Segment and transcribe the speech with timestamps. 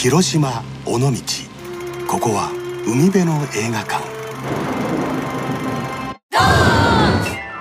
[0.00, 1.10] 広島尾道
[2.08, 2.52] ここは
[2.86, 4.04] 海辺の映画館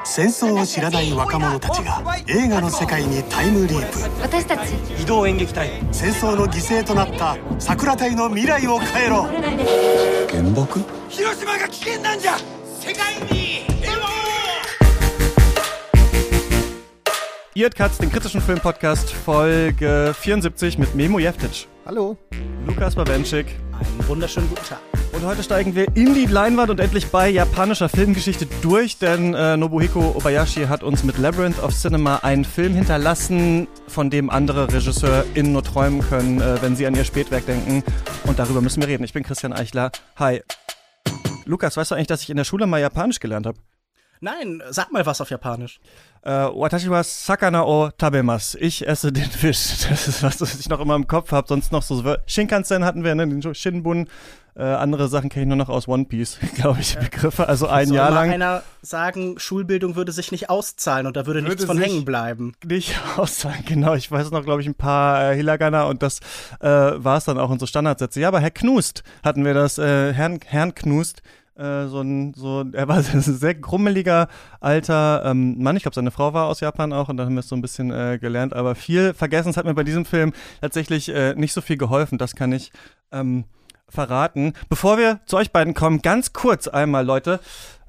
[0.06, 4.70] 戦争を知らない若者たちが映画の世界にタイムリープ私たち。
[5.02, 5.82] 移動演劇隊。
[5.92, 10.82] 戦争の犠牲となった桜隊の未来を変えろ原爆？
[11.10, 12.38] 広島が危険なんじゃ。
[12.80, 13.47] 世界に
[17.58, 22.16] Ihr hört Katz, den kritischen Filmpodcast, Folge 74 mit Memo Jeftic, Hallo.
[22.68, 23.48] Lukas Bawenschik.
[23.72, 24.78] Einen wunderschönen guten Tag.
[25.12, 29.58] Und heute steigen wir in die Leinwand und endlich bei japanischer Filmgeschichte durch, denn äh,
[29.58, 35.52] Nobuhiko Obayashi hat uns mit Labyrinth of Cinema einen Film hinterlassen, von dem andere RegisseurInnen
[35.52, 37.84] nur träumen können, äh, wenn sie an ihr Spätwerk denken.
[38.28, 39.04] Und darüber müssen wir reden.
[39.04, 39.92] Ich bin Christian Eichler.
[40.18, 40.44] Hi.
[41.46, 43.58] Lukas, weißt du eigentlich, dass ich in der Schule mal Japanisch gelernt habe?
[44.22, 45.80] Nein, sag mal was auf Japanisch.
[46.24, 48.58] Äh, Watashi wa sakana o tabemasu.
[48.60, 49.86] Ich esse den Fisch.
[49.90, 51.48] Das ist was, was ich noch immer im Kopf habe.
[51.48, 53.28] Sonst noch so Shinkansen hatten wir, ne?
[53.28, 54.08] Den Shinbun.
[54.56, 57.48] Äh, andere Sachen kenne ich nur noch aus One Piece, glaube ich, Begriffe.
[57.48, 61.42] Also ein Soll Jahr lang einer sagen, Schulbildung würde sich nicht auszahlen und da würde,
[61.42, 62.54] Würde nichts von hängen bleiben.
[62.66, 63.64] nicht auszahlen.
[63.68, 66.22] Genau, ich weiß noch, glaube ich, ein paar äh, Hiragana und das
[66.60, 68.20] äh, war es dann auch in so Standardsätze.
[68.20, 71.22] Ja, aber Herr Knust hatten wir das, äh, Herrn, Herrn Knust.
[71.58, 74.28] Äh, So ein, so, er war ein sehr grummeliger
[74.60, 75.76] alter ähm, Mann.
[75.76, 77.62] Ich glaube, seine Frau war aus Japan auch und dann haben wir es so ein
[77.62, 78.54] bisschen äh, gelernt.
[78.54, 79.50] Aber viel vergessen.
[79.50, 82.18] Es hat mir bei diesem Film tatsächlich äh, nicht so viel geholfen.
[82.18, 82.72] Das kann ich
[83.12, 83.46] ähm,
[83.90, 84.54] verraten.
[84.70, 87.40] Bevor wir zu euch beiden kommen, ganz kurz einmal, Leute,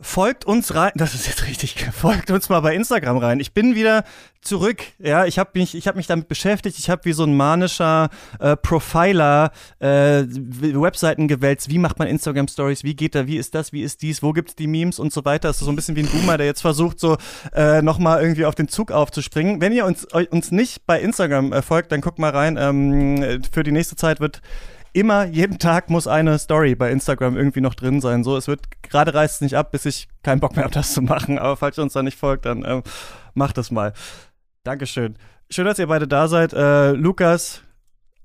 [0.00, 0.92] folgt uns rein.
[0.94, 1.74] Das ist jetzt richtig.
[1.92, 3.40] Folgt uns mal bei Instagram rein.
[3.40, 4.04] Ich bin wieder
[4.40, 4.82] zurück.
[4.98, 6.78] Ja, ich habe mich, ich habe mich damit beschäftigt.
[6.78, 11.68] Ich habe wie so ein manischer äh, Profiler äh, Webseiten gewälzt.
[11.68, 12.84] Wie macht man Instagram Stories?
[12.84, 13.26] Wie geht da?
[13.26, 13.72] Wie ist das?
[13.72, 14.22] Wie ist dies?
[14.22, 15.48] Wo gibt's die Memes und so weiter?
[15.48, 17.16] Das ist so ein bisschen wie ein Boomer, der jetzt versucht, so
[17.52, 19.60] äh, nochmal irgendwie auf den Zug aufzuspringen.
[19.60, 22.56] Wenn ihr uns, uns nicht bei Instagram äh, folgt, dann guckt mal rein.
[22.56, 24.40] Ähm, für die nächste Zeit wird
[24.92, 28.24] immer, jeden Tag muss eine Story bei Instagram irgendwie noch drin sein.
[28.24, 30.94] So, es wird, gerade reißt es nicht ab, bis ich keinen Bock mehr habe, das
[30.94, 31.38] zu machen.
[31.38, 32.82] Aber falls ihr uns da nicht folgt, dann ähm,
[33.34, 33.92] macht das mal.
[34.64, 35.16] Dankeschön.
[35.50, 36.52] Schön, dass ihr beide da seid.
[36.52, 37.62] Äh, Lukas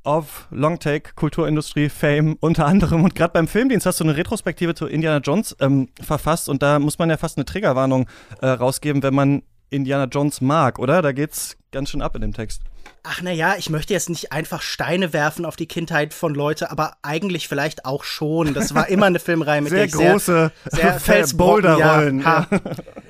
[0.04, 3.04] auf Longtake, Kulturindustrie, Fame unter anderem.
[3.04, 6.50] Und gerade beim Filmdienst hast du eine Retrospektive zu Indiana Jones ähm, verfasst.
[6.50, 8.08] Und da muss man ja fast eine Triggerwarnung
[8.42, 11.02] äh, rausgeben, wenn man Indiana Jones mag, oder?
[11.02, 12.62] Da geht's ganz schön ab in dem Text.
[13.06, 16.96] Ach naja, ich möchte jetzt nicht einfach Steine werfen auf die Kindheit von Leute, aber
[17.02, 18.54] eigentlich vielleicht auch schon.
[18.54, 22.20] Das war immer eine Filmreihe, mit der Sehr ich große sehr, sehr Felsboulder Felsbrocken, rollen.
[22.22, 22.48] Ja.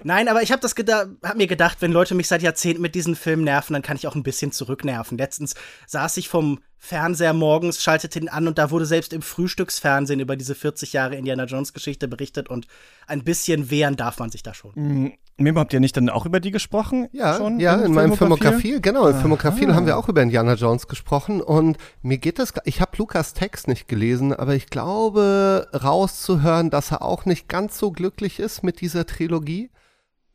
[0.04, 3.16] Nein, aber ich habe das hab mir gedacht, wenn Leute mich seit Jahrzehnten mit diesen
[3.16, 5.18] Filmen nerven, dann kann ich auch ein bisschen zurücknerven.
[5.18, 5.54] Letztens
[5.86, 10.36] saß ich vom Fernseher morgens, schaltete ihn an und da wurde selbst im Frühstücksfernsehen über
[10.36, 12.68] diese 40 Jahre Indiana Jones Geschichte berichtet und
[13.08, 15.14] ein bisschen wehren darf man sich da schon.
[15.38, 17.08] Memo, habt ihr nicht dann auch über die gesprochen?
[17.12, 18.74] Ja, schon ja, in meinem Filmografie?
[18.74, 22.54] Filmografie, genau, in Filmografie haben wir auch über Indiana Jones gesprochen und mir geht das,
[22.66, 27.78] ich habe Lukas Text nicht gelesen, aber ich glaube rauszuhören, dass er auch nicht ganz
[27.78, 29.70] so glücklich ist mit dieser Trilogie.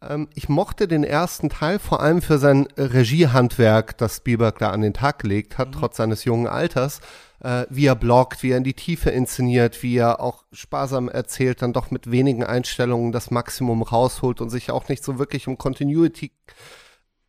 [0.00, 4.82] Ähm, ich mochte den ersten Teil vor allem für sein Regiehandwerk, das Spielberg da an
[4.82, 7.00] den Tag gelegt hat, trotz seines jungen Alters.
[7.40, 11.62] Äh, wie er blockt, wie er in die Tiefe inszeniert, wie er auch sparsam erzählt,
[11.62, 15.56] dann doch mit wenigen Einstellungen das Maximum rausholt und sich auch nicht so wirklich um
[15.56, 16.32] Continuity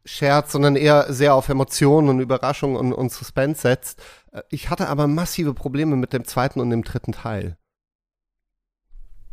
[0.05, 4.01] schert, sondern eher sehr auf Emotionen und Überraschung und, und Suspense setzt.
[4.31, 7.57] Äh, Ich hatte aber massive Probleme mit dem zweiten und dem dritten Teil.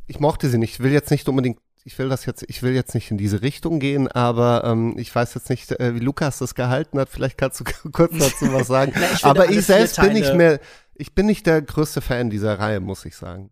[0.06, 0.74] Ich mochte sie nicht.
[0.74, 3.42] Ich will jetzt nicht unbedingt, ich will das jetzt, ich will jetzt nicht in diese
[3.42, 7.08] Richtung gehen, aber ähm, ich weiß jetzt nicht, äh, wie Lukas das gehalten hat.
[7.08, 8.92] Vielleicht kannst du kurz dazu was sagen.
[8.94, 10.60] Na, ich aber ich selbst bin nicht mehr,
[10.94, 13.50] ich bin nicht der größte Fan dieser Reihe, muss ich sagen.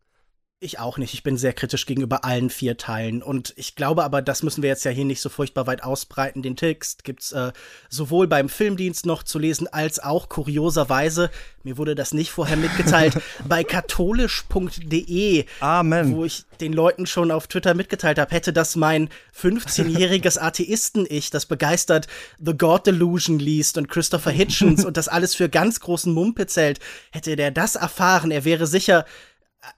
[0.65, 1.13] Ich auch nicht.
[1.13, 3.23] Ich bin sehr kritisch gegenüber allen vier Teilen.
[3.23, 6.41] Und ich glaube aber, das müssen wir jetzt ja hier nicht so furchtbar weit ausbreiten.
[6.41, 7.53] Den Text gibt's äh,
[7.91, 11.31] sowohl beim Filmdienst noch zu lesen, als auch kurioserweise,
[11.65, 16.17] mir wurde das nicht vorher mitgeteilt, bei katholisch.de, Amen.
[16.17, 21.45] wo ich den Leuten schon auf Twitter mitgeteilt habe, hätte das mein 15-jähriges Atheisten-Ich, das
[21.45, 22.07] begeistert
[22.39, 26.81] The God Delusion liest und Christopher Hitchens und das alles für ganz großen Mumpitz hält,
[27.11, 29.05] hätte der das erfahren, er wäre sicher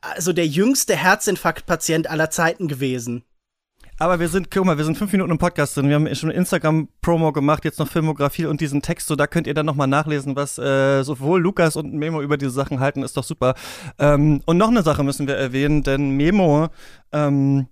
[0.00, 3.24] also der jüngste Herzinfarktpatient aller Zeiten gewesen.
[3.98, 5.88] Aber wir sind, guck mal, wir sind fünf Minuten im Podcast drin.
[5.88, 9.06] Wir haben schon Instagram-Promo gemacht, jetzt noch Filmografie und diesen Text.
[9.06, 12.50] So, da könnt ihr dann nochmal nachlesen, was äh, sowohl Lukas und Memo über diese
[12.50, 13.02] Sachen halten.
[13.02, 13.54] Ist doch super.
[13.98, 16.68] Ähm, und noch eine Sache müssen wir erwähnen, denn Memo,
[17.12, 17.68] ähm,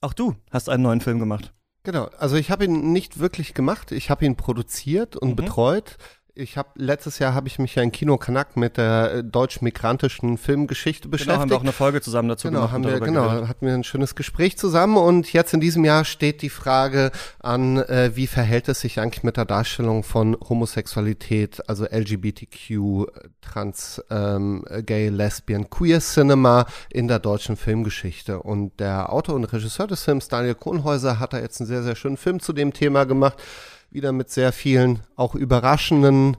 [0.00, 1.54] auch du hast einen neuen Film gemacht.
[1.84, 5.36] Genau, also ich habe ihn nicht wirklich gemacht, ich habe ihn produziert und Mhm.
[5.36, 5.96] betreut.
[6.38, 10.38] Ich habe letztes Jahr habe ich mich ja in Kino Kanak mit der äh, deutsch-migrantischen
[10.38, 11.32] Filmgeschichte beschäftigt.
[11.32, 12.72] Genau, haben wir auch eine Folge zusammen dazu genau, gemacht.
[12.72, 13.48] Haben wir, genau, geredet.
[13.48, 17.78] hatten wir ein schönes Gespräch zusammen und jetzt in diesem Jahr steht die Frage an,
[17.78, 23.06] äh, wie verhält es sich eigentlich mit der Darstellung von Homosexualität, also LGBTQ,
[23.40, 28.40] Trans, ähm, Gay, Lesbian, Queer Cinema in der deutschen Filmgeschichte.
[28.40, 31.96] Und der Autor und Regisseur des Films, Daniel Kronhäuser, hat da jetzt einen sehr, sehr
[31.96, 33.38] schönen Film zu dem Thema gemacht
[33.90, 36.36] wieder mit sehr vielen auch überraschenden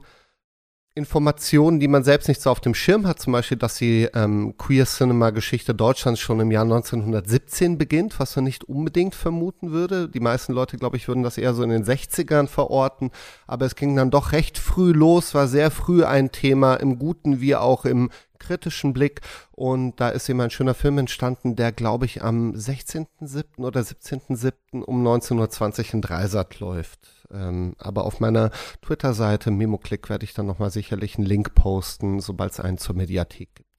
[0.96, 4.56] Informationen, die man selbst nicht so auf dem Schirm hat, zum Beispiel, dass die ähm,
[4.58, 10.10] Queer Cinema Geschichte Deutschlands schon im Jahr 1917 beginnt, was man nicht unbedingt vermuten würde.
[10.10, 13.12] Die meisten Leute, glaube ich, würden das eher so in den 60ern verorten,
[13.48, 17.40] aber es ging dann doch recht früh los, war sehr früh ein Thema im guten
[17.40, 18.10] wie auch im
[18.40, 19.22] kritischen Blick
[19.52, 23.58] und da ist eben ein schöner Film entstanden, der glaube ich am 16.07.
[23.58, 24.82] oder 17.07.
[24.82, 27.19] um 19.20 Uhr in Dreisat läuft.
[27.32, 32.54] Ähm, aber auf meiner Twitter-Seite MemoClick werde ich dann nochmal sicherlich einen Link posten, sobald
[32.54, 33.70] es einen zur Mediathek gibt.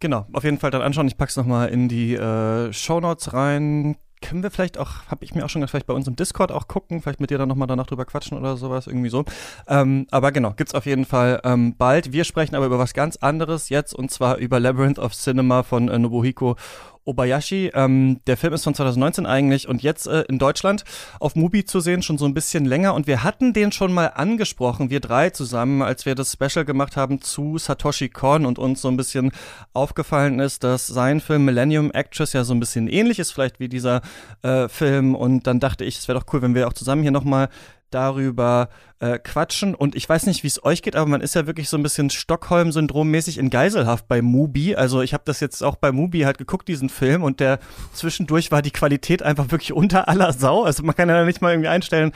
[0.00, 1.08] Genau, auf jeden Fall dann anschauen.
[1.08, 5.24] Ich packe es nochmal in die äh, Show Notes rein können wir vielleicht auch, habe
[5.24, 7.38] ich mir auch schon gedacht, vielleicht bei uns im Discord auch gucken, vielleicht mit dir
[7.38, 9.24] dann nochmal danach drüber quatschen oder sowas, irgendwie so.
[9.66, 12.12] Ähm, aber genau, gibt's auf jeden Fall ähm, bald.
[12.12, 15.88] Wir sprechen aber über was ganz anderes jetzt und zwar über Labyrinth of Cinema von
[15.88, 16.56] äh, Nobuhiko
[17.04, 17.70] Obayashi.
[17.74, 20.84] Ähm, der Film ist von 2019 eigentlich und jetzt äh, in Deutschland
[21.18, 22.94] auf Mubi zu sehen, schon so ein bisschen länger.
[22.94, 26.96] Und wir hatten den schon mal angesprochen, wir drei zusammen, als wir das Special gemacht
[26.96, 29.32] haben zu Satoshi Kon und uns so ein bisschen
[29.72, 33.68] aufgefallen ist, dass sein Film Millennium Actress ja so ein bisschen ähnlich ist, vielleicht wie
[33.68, 34.02] dieser
[34.42, 35.14] äh, Film.
[35.14, 37.48] Und dann dachte ich, es wäre doch cool, wenn wir auch zusammen hier nochmal
[37.90, 39.74] darüber äh, quatschen.
[39.74, 41.82] Und ich weiß nicht, wie es euch geht, aber man ist ja wirklich so ein
[41.82, 44.74] bisschen Stockholm-Syndrom-mäßig in Geiselhaft bei Mubi.
[44.76, 47.58] Also ich habe das jetzt auch bei Mubi halt geguckt, diesen Film, und der
[47.92, 50.64] zwischendurch war die Qualität einfach wirklich unter aller Sau.
[50.64, 52.12] Also man kann ja nicht mal irgendwie einstellen,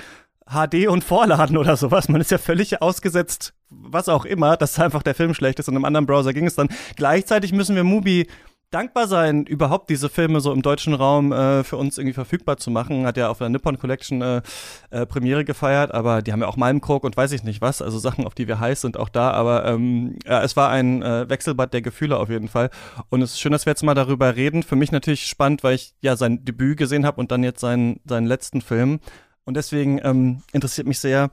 [0.46, 2.08] HD und Vorladen oder sowas.
[2.08, 5.76] Man ist ja völlig ausgesetzt, was auch immer, dass einfach der Film schlecht ist und
[5.76, 6.68] im anderen Browser ging es dann.
[6.96, 8.26] Gleichzeitig müssen wir Mubi
[8.74, 12.72] dankbar sein, überhaupt diese Filme so im deutschen Raum äh, für uns irgendwie verfügbar zu
[12.72, 13.06] machen.
[13.06, 14.42] Hat ja auf der Nippon Collection äh,
[14.90, 17.98] äh, Premiere gefeiert, aber die haben ja auch Malmkrog und weiß ich nicht was, also
[17.98, 19.30] Sachen, auf die wir heiß sind, auch da.
[19.30, 22.70] Aber ähm, ja, es war ein äh, Wechselbad der Gefühle auf jeden Fall.
[23.10, 24.64] Und es ist schön, dass wir jetzt mal darüber reden.
[24.64, 28.00] Für mich natürlich spannend, weil ich ja sein Debüt gesehen habe und dann jetzt seinen,
[28.04, 28.98] seinen letzten Film.
[29.44, 31.30] Und deswegen ähm, interessiert mich sehr,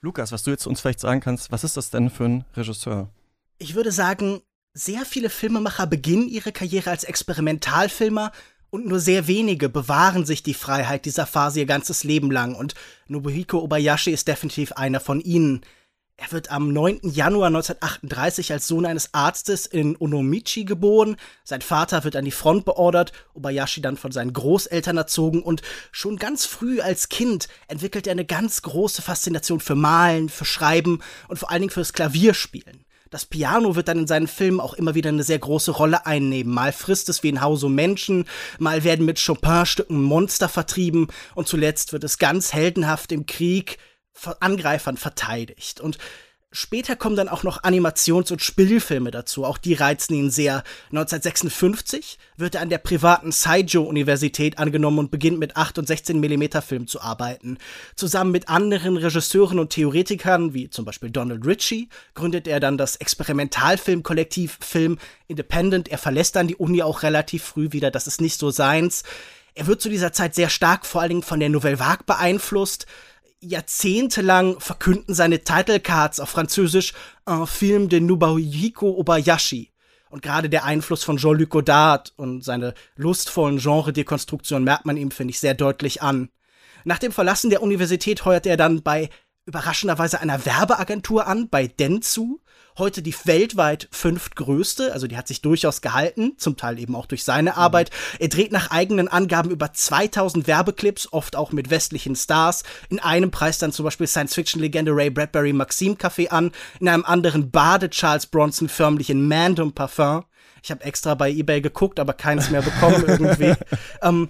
[0.00, 3.10] Lukas, was du jetzt uns vielleicht sagen kannst, was ist das denn für ein Regisseur?
[3.58, 4.40] Ich würde sagen,
[4.78, 8.30] sehr viele Filmemacher beginnen ihre Karriere als Experimentalfilmer
[8.70, 12.74] und nur sehr wenige bewahren sich die Freiheit dieser Phase ihr ganzes Leben lang und
[13.08, 15.62] Nobuhiko Obayashi ist definitiv einer von ihnen.
[16.16, 17.00] Er wird am 9.
[17.02, 21.16] Januar 1938 als Sohn eines Arztes in Onomichi geboren.
[21.44, 26.18] Sein Vater wird an die Front beordert, Obayashi dann von seinen Großeltern erzogen und schon
[26.18, 31.38] ganz früh als Kind entwickelt er eine ganz große Faszination für Malen, für Schreiben und
[31.38, 32.84] vor allen Dingen fürs Klavierspielen.
[33.10, 36.52] Das Piano wird dann in seinen Filmen auch immer wieder eine sehr große Rolle einnehmen.
[36.52, 38.26] Mal frisst es wie ein Haus um Menschen,
[38.58, 43.78] mal werden mit Chopin-Stücken Monster vertrieben und zuletzt wird es ganz heldenhaft im Krieg
[44.12, 45.80] von Angreifern verteidigt.
[45.80, 45.98] Und
[46.58, 49.44] Später kommen dann auch noch Animations- und Spielfilme dazu.
[49.44, 50.64] Auch die reizen ihn sehr.
[50.90, 56.60] 1956 wird er an der privaten Saijo-Universität angenommen und beginnt mit 8 und 16 mm
[56.66, 57.58] Filmen zu arbeiten.
[57.94, 62.96] Zusammen mit anderen Regisseuren und Theoretikern, wie zum Beispiel Donald Ritchie, gründet er dann das
[62.96, 65.86] Experimentalfilmkollektiv Film Independent.
[65.86, 67.92] Er verlässt dann die Uni auch relativ früh wieder.
[67.92, 69.04] Das ist nicht so seins.
[69.54, 72.86] Er wird zu dieser Zeit sehr stark vor allen Dingen von der Nouvelle Vague beeinflusst
[73.40, 76.92] jahrzehntelang verkünden seine Titlecards auf Französisch
[77.26, 79.70] un film de Nobuhiko Obayashi.
[80.10, 85.32] Und gerade der Einfluss von Jean-Luc Godard und seine lustvollen Genre-Dekonstruktionen merkt man ihm, finde
[85.32, 86.30] ich, sehr deutlich an.
[86.84, 89.10] Nach dem Verlassen der Universität heuert er dann bei
[89.44, 92.40] überraschenderweise einer Werbeagentur an, bei Dentsu,
[92.78, 97.24] heute die weltweit fünftgrößte, also die hat sich durchaus gehalten, zum Teil eben auch durch
[97.24, 97.90] seine Arbeit.
[98.18, 102.62] Er dreht nach eigenen Angaben über 2000 Werbeclips, oft auch mit westlichen Stars.
[102.88, 107.50] In einem Preis dann zum Beispiel Science-Fiction-Legende Ray Bradbury Maxim Café an, in einem anderen
[107.50, 110.24] badet Charles Bronson förmlich in Mandum Parfum.
[110.62, 113.54] Ich habe extra bei eBay geguckt, aber keins mehr bekommen irgendwie.
[114.02, 114.28] ähm,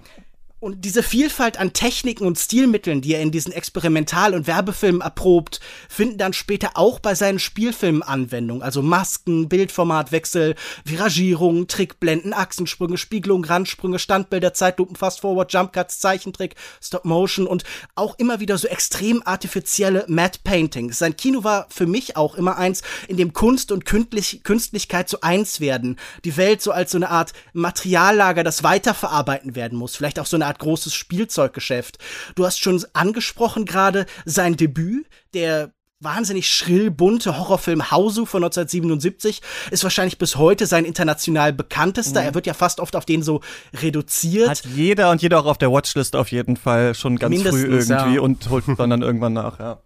[0.61, 5.61] und diese Vielfalt an Techniken und Stilmitteln, die er in diesen Experimental- und Werbefilmen erprobt,
[5.89, 8.63] finden dann später auch bei seinen Spielfilmen Anwendung.
[8.63, 17.63] Also Masken, Bildformatwechsel, Viragierungen, Trickblenden, Achsensprünge, Spiegelung, Randsprünge, Standbilder, Zeitlupen, Fast-Forward, Jumpcuts, Zeichentrick, Stop-Motion und
[17.95, 20.99] auch immer wieder so extrem artifizielle Matte Paintings.
[20.99, 25.21] Sein Kino war für mich auch immer eins, in dem Kunst und Künstlich Künstlichkeit so
[25.21, 25.99] eins werden.
[26.25, 29.95] Die Welt so als so eine Art Materiallager, das weiterverarbeiten werden muss.
[29.95, 31.99] Vielleicht auch so eine Art großes Spielzeuggeschäft.
[32.35, 39.43] Du hast schon angesprochen gerade sein Debüt, der wahnsinnig schrill bunte Horrorfilm Hausu von 1977
[39.71, 42.21] ist wahrscheinlich bis heute sein international bekanntester.
[42.21, 42.27] Mhm.
[42.27, 43.41] Er wird ja fast oft auf den so
[43.75, 44.49] reduziert.
[44.49, 47.95] Hat jeder und jeder auch auf der Watchlist auf jeden Fall schon ganz Mindestens, früh
[47.95, 48.21] irgendwie ja.
[48.21, 49.83] und holt man dann irgendwann nach, ja.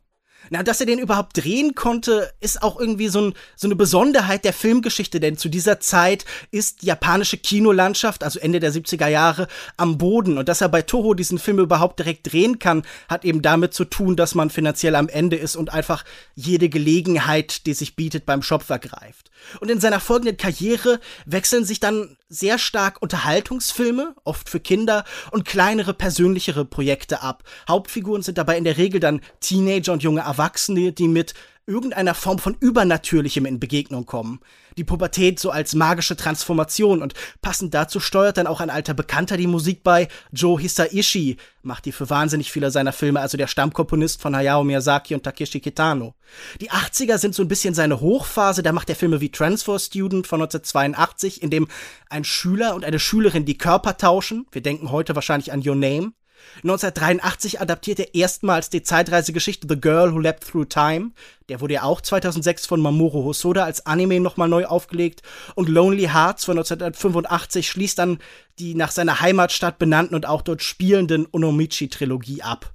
[0.55, 4.45] Na, dass er den überhaupt drehen konnte, ist auch irgendwie so, ein, so eine Besonderheit
[4.45, 9.49] der Filmgeschichte, denn zu dieser Zeit ist die japanische Kinolandschaft, also Ende der 70er Jahre,
[9.79, 10.37] am Boden.
[10.37, 13.87] Und dass er bei Toho diesen Film überhaupt direkt drehen kann, hat eben damit zu
[13.87, 16.05] tun, dass man finanziell am Ende ist und einfach
[16.35, 19.31] jede Gelegenheit, die sich bietet, beim Shop vergreift.
[19.61, 25.45] Und in seiner folgenden Karriere wechseln sich dann sehr stark Unterhaltungsfilme, oft für Kinder, und
[25.45, 27.45] kleinere, persönlichere Projekte ab.
[27.69, 31.35] Hauptfiguren sind dabei in der Regel dann Teenager und junge Erwachsene, die mit
[31.67, 34.41] irgendeiner Form von Übernatürlichem in Begegnung kommen.
[34.77, 39.37] Die Pubertät so als magische Transformation und passend dazu steuert dann auch ein alter Bekannter
[39.37, 40.09] die Musik bei.
[40.33, 45.15] Joe Hisaishi macht die für wahnsinnig viele seiner Filme, also der Stammkomponist von Hayao Miyazaki
[45.15, 46.15] und Takeshi Kitano.
[46.61, 50.27] Die 80er sind so ein bisschen seine Hochphase, da macht er Filme wie Transfer Student
[50.27, 51.69] von 1982, in dem
[52.09, 54.47] ein Schüler und eine Schülerin die Körper tauschen.
[54.51, 56.13] Wir denken heute wahrscheinlich an Your Name.
[56.59, 61.11] 1983 adaptiert er erstmals die Zeitreisegeschichte The Girl Who Leapt Through Time.
[61.49, 65.23] Der wurde ja auch 2006 von Mamoru Hosoda als Anime nochmal neu aufgelegt.
[65.55, 68.19] Und Lonely Hearts von 1985 schließt dann
[68.59, 72.73] die nach seiner Heimatstadt benannten und auch dort spielenden Onomichi-Trilogie ab.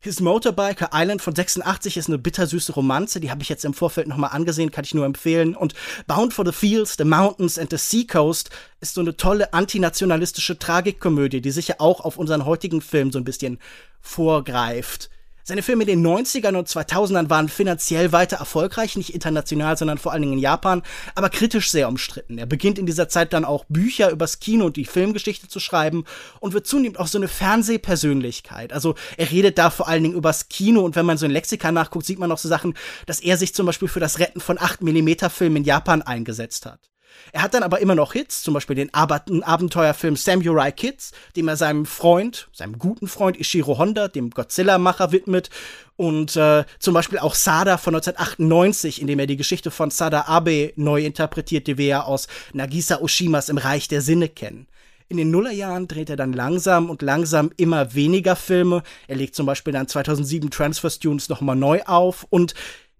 [0.00, 4.06] His Motorbiker Island von 86 ist eine bittersüße Romanze, die habe ich jetzt im Vorfeld
[4.06, 5.56] nochmal angesehen, kann ich nur empfehlen.
[5.56, 5.74] Und
[6.06, 8.50] Bound for the Fields, The Mountains and the Sea Coast
[8.80, 13.24] ist so eine tolle antinationalistische Tragikkomödie, die sicher auch auf unseren heutigen Film so ein
[13.24, 13.58] bisschen
[14.00, 15.10] vorgreift.
[15.48, 20.12] Seine Filme in den 90ern und 2000ern waren finanziell weiter erfolgreich, nicht international, sondern vor
[20.12, 20.82] allen Dingen in Japan,
[21.14, 22.36] aber kritisch sehr umstritten.
[22.36, 26.04] Er beginnt in dieser Zeit dann auch Bücher übers Kino und die Filmgeschichte zu schreiben
[26.40, 28.74] und wird zunehmend auch so eine Fernsehpersönlichkeit.
[28.74, 31.72] Also er redet da vor allen Dingen übers Kino und wenn man so in Lexika
[31.72, 32.74] nachguckt, sieht man auch so Sachen,
[33.06, 36.90] dass er sich zum Beispiel für das Retten von 8mm Filmen in Japan eingesetzt hat.
[37.32, 41.56] Er hat dann aber immer noch Hits, zum Beispiel den Abenteuerfilm Samurai Kids, dem er
[41.56, 45.50] seinem Freund, seinem guten Freund Ishiro Honda, dem Godzilla-Macher, widmet.
[45.96, 50.26] Und äh, zum Beispiel auch Sada von 1998, in dem er die Geschichte von Sada
[50.26, 54.68] Abe neu interpretiert, die wir ja aus Nagisa Oshimas im Reich der Sinne kennen.
[55.10, 58.82] In den Nullerjahren dreht er dann langsam und langsam immer weniger Filme.
[59.06, 62.54] Er legt zum Beispiel dann 2007 Transfer Students nochmal neu auf und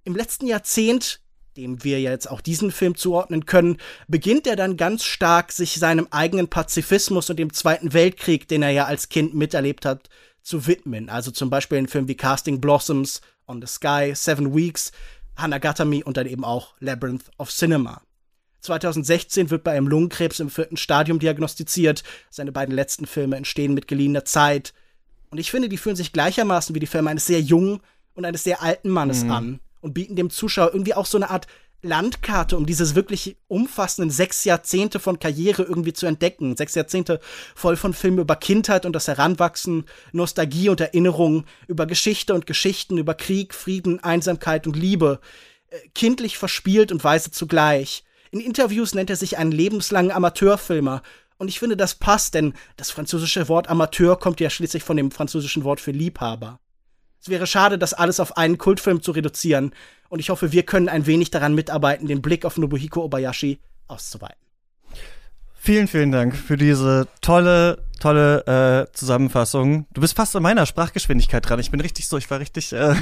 [0.05, 1.21] im letzten Jahrzehnt
[1.59, 6.07] dem wir jetzt auch diesen Film zuordnen können, beginnt er dann ganz stark, sich seinem
[6.11, 10.09] eigenen Pazifismus und dem Zweiten Weltkrieg, den er ja als Kind miterlebt hat,
[10.41, 11.11] zu widmen.
[11.11, 14.93] Also zum Beispiel in Filmen wie Casting Blossoms, On the Sky, Seven Weeks,
[15.37, 18.03] Hanagatami und dann eben auch Labyrinth of Cinema.
[18.61, 22.05] 2016 wird bei einem Lungenkrebs im vierten Stadium diagnostiziert.
[22.31, 24.75] Seine beiden letzten Filme entstehen mit geliehener Zeit.
[25.31, 27.81] Und ich finde, die fühlen sich gleichermaßen wie die Filme eines sehr jungen
[28.15, 29.31] und eines sehr alten Mannes mhm.
[29.31, 31.47] an und bieten dem Zuschauer irgendwie auch so eine Art
[31.81, 36.57] Landkarte, um dieses wirklich umfassenden sechs Jahrzehnte von Karriere irgendwie zu entdecken.
[36.57, 37.21] Sechs Jahrzehnte
[37.55, 42.99] voll von Filmen über Kindheit und das Heranwachsen, Nostalgie und Erinnerungen, über Geschichte und Geschichten,
[42.99, 45.21] über Krieg, Frieden, Einsamkeit und Liebe.
[45.71, 48.03] Äh, kindlich verspielt und weise zugleich.
[48.33, 51.03] In Interviews nennt er sich einen lebenslangen Amateurfilmer.
[51.39, 55.13] Und ich finde, das passt, denn das französische Wort Amateur kommt ja schließlich von dem
[55.13, 56.59] französischen Wort für Liebhaber.
[57.29, 59.73] Es wäre schade, das alles auf einen Kultfilm zu reduzieren.
[60.09, 64.39] Und ich hoffe, wir können ein wenig daran mitarbeiten, den Blick auf Nobuhiko Obayashi auszuweiten.
[65.55, 69.85] Vielen, vielen Dank für diese tolle, tolle äh, Zusammenfassung.
[69.93, 71.61] Du bist fast an meiner Sprachgeschwindigkeit dran.
[71.61, 72.73] Ich bin richtig so, ich war richtig.
[72.73, 72.95] Äh,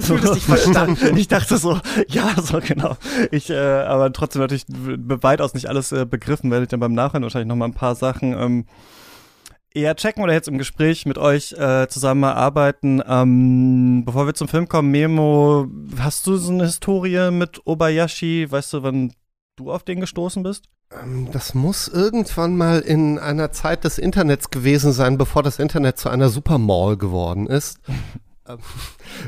[0.00, 1.16] so, du dich verstanden.
[1.16, 1.78] Ich dachte so,
[2.08, 2.96] ja, so genau.
[3.30, 7.22] Ich, äh, aber trotzdem natürlich weitaus nicht alles äh, begriffen, werde ich dann beim Nachhinein
[7.22, 8.32] wahrscheinlich noch mal ein paar Sachen.
[8.32, 8.64] Ähm,
[9.74, 13.02] eher checken oder jetzt im Gespräch mit euch äh, zusammenarbeiten.
[13.06, 15.66] Ähm, bevor wir zum Film kommen, Memo,
[15.98, 18.50] hast du so eine Historie mit Obayashi?
[18.50, 19.12] Weißt du, wann
[19.56, 20.68] du auf den gestoßen bist?
[20.92, 25.98] Ähm, das muss irgendwann mal in einer Zeit des Internets gewesen sein, bevor das Internet
[25.98, 27.78] zu einer Supermall geworden ist.
[28.48, 28.58] Ähm,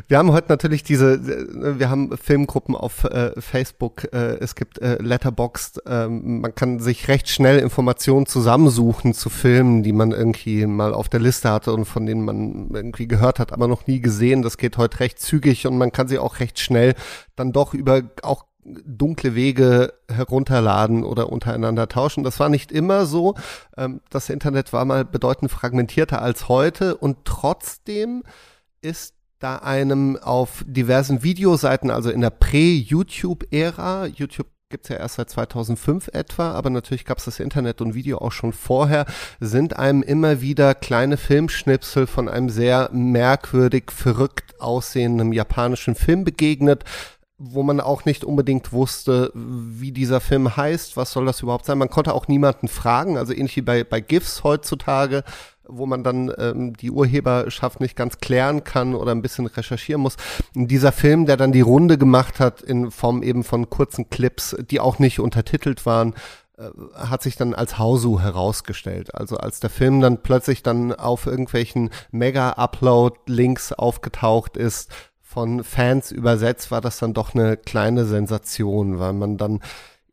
[0.09, 4.79] wir haben heute natürlich diese, äh, wir haben Filmgruppen auf äh, Facebook, äh, es gibt
[4.79, 10.67] äh, Letterboxd, ähm, man kann sich recht schnell Informationen zusammensuchen zu Filmen, die man irgendwie
[10.67, 14.01] mal auf der Liste hatte und von denen man irgendwie gehört hat, aber noch nie
[14.01, 14.43] gesehen.
[14.43, 16.95] Das geht heute recht zügig und man kann sie auch recht schnell
[17.37, 22.25] dann doch über auch dunkle Wege herunterladen oder untereinander tauschen.
[22.25, 23.35] Das war nicht immer so.
[23.77, 28.23] Ähm, das Internet war mal bedeutend fragmentierter als heute und trotzdem
[28.83, 35.17] ist da einem auf diversen Videoseiten, also in der Prä-YouTube-Ära, YouTube gibt es ja erst
[35.17, 39.05] seit 2005 etwa, aber natürlich gab es das Internet und Video auch schon vorher,
[39.41, 46.85] sind einem immer wieder kleine Filmschnipsel von einem sehr merkwürdig, verrückt aussehenden japanischen Film begegnet
[47.43, 51.79] wo man auch nicht unbedingt wusste, wie dieser Film heißt, was soll das überhaupt sein.
[51.79, 55.25] Man konnte auch niemanden fragen, also ähnlich wie bei, bei GIFs heutzutage,
[55.71, 60.17] wo man dann ähm, die Urheberschaft nicht ganz klären kann oder ein bisschen recherchieren muss.
[60.55, 64.81] Dieser Film, der dann die Runde gemacht hat in Form eben von kurzen Clips, die
[64.81, 66.15] auch nicht untertitelt waren,
[66.59, 69.15] äh, hat sich dann als Hausu herausgestellt.
[69.15, 74.91] Also als der Film dann plötzlich dann auf irgendwelchen Mega-Upload-Links aufgetaucht ist,
[75.23, 79.61] von Fans übersetzt, war das dann doch eine kleine Sensation, weil man dann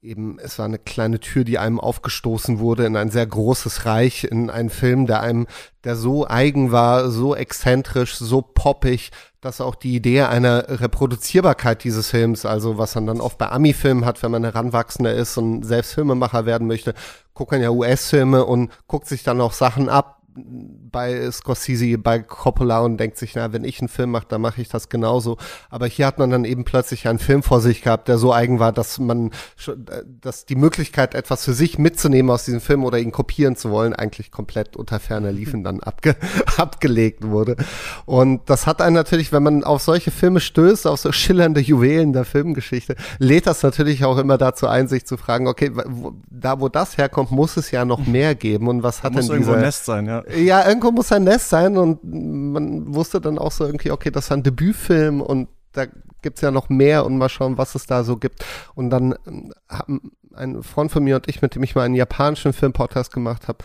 [0.08, 4.24] eben, es war eine kleine Tür, die einem aufgestoßen wurde in ein sehr großes Reich,
[4.24, 5.48] in einen Film, der einem,
[5.84, 9.12] der so eigen war, so exzentrisch, so poppig,
[9.42, 14.06] dass auch die Idee einer Reproduzierbarkeit dieses Films, also was man dann oft bei Ami-Filmen
[14.06, 16.94] hat, wenn man Heranwachsender ist und selbst Filmemacher werden möchte,
[17.34, 20.17] guckt man ja US-Filme und guckt sich dann auch Sachen ab,
[20.92, 24.62] bei Scorsese, bei Coppola und denkt sich, na, wenn ich einen Film mache, dann mache
[24.62, 25.38] ich das genauso.
[25.70, 28.60] Aber hier hat man dann eben plötzlich einen Film vor sich gehabt, der so eigen
[28.60, 29.32] war, dass man,
[30.22, 33.94] dass die Möglichkeit, etwas für sich mitzunehmen aus diesem Film oder ihn kopieren zu wollen,
[33.94, 36.16] eigentlich komplett unter ferner Liefen dann abge
[36.58, 37.56] abgelegt wurde.
[38.06, 42.14] Und das hat einen natürlich, wenn man auf solche Filme stößt, auf so schillernde Juwelen
[42.14, 46.60] der Filmgeschichte, lädt das natürlich auch immer dazu ein, sich zu fragen, okay, wo, da
[46.60, 48.68] wo das herkommt, muss es ja noch mehr geben.
[48.68, 50.24] Und was hat muss denn irgendwo dieser, ein Nest sein, ja.
[50.36, 54.26] Ja, irgendwo muss ein Nest sein und man wusste dann auch so irgendwie, okay, das
[54.26, 55.86] ist ein Debütfilm und da
[56.22, 58.44] gibt's ja noch mehr und mal schauen, was es da so gibt.
[58.76, 61.96] Und dann ähm, haben ein Freund von mir und ich, mit dem ich mal einen
[61.96, 63.60] japanischen Filmpodcast gemacht habe,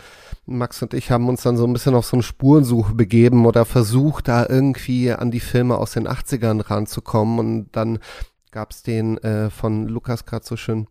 [0.45, 3.65] Max und ich haben uns dann so ein bisschen auf so eine Spurensuche begeben oder
[3.65, 7.39] versucht, da irgendwie an die Filme aus den 80ern ranzukommen.
[7.39, 7.99] Und dann
[8.51, 10.87] gab's den äh, von Lukas gerade so schön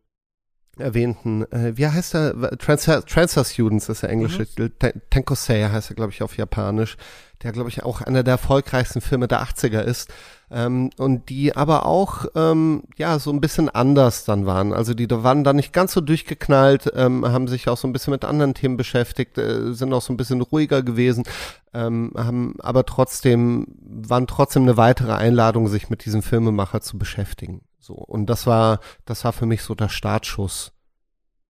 [0.78, 2.56] erwähnten, äh, wie heißt er?
[2.58, 4.72] Transfer, Transfer Students ist der englische mhm.
[5.10, 6.96] Tenkosei heißt er, glaube ich, auf Japanisch,
[7.42, 10.12] der, glaube ich, auch einer der erfolgreichsten Filme der 80er ist.
[10.50, 14.72] Ähm, und die aber auch, ähm, ja, so ein bisschen anders dann waren.
[14.72, 18.12] Also die waren dann nicht ganz so durchgeknallt, ähm, haben sich auch so ein bisschen
[18.12, 21.24] mit anderen Themen beschäftigt, äh, sind auch so ein bisschen ruhiger gewesen,
[21.72, 27.62] ähm, haben aber trotzdem, waren trotzdem eine weitere Einladung, sich mit diesem Filmemacher zu beschäftigen.
[27.82, 27.94] So.
[27.94, 30.72] Und das war, das war für mich so der Startschuss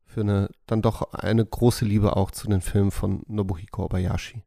[0.06, 4.42] für eine, dann doch eine große Liebe auch zu den Filmen von Nobuhiko Obayashi.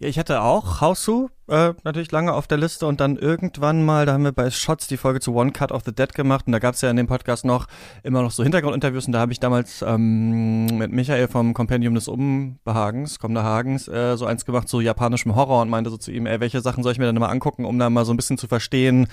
[0.00, 4.06] Ja, ich hatte auch Hausu äh, natürlich lange auf der Liste und dann irgendwann mal,
[4.06, 6.52] da haben wir bei Shots die Folge zu One Cut of the Dead gemacht und
[6.52, 7.66] da gab es ja in dem Podcast noch
[8.04, 12.06] immer noch so Hintergrundinterviews und da habe ich damals ähm, mit Michael vom Kompendium des
[12.06, 16.26] Unbehagens, kommender Hagens, äh, so eins gemacht zu japanischem Horror und meinte so zu ihm,
[16.26, 18.38] ey, welche Sachen soll ich mir denn mal angucken, um da mal so ein bisschen
[18.38, 19.08] zu verstehen,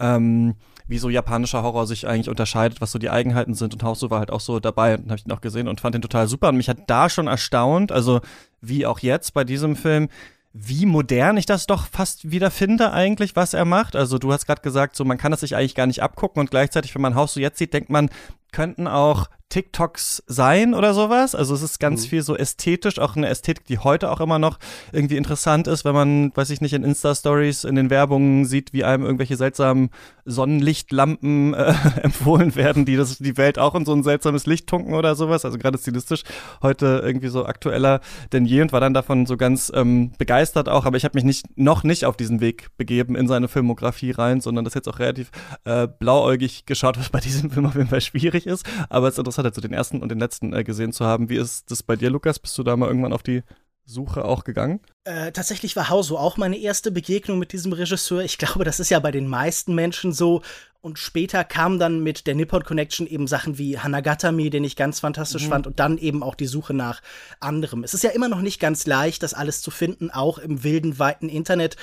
[0.00, 0.56] ähm,
[0.88, 3.74] wie so japanischer Horror sich eigentlich unterscheidet, was so die Eigenheiten sind.
[3.74, 5.94] Und Hausu war halt auch so dabei und habe ich ihn auch gesehen und fand
[5.94, 6.48] ihn total super.
[6.48, 8.20] Und mich hat da schon erstaunt, also
[8.60, 10.08] wie auch jetzt bei diesem Film,
[10.52, 13.94] wie modern ich das doch fast wieder finde eigentlich, was er macht.
[13.94, 16.50] Also du hast gerade gesagt, so man kann das sich eigentlich gar nicht abgucken und
[16.50, 18.08] gleichzeitig, wenn man Haus so jetzt sieht, denkt man,
[18.56, 21.34] könnten auch TikToks sein oder sowas.
[21.34, 22.08] Also es ist ganz mhm.
[22.08, 24.58] viel so ästhetisch, auch eine Ästhetik, die heute auch immer noch
[24.92, 28.82] irgendwie interessant ist, wenn man, weiß ich nicht, in Insta-Stories, in den Werbungen sieht, wie
[28.82, 29.90] einem irgendwelche seltsamen
[30.24, 34.94] Sonnenlichtlampen äh, empfohlen werden, die das, die Welt auch in so ein seltsames Licht tunken
[34.94, 35.44] oder sowas.
[35.44, 36.24] Also gerade stilistisch
[36.60, 38.00] heute irgendwie so aktueller
[38.32, 40.86] denn je und war dann davon so ganz ähm, begeistert auch.
[40.86, 44.40] Aber ich habe mich nicht, noch nicht auf diesen Weg begeben in seine Filmografie rein,
[44.40, 45.30] sondern das jetzt auch relativ
[45.64, 48.64] äh, blauäugig geschaut, was bei diesem Film auf jeden Fall schwierig ist.
[48.88, 51.28] Aber es ist interessant, also den ersten und den letzten äh, gesehen zu haben.
[51.28, 52.38] Wie ist das bei dir, Lukas?
[52.38, 53.42] Bist du da mal irgendwann auf die
[53.86, 54.80] Suche auch gegangen?
[55.04, 58.22] Äh, tatsächlich war Hauso auch meine erste Begegnung mit diesem Regisseur.
[58.22, 60.42] Ich glaube, das ist ja bei den meisten Menschen so.
[60.80, 65.00] Und später kamen dann mit der Nippon Connection eben Sachen wie Hanagatami, den ich ganz
[65.00, 65.50] fantastisch mhm.
[65.50, 67.00] fand, und dann eben auch die Suche nach
[67.40, 67.82] anderem.
[67.82, 70.98] Es ist ja immer noch nicht ganz leicht, das alles zu finden, auch im wilden,
[70.98, 71.76] weiten Internet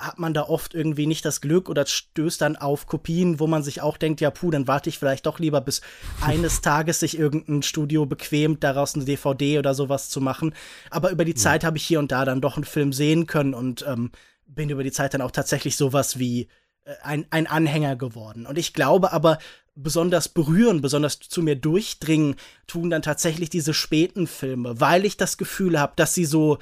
[0.00, 3.62] hat man da oft irgendwie nicht das Glück oder stößt dann auf Kopien, wo man
[3.62, 5.82] sich auch denkt, ja, puh, dann warte ich vielleicht doch lieber, bis
[6.20, 10.54] eines Tages sich irgendein Studio bequemt, daraus eine DVD oder sowas zu machen.
[10.90, 11.36] Aber über die ja.
[11.36, 14.10] Zeit habe ich hier und da dann doch einen Film sehen können und ähm,
[14.46, 16.48] bin über die Zeit dann auch tatsächlich sowas wie
[16.84, 18.46] äh, ein, ein Anhänger geworden.
[18.46, 19.38] Und ich glaube aber,
[19.74, 22.36] besonders berühren, besonders zu mir durchdringen,
[22.66, 26.58] tun dann tatsächlich diese späten Filme, weil ich das Gefühl habe, dass sie so,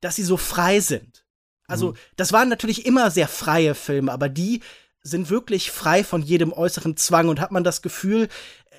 [0.00, 1.23] dass sie so frei sind
[1.66, 1.96] also, mhm.
[2.16, 4.60] das waren natürlich immer sehr freie Filme, aber die
[5.02, 8.28] sind wirklich frei von jedem äußeren Zwang und hat man das Gefühl,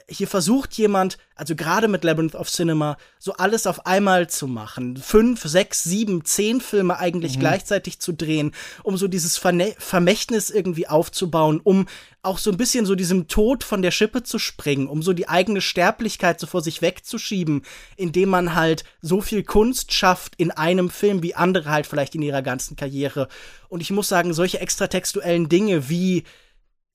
[0.07, 4.97] hier versucht jemand, also gerade mit Labyrinth of Cinema, so alles auf einmal zu machen.
[4.97, 7.39] Fünf, sechs, sieben, zehn Filme eigentlich mhm.
[7.39, 11.87] gleichzeitig zu drehen, um so dieses Verne Vermächtnis irgendwie aufzubauen, um
[12.21, 15.27] auch so ein bisschen so diesem Tod von der Schippe zu springen, um so die
[15.27, 17.63] eigene Sterblichkeit so vor sich wegzuschieben,
[17.97, 22.21] indem man halt so viel Kunst schafft in einem Film, wie andere halt vielleicht in
[22.21, 23.27] ihrer ganzen Karriere.
[23.69, 26.23] Und ich muss sagen, solche extratextuellen Dinge wie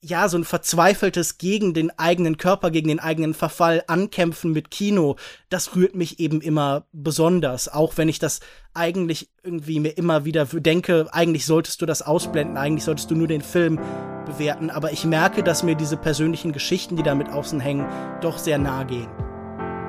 [0.02, 5.16] ja, so ein verzweifeltes gegen den eigenen Körper, gegen den eigenen Verfall ankämpfen mit Kino,
[5.50, 7.68] das rührt mich eben immer besonders.
[7.68, 8.40] Auch wenn ich das
[8.72, 13.28] eigentlich irgendwie mir immer wieder denke, eigentlich solltest du das ausblenden, eigentlich solltest du nur
[13.28, 13.78] den Film
[14.24, 14.70] bewerten.
[14.70, 17.86] Aber ich merke, dass mir diese persönlichen Geschichten, die damit außen hängen,
[18.22, 19.08] doch sehr nahe gehen.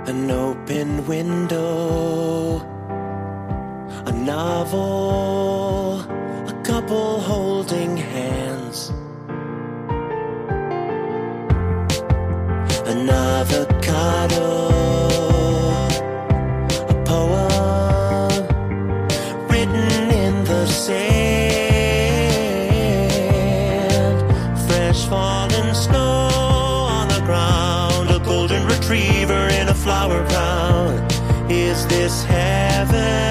[0.07, 2.61] An open window,
[4.05, 6.01] a novel,
[6.47, 8.91] a couple holding hands.
[12.91, 14.67] An avocado,
[16.89, 18.43] a poem
[19.47, 21.01] written in the sand,
[24.67, 26.27] fresh fallen snow
[26.97, 31.07] on the ground, a golden retriever in a flower crown.
[31.49, 33.30] Is this heaven,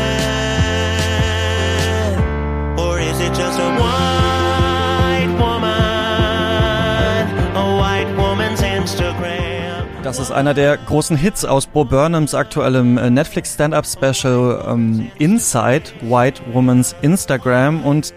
[10.11, 15.09] Das ist einer der großen Hits aus Bo Burnhams aktuellem äh, Netflix Stand-Up Special ähm,
[15.21, 18.13] Inside White Woman's Instagram und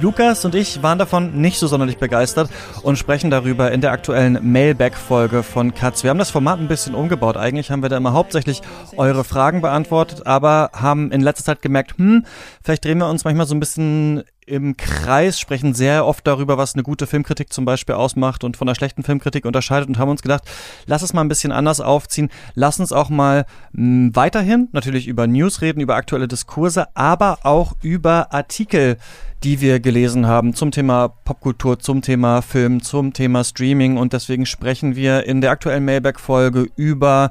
[0.00, 2.48] Lukas und ich waren davon nicht so sonderlich begeistert
[2.82, 6.04] und sprechen darüber in der aktuellen Mailback-Folge von Katz.
[6.04, 7.36] Wir haben das Format ein bisschen umgebaut.
[7.36, 8.62] Eigentlich haben wir da immer hauptsächlich
[8.96, 12.24] eure Fragen beantwortet, aber haben in letzter Zeit gemerkt, hm,
[12.64, 16.74] vielleicht drehen wir uns manchmal so ein bisschen im Kreis, sprechen sehr oft darüber, was
[16.74, 20.22] eine gute Filmkritik zum Beispiel ausmacht und von einer schlechten Filmkritik unterscheidet und haben uns
[20.22, 20.44] gedacht,
[20.86, 22.30] lass es mal ein bisschen anders aufziehen.
[22.54, 27.38] Lass uns auch mal mh, hm, weiterhin natürlich über News reden, über aktuelle Diskurse, aber
[27.44, 28.96] auch über Artikel,
[29.44, 34.44] die wir gelesen haben zum Thema Popkultur, zum Thema Film, zum Thema Streaming und deswegen
[34.44, 37.30] sprechen wir in der aktuellen Mailback-Folge über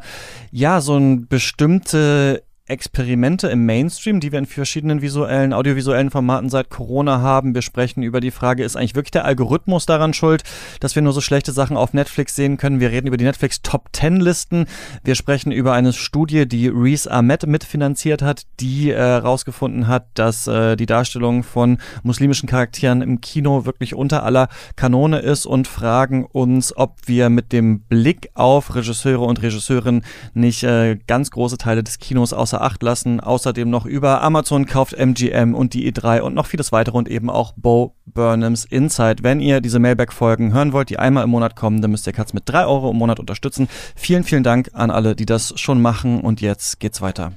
[0.51, 6.69] ja so ein bestimmte Experimente im Mainstream, die wir in verschiedenen visuellen, audiovisuellen Formaten seit
[6.69, 7.55] Corona haben.
[7.55, 10.43] Wir sprechen über die Frage, ist eigentlich wirklich der Algorithmus daran schuld,
[10.79, 12.79] dass wir nur so schlechte Sachen auf Netflix sehen können?
[12.79, 14.65] Wir reden über die Netflix Top 10 Listen.
[15.03, 20.47] Wir sprechen über eine Studie, die Reese Ahmed mitfinanziert hat, die herausgefunden äh, hat, dass
[20.47, 26.25] äh, die Darstellung von muslimischen Charakteren im Kino wirklich unter aller Kanone ist und fragen
[26.25, 30.03] uns, ob wir mit dem Blick auf Regisseure und Regisseurinnen
[30.33, 33.19] nicht äh, ganz große Teile des Kinos außer Acht lassen.
[33.19, 37.29] Außerdem noch über Amazon kauft MGM und die E3 und noch vieles weitere und eben
[37.29, 39.23] auch Bo Burnhams Insight.
[39.23, 42.33] Wenn ihr diese Mailback-Folgen hören wollt, die einmal im Monat kommen, dann müsst ihr Katz
[42.33, 43.67] mit drei Euro im Monat unterstützen.
[43.95, 47.33] Vielen, vielen Dank an alle, die das schon machen und jetzt geht's weiter.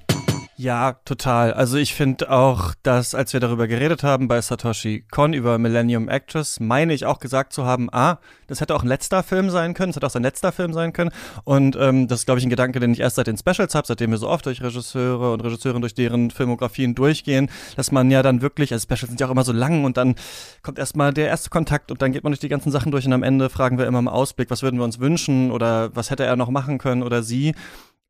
[0.62, 1.53] Ja, total.
[1.55, 6.09] Also ich finde auch, dass als wir darüber geredet haben bei Satoshi Kon über Millennium
[6.09, 9.75] Actress, meine ich auch gesagt zu haben, ah, das hätte auch ein letzter Film sein
[9.75, 11.11] können, das hätte auch sein letzter Film sein können.
[11.42, 13.88] Und ähm, das ist, glaube ich, ein Gedanke, den ich erst seit den Specials habe,
[13.88, 18.22] seitdem wir so oft durch Regisseure und Regisseurinnen durch deren Filmografien durchgehen, dass man ja
[18.22, 20.14] dann wirklich, also Specials sind ja auch immer so lang und dann
[20.62, 23.12] kommt erstmal der erste Kontakt und dann geht man durch die ganzen Sachen durch und
[23.12, 26.25] am Ende fragen wir immer im Ausblick, was würden wir uns wünschen oder was hätte
[26.25, 27.57] er noch machen können oder sie.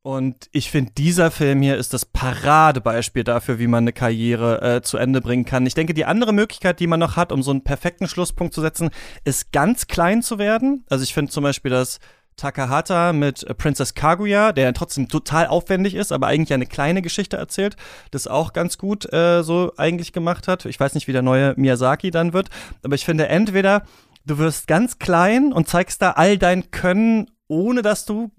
[0.04, 4.82] Und ich finde, dieser Film hier ist das Paradebeispiel dafür, wie man eine Karriere äh,
[4.82, 5.64] zu Ende bringen kann.
[5.64, 8.60] Ich denke, die andere Möglichkeit, die man noch hat, um so einen perfekten Schlusspunkt zu
[8.60, 8.90] setzen,
[9.24, 10.84] ist ganz klein zu werden.
[10.90, 12.00] Also ich finde zum Beispiel, dass
[12.36, 17.76] Takahata mit Princess Kaguya, der trotzdem total aufwendig ist, aber eigentlich eine kleine Geschichte erzählt,
[18.10, 20.64] das auch ganz gut äh, so eigentlich gemacht hat.
[20.64, 22.48] Ich weiß nicht, wie der neue Miyazaki dann wird,
[22.82, 23.84] aber ich finde entweder
[24.26, 28.30] du wirst ganz klein und zeigst da all dein Können ohne dass du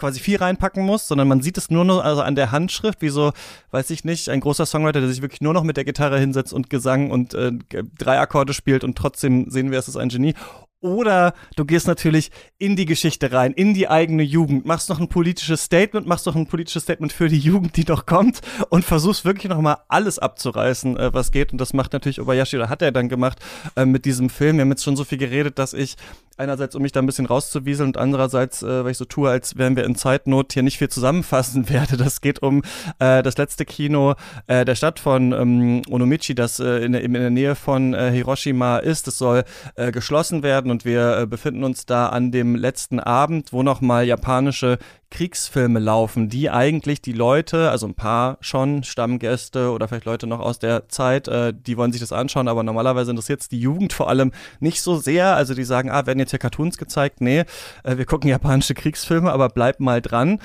[0.00, 3.10] quasi viel reinpacken muss, sondern man sieht es nur noch also an der Handschrift, wie
[3.10, 3.32] so,
[3.70, 6.52] weiß ich nicht, ein großer Songwriter, der sich wirklich nur noch mit der Gitarre hinsetzt
[6.52, 7.52] und Gesang und äh,
[7.98, 10.34] drei Akkorde spielt und trotzdem sehen wir, es ist ein Genie.
[10.82, 15.08] Oder du gehst natürlich in die Geschichte rein, in die eigene Jugend, machst noch ein
[15.08, 19.26] politisches Statement, machst noch ein politisches Statement für die Jugend, die noch kommt und versuchst
[19.26, 21.52] wirklich noch mal alles abzureißen, äh, was geht.
[21.52, 23.40] Und das macht natürlich Obayashi oder hat er dann gemacht
[23.76, 24.56] äh, mit diesem Film.
[24.56, 25.96] Wir haben jetzt schon so viel geredet, dass ich
[26.40, 29.56] einerseits, um mich da ein bisschen rauszuwieseln und andererseits, äh, weil ich so tue, als
[29.56, 31.96] wären wir in Zeitnot, hier nicht viel zusammenfassen werde.
[31.96, 32.62] Das geht um
[32.98, 34.14] äh, das letzte Kino
[34.46, 38.78] äh, der Stadt von ähm, Onomichi, das äh, in, in der Nähe von äh, Hiroshima
[38.78, 39.06] ist.
[39.06, 39.44] Es soll
[39.76, 44.04] äh, geschlossen werden und wir äh, befinden uns da an dem letzten Abend, wo nochmal
[44.04, 44.78] japanische
[45.10, 50.40] Kriegsfilme laufen, die eigentlich die Leute, also ein paar schon Stammgäste oder vielleicht Leute noch
[50.40, 53.92] aus der Zeit, äh, die wollen sich das anschauen, aber normalerweise interessiert es die Jugend
[53.92, 55.34] vor allem nicht so sehr.
[55.34, 57.20] Also die sagen, ah, werden jetzt hier Cartoons gezeigt?
[57.20, 57.40] Nee,
[57.82, 60.40] äh, wir gucken japanische Kriegsfilme, aber bleib mal dran.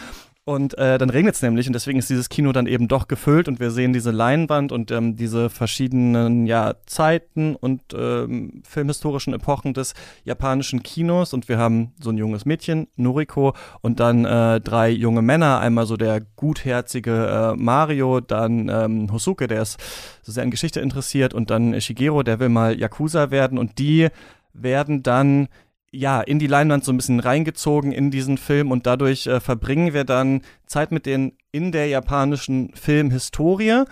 [0.47, 3.47] Und äh, dann regnet es nämlich und deswegen ist dieses Kino dann eben doch gefüllt
[3.47, 9.73] und wir sehen diese Leinwand und ähm, diese verschiedenen ja, Zeiten und ähm, filmhistorischen Epochen
[9.73, 11.33] des japanischen Kinos.
[11.33, 15.87] Und wir haben so ein junges Mädchen, Noriko, und dann äh, drei junge Männer, einmal
[15.87, 19.79] so der gutherzige äh, Mario, dann ähm, Hosuke, der ist
[20.21, 23.57] so sehr an Geschichte interessiert und dann Shigeru, der will mal Yakuza werden.
[23.57, 24.09] Und die
[24.53, 25.47] werden dann
[25.95, 29.93] ja, in die Leinwand so ein bisschen reingezogen in diesen Film und dadurch äh, verbringen
[29.93, 33.83] wir dann Zeit mit denen in der japanischen Filmhistorie.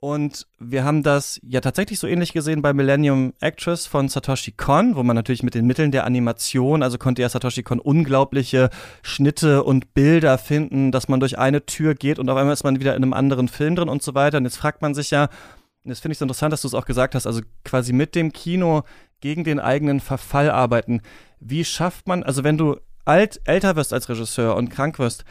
[0.00, 4.94] Und wir haben das ja tatsächlich so ähnlich gesehen bei Millennium Actress von Satoshi Kon,
[4.94, 8.70] wo man natürlich mit den Mitteln der Animation, also konnte ja Satoshi Kon unglaubliche
[9.02, 12.78] Schnitte und Bilder finden, dass man durch eine Tür geht und auf einmal ist man
[12.78, 14.38] wieder in einem anderen Film drin und so weiter.
[14.38, 15.24] Und jetzt fragt man sich ja,
[15.82, 18.14] und das finde ich so interessant, dass du es auch gesagt hast, also quasi mit
[18.14, 18.82] dem Kino
[19.20, 21.00] gegen den eigenen Verfall arbeiten.
[21.40, 25.24] Wie schafft man, also wenn du alt, älter wirst als Regisseur und krank wirst,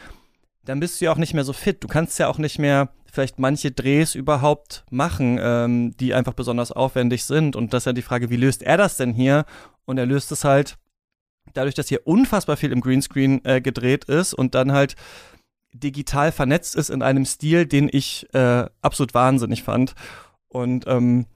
[0.64, 1.82] dann bist du ja auch nicht mehr so fit.
[1.82, 6.72] Du kannst ja auch nicht mehr vielleicht manche Drehs überhaupt machen, ähm, die einfach besonders
[6.72, 7.56] aufwendig sind.
[7.56, 9.44] Und das ist ja die Frage, wie löst er das denn hier?
[9.86, 10.76] Und er löst es halt
[11.54, 14.94] dadurch, dass hier unfassbar viel im Greenscreen äh, gedreht ist und dann halt
[15.72, 19.94] digital vernetzt ist in einem Stil, den ich äh, absolut wahnsinnig fand.
[20.48, 21.26] Und ähm,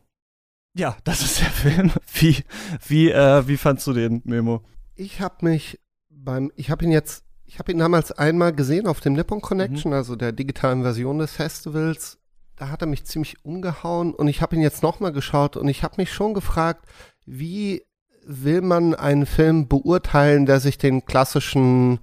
[0.74, 1.92] ja, das ist der Film.
[2.14, 2.44] Wie,
[2.86, 4.62] wie, äh, wie fandst du den, Memo?
[4.94, 9.00] Ich habe mich beim, ich habe ihn jetzt, ich habe ihn damals einmal gesehen auf
[9.00, 9.96] dem Nippon Connection, mhm.
[9.96, 12.18] also der digitalen Version des Festivals.
[12.56, 15.82] Da hat er mich ziemlich umgehauen und ich habe ihn jetzt nochmal geschaut und ich
[15.82, 16.86] habe mich schon gefragt,
[17.26, 17.82] wie
[18.24, 21.98] will man einen Film beurteilen, der sich den klassischen,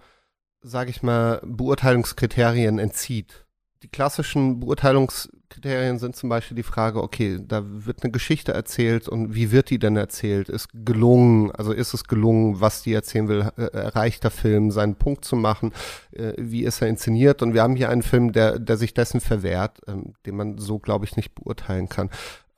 [0.61, 3.45] sag ich mal, Beurteilungskriterien entzieht?
[3.83, 9.09] Die klassischen Beurteilungs Kriterien sind zum Beispiel die Frage, okay, da wird eine Geschichte erzählt
[9.09, 10.47] und wie wird die denn erzählt?
[10.47, 14.95] Ist gelungen, also ist es gelungen, was die erzählen will, äh, erreicht der Film, seinen
[14.95, 15.73] Punkt zu machen?
[16.11, 17.41] Äh, wie ist er inszeniert?
[17.41, 20.77] Und wir haben hier einen Film, der, der sich dessen verwehrt, ähm, den man so,
[20.77, 22.09] glaube ich, nicht beurteilen kann.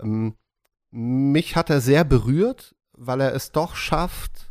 [0.02, 0.36] Ähm,
[0.92, 4.51] mich hat er sehr berührt, weil er es doch schafft,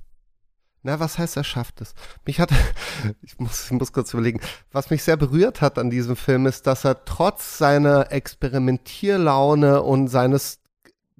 [0.83, 1.95] na, was heißt, er schafft es?
[2.25, 2.51] Mich hat,
[3.23, 4.41] ich muss, ich muss kurz überlegen,
[4.73, 10.09] was mich sehr berührt hat an diesem Film ist, dass er trotz seiner Experimentierlaune und
[10.09, 10.61] seines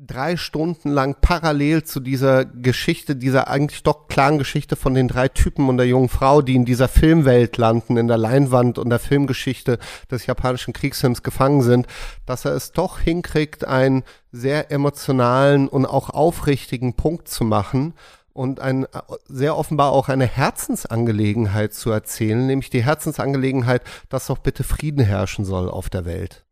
[0.03, 5.29] drei Stunden lang parallel zu dieser Geschichte, dieser eigentlich doch klaren Geschichte von den drei
[5.29, 8.99] Typen und der jungen Frau, die in dieser Filmwelt landen, in der Leinwand und der
[8.99, 9.79] Filmgeschichte
[10.11, 11.87] des japanischen Kriegsfilms gefangen sind,
[12.25, 17.93] dass er es doch hinkriegt, einen sehr emotionalen und auch aufrichtigen Punkt zu machen
[18.41, 18.87] und ein,
[19.29, 25.45] sehr offenbar auch eine Herzensangelegenheit zu erzählen, nämlich die Herzensangelegenheit, dass doch bitte Frieden herrschen
[25.45, 26.47] soll auf der Welt.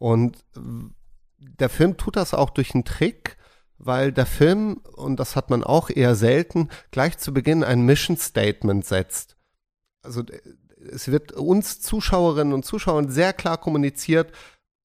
[0.00, 0.44] Und
[1.38, 3.36] der Film tut das auch durch einen Trick,
[3.78, 8.16] weil der Film, und das hat man auch eher selten, gleich zu Beginn ein Mission
[8.16, 9.36] Statement setzt.
[10.02, 10.24] Also
[10.90, 14.32] es wird uns Zuschauerinnen und Zuschauern sehr klar kommuniziert,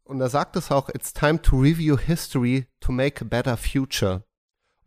[0.03, 4.23] und er sagt es auch, it's time to review history to make a better future.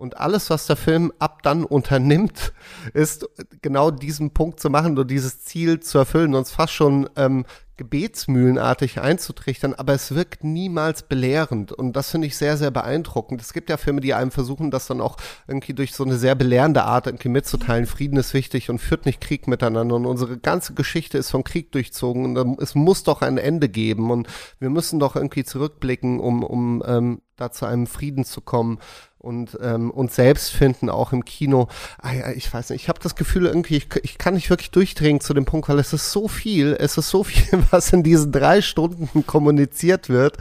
[0.03, 2.53] Und alles, was der Film ab dann unternimmt,
[2.93, 3.25] ist
[3.63, 7.45] genau diesen Punkt zu machen und dieses Ziel zu erfüllen, uns fast schon ähm,
[7.77, 11.71] gebetsmühlenartig einzutrichtern, aber es wirkt niemals belehrend.
[11.71, 13.41] Und das finde ich sehr, sehr beeindruckend.
[13.41, 16.35] Es gibt ja Filme, die einem versuchen, das dann auch irgendwie durch so eine sehr
[16.35, 17.87] belehrende Art irgendwie mitzuteilen.
[17.87, 19.95] Frieden ist wichtig und führt nicht Krieg miteinander.
[19.95, 22.37] Und unsere ganze Geschichte ist vom Krieg durchzogen.
[22.37, 24.11] Und es muss doch ein Ende geben.
[24.11, 24.27] Und
[24.59, 28.79] wir müssen doch irgendwie zurückblicken, um, um ähm, da zu einem Frieden zu kommen
[29.23, 31.69] und ähm, uns selbst finden, auch im Kino.
[31.99, 34.71] Ah, ja, ich weiß nicht, ich habe das Gefühl irgendwie, ich, ich kann nicht wirklich
[34.73, 38.03] durchdringen zu dem Punkt, weil es ist so viel, es ist so viel, was in
[38.03, 40.37] diesen drei Stunden kommuniziert wird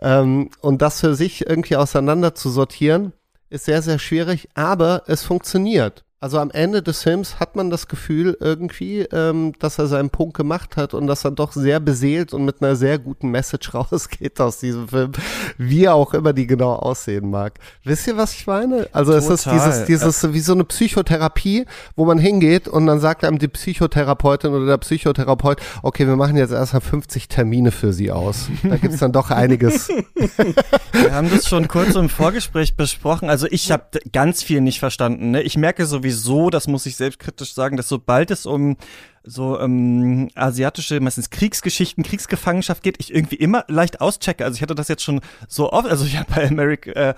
[0.00, 3.12] ähm, und das für sich irgendwie auseinander zu sortieren,
[3.50, 6.04] ist sehr, sehr schwierig, aber es funktioniert.
[6.22, 10.36] Also am Ende des Films hat man das Gefühl irgendwie, ähm, dass er seinen Punkt
[10.36, 14.40] gemacht hat und dass er doch sehr beseelt und mit einer sehr guten Message rausgeht
[14.40, 15.10] aus diesem Film,
[15.58, 17.54] wie auch immer die genau aussehen mag.
[17.82, 18.88] Wisst ihr, was ich meine?
[18.92, 19.34] Also Total.
[19.34, 23.40] es ist dieses, dieses wie so eine Psychotherapie, wo man hingeht und dann sagt einem
[23.40, 28.46] die Psychotherapeutin oder der Psychotherapeut, okay, wir machen jetzt erstmal 50 Termine für sie aus.
[28.62, 29.88] Da gibt's dann doch einiges.
[30.92, 33.28] Wir haben das schon kurz im Vorgespräch besprochen.
[33.28, 35.32] Also ich habe ganz viel nicht verstanden.
[35.32, 35.42] Ne?
[35.42, 38.76] Ich merke sowieso sowieso, das muss ich selbstkritisch sagen, dass sobald es um
[39.24, 44.44] so ähm, asiatische, meistens Kriegsgeschichten, Kriegsgefangenschaft geht, ich irgendwie immer leicht auschecke.
[44.44, 47.14] Also ich hatte das jetzt schon so oft, also ich habe bei America, äh,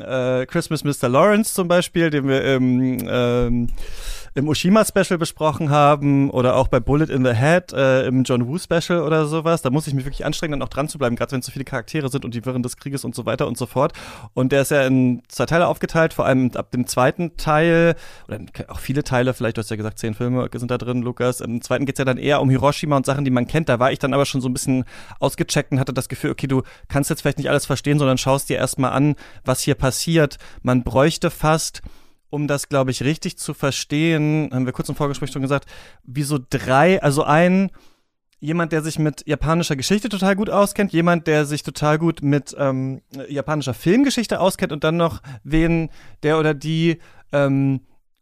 [0.00, 1.08] äh, Christmas Mr.
[1.08, 3.68] Lawrence zum Beispiel, den wir im, ähm,
[4.38, 9.02] im Oshima-Special besprochen haben oder auch bei Bullet in the Head äh, im John Woo-Special
[9.02, 9.62] oder sowas.
[9.62, 11.64] Da muss ich mich wirklich anstrengen, dann auch dran zu bleiben, gerade wenn so viele
[11.64, 13.92] Charaktere sind und die Wirren des Krieges und so weiter und so fort.
[14.34, 17.96] Und der ist ja in zwei Teile aufgeteilt, vor allem ab dem zweiten Teil,
[18.28, 21.40] oder auch viele Teile, vielleicht, du hast ja gesagt, zehn Filme sind da drin, Lukas.
[21.40, 23.68] Im zweiten geht's ja dann eher um Hiroshima und Sachen, die man kennt.
[23.68, 24.84] Da war ich dann aber schon so ein bisschen
[25.18, 28.48] ausgecheckt und hatte das Gefühl, okay, du kannst jetzt vielleicht nicht alles verstehen, sondern schaust
[28.48, 30.38] dir erstmal an, was hier passiert.
[30.62, 31.82] Man bräuchte fast
[32.30, 35.68] um das, glaube ich, richtig zu verstehen, haben wir kurz im Vorgespräch schon gesagt,
[36.04, 37.70] wie so drei, also ein,
[38.40, 42.54] jemand, der sich mit japanischer Geschichte total gut auskennt, jemand, der sich total gut mit
[42.58, 45.90] ähm, japanischer Filmgeschichte auskennt und dann noch wen
[46.22, 46.98] der oder die
[47.32, 47.80] ähm,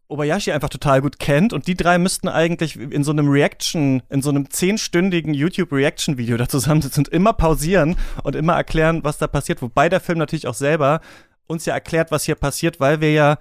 [0.08, 4.22] Obayashi einfach total gut kennt und die drei müssten eigentlich in so einem Reaction, in
[4.22, 9.62] so einem zehnstündigen YouTube-Reaction-Video da zusammensitzen und immer pausieren und immer erklären, was da passiert,
[9.62, 11.00] wobei der Film natürlich auch selber
[11.48, 13.38] uns ja erklärt, was hier passiert, weil wir ja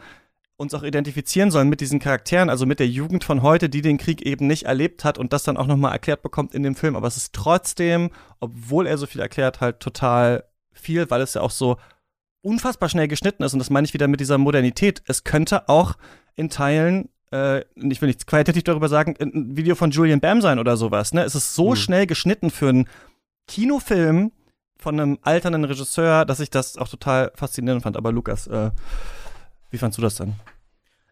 [0.58, 3.98] uns auch identifizieren sollen mit diesen Charakteren, also mit der Jugend von heute, die den
[3.98, 6.96] Krieg eben nicht erlebt hat und das dann auch nochmal erklärt bekommt in dem Film.
[6.96, 11.41] Aber es ist trotzdem, obwohl er so viel erklärt, halt total viel, weil es ja
[11.41, 11.78] auch so
[12.41, 13.54] unfassbar schnell geschnitten ist.
[13.54, 15.02] Und das meine ich wieder mit dieser Modernität.
[15.08, 15.96] Es könnte auch
[16.36, 20.60] in Teilen, äh, ich will nichts qualitativ darüber sagen, ein Video von Julian Bam sein
[20.60, 21.13] oder sowas.
[21.13, 21.24] Ne?
[21.24, 21.76] Es ist so mhm.
[21.76, 22.88] schnell geschnitten für einen
[23.48, 24.32] Kinofilm
[24.78, 27.98] von einem alternden Regisseur, dass ich das auch total faszinierend fand.
[27.98, 28.72] Aber Lukas, äh,
[29.75, 30.35] wie fandst du das dann?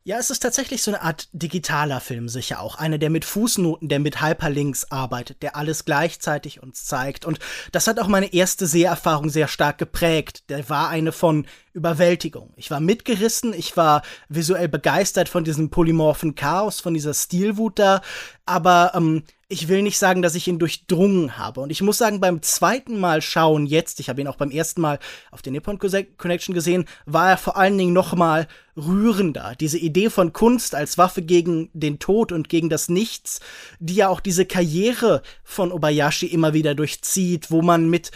[0.06, 2.76] Ja, es ist tatsächlich so eine Art digitaler Film sicher auch.
[2.76, 7.26] Einer, der mit Fußnoten, der mit Hyperlinks arbeitet, der alles gleichzeitig uns zeigt.
[7.26, 7.40] Und
[7.74, 10.50] das hat auch meine erste Seherfahrung sehr stark geprägt.
[10.50, 12.54] Der war eine von Überwältigung.
[12.56, 18.02] Ich war mitgerissen, ich war visuell begeistert von diesem polymorphen Chaos, von dieser Stilwut da.
[18.46, 19.24] Aber ähm,
[19.54, 21.62] ich will nicht sagen, dass ich ihn durchdrungen habe.
[21.62, 24.82] Und ich muss sagen, beim zweiten Mal schauen jetzt, ich habe ihn auch beim ersten
[24.82, 25.00] Mal
[25.32, 29.54] auf der Nippon Connection gesehen, war er vor allen Dingen noch mal rührender.
[29.60, 33.40] Diese Idee von Kunst als Waffe gegen den Tod und gegen das Nichts,
[33.80, 38.12] die ja auch diese Karriere von Obayashi immer wieder durchzieht, wo man mit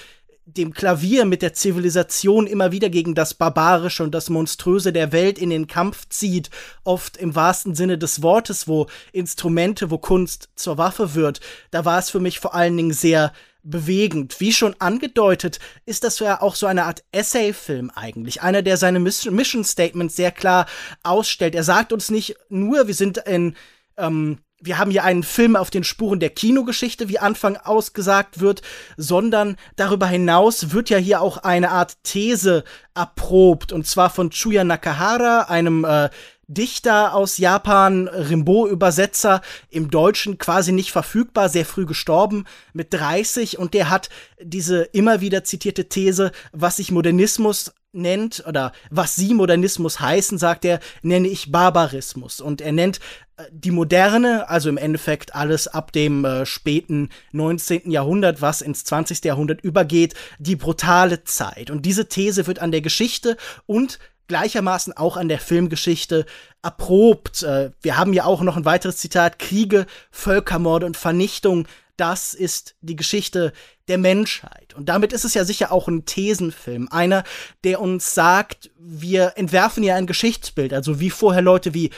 [0.48, 5.38] dem Klavier mit der Zivilisation immer wieder gegen das Barbarische und das Monströse der Welt
[5.38, 6.50] in den Kampf zieht,
[6.86, 12.00] oft im wahrsten Sinne des Wortes, wo Instrumente, wo Kunst zur Waffe wird, da war
[12.00, 14.40] es für mich vor allen Dingen sehr bewegend.
[14.40, 18.42] Wie schon angedeutet, ist das ja auch so eine Art Essay-Film eigentlich.
[18.42, 20.66] Einer, der seine Mission Statements sehr klar
[21.04, 21.56] ausstellt.
[21.56, 23.58] Er sagt uns nicht nur, wir sind in
[23.98, 28.62] ähm, wir haben hier einen Film auf den Spuren der Kinogeschichte, wie Anfang ausgesagt wird,
[28.98, 32.64] sondern darüber hinaus wird ja hier auch eine Art These
[32.96, 36.10] erprobt, und zwar von Chuya Nakahara, einem äh,
[36.48, 43.74] Dichter aus Japan, Rimbaud-Übersetzer, im Deutschen quasi nicht verfügbar, sehr früh gestorben, mit 30, und
[43.74, 44.10] der hat
[44.42, 50.66] diese immer wieder zitierte These, was sich Modernismus nennt oder was sie Modernismus heißen, sagt
[50.66, 52.40] er, nenne ich Barbarismus.
[52.40, 53.00] Und er nennt
[53.38, 57.92] äh, die Moderne, also im Endeffekt alles ab dem äh, späten 19.
[57.92, 59.24] Jahrhundert, was ins 20.
[59.26, 61.70] Jahrhundert übergeht, die brutale Zeit.
[61.70, 66.26] Und diese These wird an der Geschichte und gleichermaßen auch an der Filmgeschichte
[66.62, 67.44] erprobt.
[67.44, 72.76] Äh, wir haben ja auch noch ein weiteres Zitat, Kriege, Völkermorde und Vernichtung das ist
[72.82, 73.54] die Geschichte
[73.88, 74.74] der Menschheit.
[74.76, 76.88] Und damit ist es ja sicher auch ein Thesenfilm.
[76.92, 77.24] Einer,
[77.64, 80.74] der uns sagt, wir entwerfen ja ein Geschichtsbild.
[80.74, 81.92] Also wie vorher Leute wie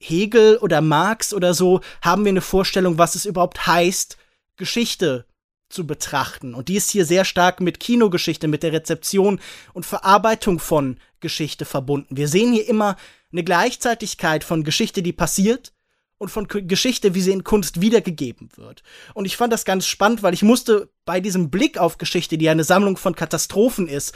[0.00, 4.18] Hegel oder Marx oder so, haben wir eine Vorstellung, was es überhaupt heißt,
[4.56, 5.24] Geschichte
[5.68, 6.54] zu betrachten.
[6.54, 9.40] Und die ist hier sehr stark mit Kinogeschichte, mit der Rezeption
[9.72, 12.16] und Verarbeitung von Geschichte verbunden.
[12.16, 12.96] Wir sehen hier immer
[13.32, 15.72] eine Gleichzeitigkeit von Geschichte, die passiert,
[16.18, 18.82] und von Geschichte, wie sie in Kunst wiedergegeben wird.
[19.14, 22.48] Und ich fand das ganz spannend, weil ich musste bei diesem Blick auf Geschichte, die
[22.48, 24.14] eine Sammlung von Katastrophen ist,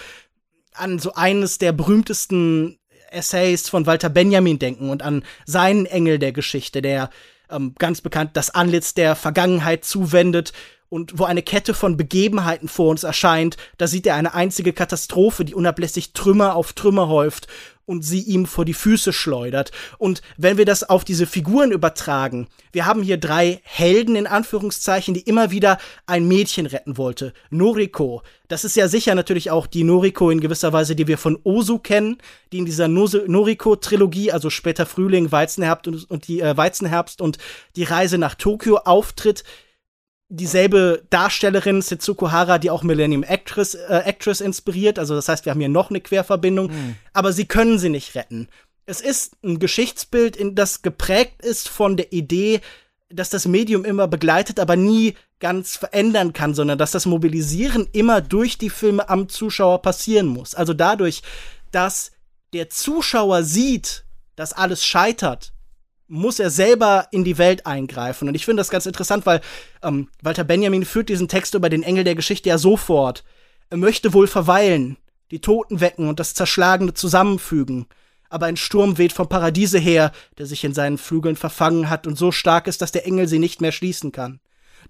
[0.75, 2.79] an so eines der berühmtesten
[3.11, 7.11] Essays von Walter Benjamin denken und an seinen Engel der Geschichte, der
[7.51, 10.53] ähm, ganz bekannt das Antlitz der Vergangenheit zuwendet
[10.93, 15.43] und wo eine Kette von Begebenheiten vor uns erscheint, da sieht er eine einzige Katastrophe,
[15.43, 17.49] die unablässig Trümmer auf Trümmer häuft
[17.87, 19.73] und sie ihm vor die Füße schleudert.
[19.97, 25.15] Und wenn wir das auf diese Figuren übertragen, wir haben hier drei Helden in Anführungszeichen,
[25.15, 27.33] die immer wieder ein Mädchen retten wollte.
[27.49, 28.23] Noriko.
[28.49, 31.79] Das ist ja sicher natürlich auch die Noriko in gewisser Weise, die wir von Osu
[31.79, 32.19] kennen,
[32.53, 37.39] die in dieser Noriko-Trilogie, also später Frühling, Weizenherbst und, und die äh, Weizenherbst und
[37.77, 39.43] die Reise nach Tokio auftritt
[40.35, 44.99] dieselbe Darstellerin Setsuko Hara, die auch Millennium Actress, äh, Actress inspiriert.
[44.99, 46.69] Also das heißt, wir haben hier noch eine Querverbindung.
[46.69, 46.97] Mhm.
[47.13, 48.49] Aber sie können sie nicht retten.
[48.87, 52.61] Es ist ein Geschichtsbild, in das geprägt ist von der Idee,
[53.11, 58.23] dass das Medium immer begleitet, aber nie ganz verändern kann, sondern dass das Mobilisieren immer
[58.23, 60.55] durch die Filme am Zuschauer passieren muss.
[60.55, 61.23] Also dadurch,
[61.73, 62.13] dass
[62.55, 65.53] der Zuschauer sieht, dass alles scheitert,
[66.13, 68.29] muss er selber in die Welt eingreifen.
[68.29, 69.41] Und ich finde das ganz interessant, weil
[69.83, 73.25] ähm, Walter Benjamin führt diesen Text über den Engel der Geschichte ja so fort.
[73.71, 74.99] Er möchte wohl verweilen,
[75.31, 77.87] die Toten wecken und das Zerschlagene zusammenfügen.
[78.29, 82.19] Aber ein Sturm weht vom Paradiese her, der sich in seinen Flügeln verfangen hat und
[82.19, 84.39] so stark ist, dass der Engel sie nicht mehr schließen kann.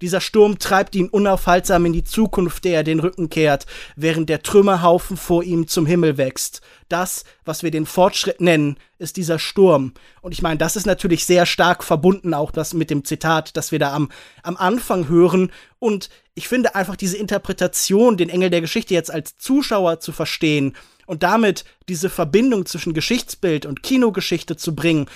[0.01, 3.65] Dieser Sturm treibt ihn unaufhaltsam in die Zukunft, der er den Rücken kehrt,
[3.95, 6.61] während der Trümmerhaufen vor ihm zum Himmel wächst.
[6.89, 9.93] Das, was wir den Fortschritt nennen, ist dieser Sturm.
[10.21, 13.71] Und ich meine, das ist natürlich sehr stark verbunden auch das mit dem Zitat, das
[13.71, 14.09] wir da am,
[14.43, 15.51] am Anfang hören.
[15.79, 20.75] Und ich finde einfach diese Interpretation, den Engel der Geschichte jetzt als Zuschauer zu verstehen
[21.05, 25.07] und damit diese Verbindung zwischen Geschichtsbild und Kinogeschichte zu bringen,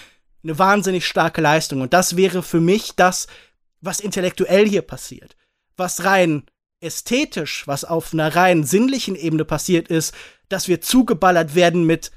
[0.44, 1.82] eine wahnsinnig starke Leistung.
[1.82, 3.28] Und das wäre für mich das,
[3.82, 5.36] was intellektuell hier passiert.
[5.76, 6.44] Was rein
[6.80, 10.14] ästhetisch, was auf einer rein sinnlichen Ebene passiert ist,
[10.50, 12.12] dass wir zugeballert werden mit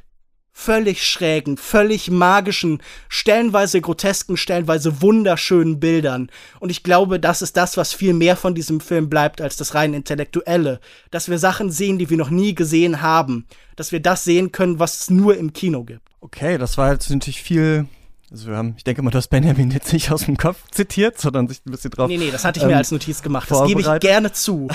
[0.53, 6.31] völlig schrägen, völlig magischen, stellenweise grotesken, stellenweise wunderschönen Bildern.
[6.59, 9.75] Und ich glaube, das ist das, was viel mehr von diesem Film bleibt als das
[9.75, 10.81] rein intellektuelle.
[11.11, 13.47] Dass wir Sachen sehen, die wir noch nie gesehen haben.
[13.77, 16.03] Dass wir das sehen können, was es nur im Kino gibt.
[16.21, 17.87] Okay, das war jetzt natürlich viel
[18.31, 21.19] also wir haben, ich denke mal, du hast Benjamin jetzt nicht aus dem Kopf zitiert,
[21.19, 22.09] sondern sich ein bisschen drauf.
[22.09, 23.51] Nee, nee, das hatte ich ähm, mir als Notiz gemacht.
[23.51, 24.69] Das gebe ich gerne zu.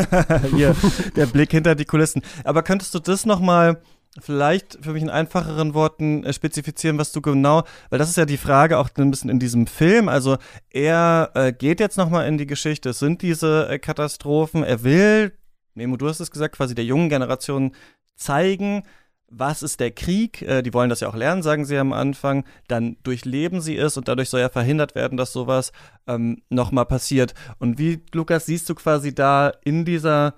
[0.54, 0.74] Hier,
[1.14, 2.22] der Blick hinter die Kulissen.
[2.44, 3.82] Aber könntest du das nochmal
[4.18, 8.24] vielleicht für mich in einfacheren Worten äh, spezifizieren, was du genau, weil das ist ja
[8.24, 10.08] die Frage auch ein bisschen in diesem Film.
[10.08, 10.38] Also
[10.70, 12.90] er äh, geht jetzt nochmal in die Geschichte.
[12.90, 14.62] Es sind diese äh, Katastrophen.
[14.64, 15.32] Er will,
[15.74, 17.72] Nemo, du hast es gesagt, quasi der jungen Generation
[18.16, 18.84] zeigen,
[19.32, 20.42] was ist der Krieg?
[20.42, 22.44] Äh, die wollen das ja auch lernen, sagen sie am Anfang.
[22.68, 25.72] Dann durchleben sie es und dadurch soll ja verhindert werden, dass sowas
[26.06, 27.34] ähm, nochmal passiert.
[27.58, 30.34] Und wie, Lukas, siehst du quasi da in dieser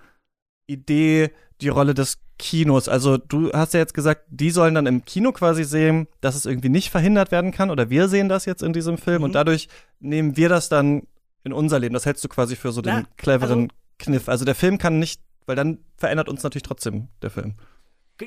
[0.67, 1.31] Idee
[1.61, 2.89] die Rolle des Kinos?
[2.89, 6.47] Also du hast ja jetzt gesagt, die sollen dann im Kino quasi sehen, dass es
[6.47, 9.25] irgendwie nicht verhindert werden kann oder wir sehen das jetzt in diesem Film mhm.
[9.25, 9.69] und dadurch
[9.99, 11.03] nehmen wir das dann
[11.43, 11.95] in unser Leben.
[11.95, 14.29] Das hältst du quasi für so den ja, cleveren also, Kniff.
[14.29, 17.55] Also der Film kann nicht, weil dann verändert uns natürlich trotzdem der Film.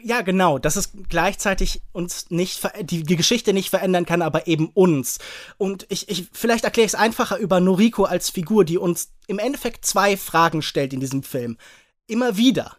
[0.03, 4.67] Ja, genau, dass es gleichzeitig uns nicht, die, die Geschichte nicht verändern kann, aber eben
[4.73, 5.19] uns.
[5.57, 9.39] Und ich, ich vielleicht erkläre ich es einfacher über Noriko als Figur, die uns im
[9.39, 11.57] Endeffekt zwei Fragen stellt in diesem Film.
[12.05, 12.77] Immer wieder.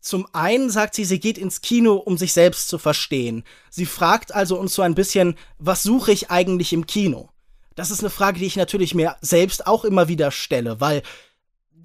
[0.00, 3.42] Zum einen sagt sie, sie geht ins Kino, um sich selbst zu verstehen.
[3.70, 7.30] Sie fragt also uns so ein bisschen, was suche ich eigentlich im Kino?
[7.74, 11.02] Das ist eine Frage, die ich natürlich mir selbst auch immer wieder stelle, weil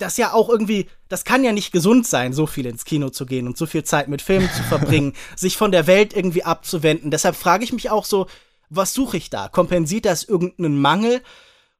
[0.01, 3.25] das ja auch irgendwie, das kann ja nicht gesund sein, so viel ins Kino zu
[3.25, 7.11] gehen und so viel Zeit mit Filmen zu verbringen, sich von der Welt irgendwie abzuwenden.
[7.11, 8.27] Deshalb frage ich mich auch so,
[8.69, 9.47] was suche ich da?
[9.47, 11.21] Kompensiert das irgendeinen Mangel?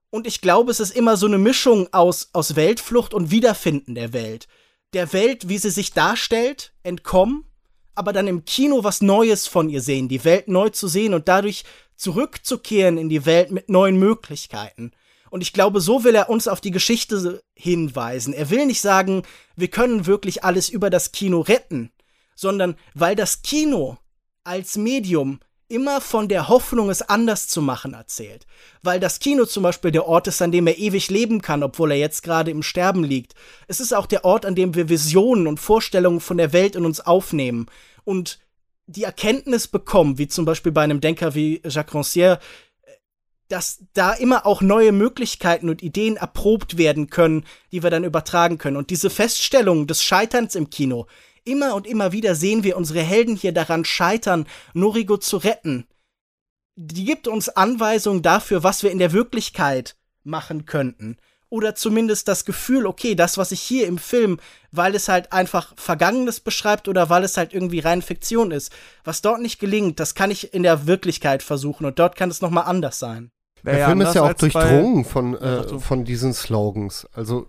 [0.10, 4.12] Und ich glaube, es ist immer so eine Mischung aus, aus Weltflucht und Wiederfinden der
[4.14, 4.48] Welt.
[4.94, 7.46] Der Welt, wie sie sich darstellt, entkommen,
[7.94, 11.28] aber dann im Kino was Neues von ihr sehen, die Welt neu zu sehen und
[11.28, 11.64] dadurch
[11.96, 14.92] zurückzukehren in die Welt mit neuen Möglichkeiten.
[15.30, 18.34] Und ich glaube, so will er uns auf die Geschichte hinweisen.
[18.34, 19.24] Er will nicht sagen,
[19.56, 21.92] wir können wirklich alles über das Kino retten,
[22.36, 23.98] sondern weil das Kino
[24.44, 28.46] als Medium immer von der Hoffnung, es anders zu machen, erzählt.
[28.82, 31.92] Weil das Kino zum Beispiel der Ort ist, an dem er ewig leben kann, obwohl
[31.92, 33.36] er jetzt gerade im Sterben liegt.
[33.68, 36.86] Es ist auch der Ort, an dem wir Visionen und Vorstellungen von der Welt in
[36.86, 37.68] uns aufnehmen
[38.04, 38.40] und
[38.88, 42.40] die Erkenntnis bekommen, wie zum Beispiel bei einem Denker wie Jacques Rancière,
[43.50, 48.58] dass da immer auch neue Möglichkeiten und Ideen erprobt werden können, die wir dann übertragen
[48.58, 48.78] können.
[48.78, 51.08] Und diese Feststellung des Scheiterns im Kino,
[51.44, 55.88] immer und immer wieder sehen wir unsere Helden hier daran scheitern, Norigo zu retten.
[56.76, 61.18] Die gibt uns Anweisungen dafür, was wir in der Wirklichkeit machen könnten.
[61.50, 64.40] Oder zumindest das Gefühl, okay, das, was ich hier im Film,
[64.72, 68.72] weil es halt einfach Vergangenes beschreibt oder weil es halt irgendwie rein Fiktion ist,
[69.04, 72.42] was dort nicht gelingt, das kann ich in der Wirklichkeit versuchen und dort kann es
[72.42, 73.32] nochmal anders sein.
[73.66, 77.08] Der Film ist ja auch durchdrungen von, äh, von diesen Slogans.
[77.14, 77.48] Also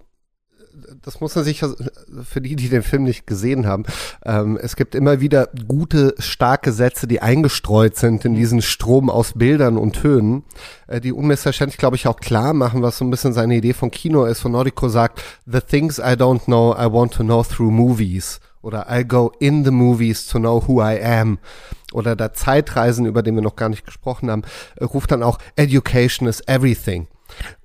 [1.03, 3.85] das muss man sich für die, die den Film nicht gesehen haben.
[4.25, 9.33] Ähm, es gibt immer wieder gute, starke Sätze, die eingestreut sind in diesen Strom aus
[9.35, 10.45] Bildern und Tönen,
[10.87, 13.91] äh, die unmissverständlich, glaube ich, auch klar machen, was so ein bisschen seine Idee von
[13.91, 14.41] Kino ist.
[14.41, 18.41] Von Nordico sagt, The things I don't know, I want to know through movies.
[18.63, 21.39] Oder I go in the movies to know who I am
[21.93, 24.43] oder der Zeitreisen, über den wir noch gar nicht gesprochen haben,
[24.77, 27.09] äh, ruft dann auch Education is everything.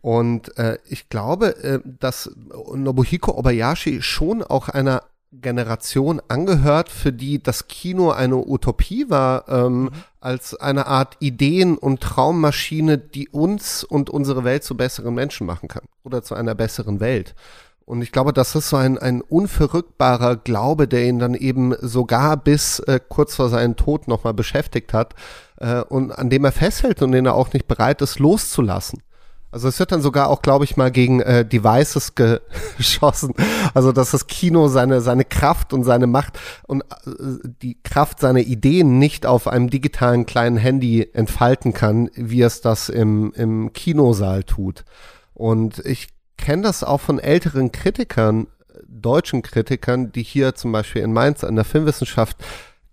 [0.01, 2.29] Und äh, ich glaube, äh, dass
[2.73, 5.03] Nobuhiko Obayashi schon auch einer
[5.41, 9.89] Generation angehört, für die das Kino eine Utopie war, ähm, mhm.
[10.21, 15.67] als eine Art Ideen- und Traummaschine, die uns und unsere Welt zu besseren Menschen machen
[15.67, 17.35] kann oder zu einer besseren Welt.
[17.85, 22.35] Und ich glaube, das ist so ein, ein unverrückbarer Glaube, der ihn dann eben sogar
[22.35, 25.13] bis äh, kurz vor seinem Tod nochmal beschäftigt hat
[25.57, 29.03] äh, und an dem er festhält und den er auch nicht bereit ist loszulassen.
[29.51, 32.13] Also es wird dann sogar auch, glaube ich, mal gegen äh, Devices
[32.77, 33.33] geschossen.
[33.73, 38.41] Also dass das Kino seine, seine Kraft und seine Macht und äh, die Kraft seiner
[38.41, 44.43] Ideen nicht auf einem digitalen kleinen Handy entfalten kann, wie es das im, im Kinosaal
[44.43, 44.85] tut.
[45.35, 46.14] Und ich
[46.45, 48.45] kenne das auch von älteren Kritikern,
[48.87, 52.37] deutschen Kritikern, die hier zum Beispiel in Mainz an der Filmwissenschaft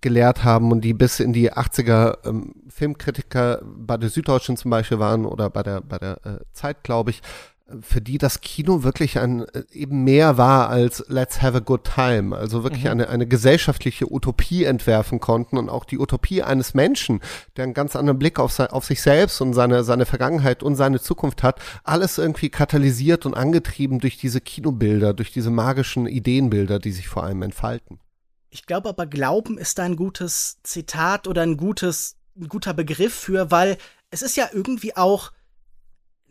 [0.01, 4.99] gelehrt haben und die bis in die 80er ähm, Filmkritiker bei der Süddeutschen zum Beispiel
[4.99, 7.21] waren oder bei der, bei der äh, Zeit, glaube ich,
[7.81, 11.85] für die das Kino wirklich ein äh, eben mehr war als Let's have a good
[11.85, 12.91] time, also wirklich mhm.
[12.91, 17.21] eine, eine gesellschaftliche Utopie entwerfen konnten und auch die Utopie eines Menschen,
[17.57, 21.01] der einen ganz anderen Blick auf, auf sich selbst und seine, seine Vergangenheit und seine
[21.01, 26.93] Zukunft hat, alles irgendwie katalysiert und angetrieben durch diese Kinobilder, durch diese magischen Ideenbilder, die
[26.93, 27.99] sich vor allem entfalten.
[28.51, 33.15] Ich glaube aber, Glauben ist da ein gutes Zitat oder ein gutes, ein guter Begriff
[33.15, 33.79] für, weil
[34.11, 35.33] es ist ja irgendwie auch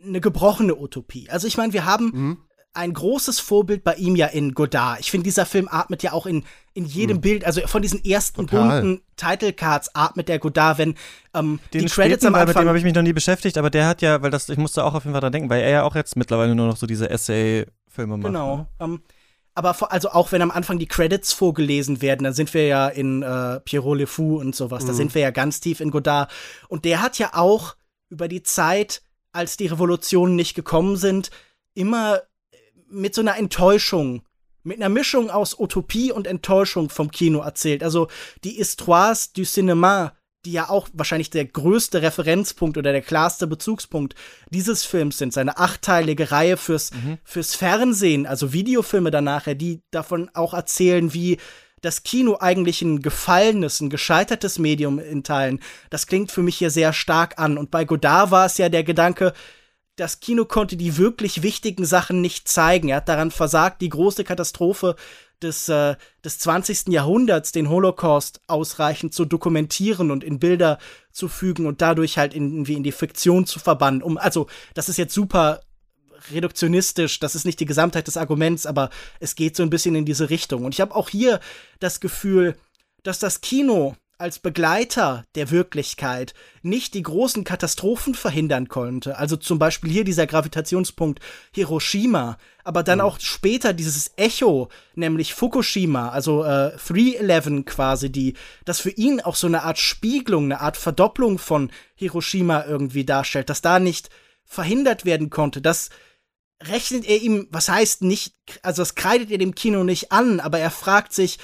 [0.04, 1.30] eine gebrochene Utopie.
[1.30, 2.38] Also ich meine, wir haben mhm.
[2.74, 5.00] ein großes Vorbild bei ihm ja in Godard.
[5.00, 6.44] Ich finde, dieser Film atmet ja auch in,
[6.74, 7.22] in jedem mhm.
[7.22, 8.82] Bild, also von diesen ersten Total.
[8.82, 10.96] bunten Title Cards atmet der Godard, wenn
[11.34, 12.48] ähm, Den die Credits am Anfang.
[12.48, 14.58] Mit dem habe ich mich noch nie beschäftigt, aber der hat ja, weil das, ich
[14.58, 16.78] musste auch auf jeden Fall dran denken, weil er ja auch jetzt mittlerweile nur noch
[16.78, 18.28] so diese Essay-Filme macht.
[18.28, 18.58] Genau.
[18.58, 18.68] Ne?
[18.80, 19.02] Ähm,
[19.54, 22.88] aber vor, also auch wenn am Anfang die Credits vorgelesen werden, dann sind wir ja
[22.88, 24.88] in äh, Pierrot Le Fou und sowas, mhm.
[24.88, 26.32] da sind wir ja ganz tief in Godard.
[26.70, 27.76] Und der hat ja auch
[28.10, 31.32] über die Zeit, als die Revolutionen nicht gekommen sind,
[31.74, 32.22] immer
[32.90, 34.24] mit so einer Enttäuschung,
[34.64, 37.84] mit einer Mischung aus Utopie und Enttäuschung vom Kino erzählt.
[37.84, 38.08] Also
[38.44, 40.12] die Histoires du Cinéma
[40.46, 44.16] die ja auch wahrscheinlich der größte Referenzpunkt oder der klarste Bezugspunkt
[44.50, 45.34] dieses Films sind.
[45.34, 47.20] Seine achtteilige Reihe fürs, mhm.
[47.24, 51.38] fürs Fernsehen, also Videofilme danach, die davon auch erzählen, wie
[51.82, 55.60] das Kino eigentlich ein gefallenes, ein gescheitertes Medium in Teilen.
[55.90, 57.58] Das klingt für mich hier sehr stark an.
[57.58, 59.34] Und bei Godard war es ja der Gedanke,
[59.96, 62.90] das Kino konnte die wirklich wichtigen Sachen nicht zeigen.
[62.90, 64.96] Er hat daran versagt, die große Katastrophe
[65.42, 66.88] des, äh, des 20.
[66.88, 70.78] Jahrhunderts, den Holocaust, ausreichend zu dokumentieren und in Bilder
[71.12, 74.02] zu fügen und dadurch halt irgendwie in die Fiktion zu verbannen.
[74.02, 75.62] Um, also, das ist jetzt super
[76.32, 80.06] reduktionistisch, das ist nicht die Gesamtheit des Arguments, aber es geht so ein bisschen in
[80.06, 80.66] diese Richtung.
[80.66, 81.40] Und ich habe auch hier
[81.80, 82.56] das Gefühl,
[83.04, 89.60] dass das Kino als Begleiter der Wirklichkeit nicht die großen Katastrophen verhindern konnte, also zum
[89.60, 91.20] Beispiel hier dieser Gravitationspunkt
[91.54, 93.06] Hiroshima, aber dann mhm.
[93.06, 99.36] auch später dieses Echo, nämlich Fukushima, also äh, 311 quasi, die, das für ihn auch
[99.36, 104.10] so eine Art Spiegelung, eine Art Verdopplung von Hiroshima irgendwie darstellt, dass da nicht
[104.46, 105.90] verhindert werden konnte, das
[106.68, 110.60] rechnet er ihm, was heißt nicht, also das kreidet er dem Kino nicht an, aber
[110.60, 111.40] er fragt sich,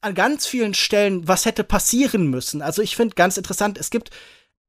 [0.00, 2.60] an ganz vielen Stellen, was hätte passieren müssen.
[2.60, 4.10] Also ich finde ganz interessant, es gibt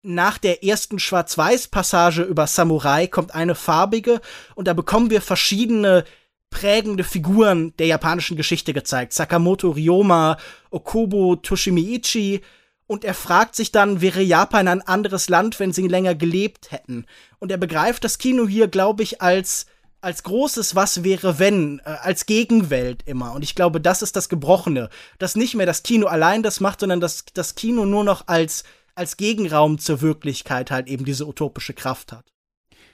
[0.01, 4.21] nach der ersten Schwarz-Weiß-Passage über Samurai kommt eine farbige
[4.53, 6.05] und da bekommen wir verschiedene
[6.51, 9.11] prägende Figuren der japanischen Geschichte gezeigt.
[9.11, 10.37] Sakamoto Ryoma,
[10.69, 12.41] Okubo Toshimiichi.
[12.87, 17.07] Und er fragt sich dann, wäre Japan ein anderes Land, wenn sie länger gelebt hätten?
[17.39, 19.65] Und er begreift das Kino hier, glaube ich, als
[20.05, 23.33] als großes Was wäre wenn, äh, als Gegenwelt immer.
[23.33, 26.81] Und ich glaube, das ist das Gebrochene, dass nicht mehr das Kino allein das macht,
[26.81, 31.73] sondern dass das Kino nur noch als, als Gegenraum zur Wirklichkeit halt eben diese utopische
[31.73, 32.23] Kraft hat.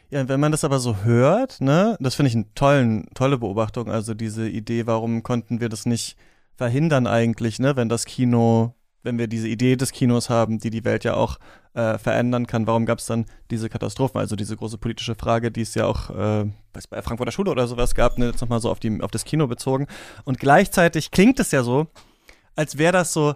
[0.09, 3.91] Ja, wenn man das aber so hört, ne, das finde ich eine tollen, tolle Beobachtung.
[3.91, 6.15] Also diese Idee, warum konnten wir das nicht
[6.55, 8.73] verhindern eigentlich, ne, wenn das Kino
[9.03, 11.37] wenn wir diese Idee des Kinos haben, die die Welt ja auch
[11.73, 14.19] äh, verändern kann, warum gab es dann diese Katastrophen?
[14.19, 17.95] Also diese große politische Frage, die es ja auch äh, bei Frankfurter Schule oder sowas
[17.95, 19.87] gab, ne, jetzt nochmal so auf, die, auf das Kino bezogen.
[20.23, 21.87] Und gleichzeitig klingt es ja so,
[22.55, 23.35] als wäre das so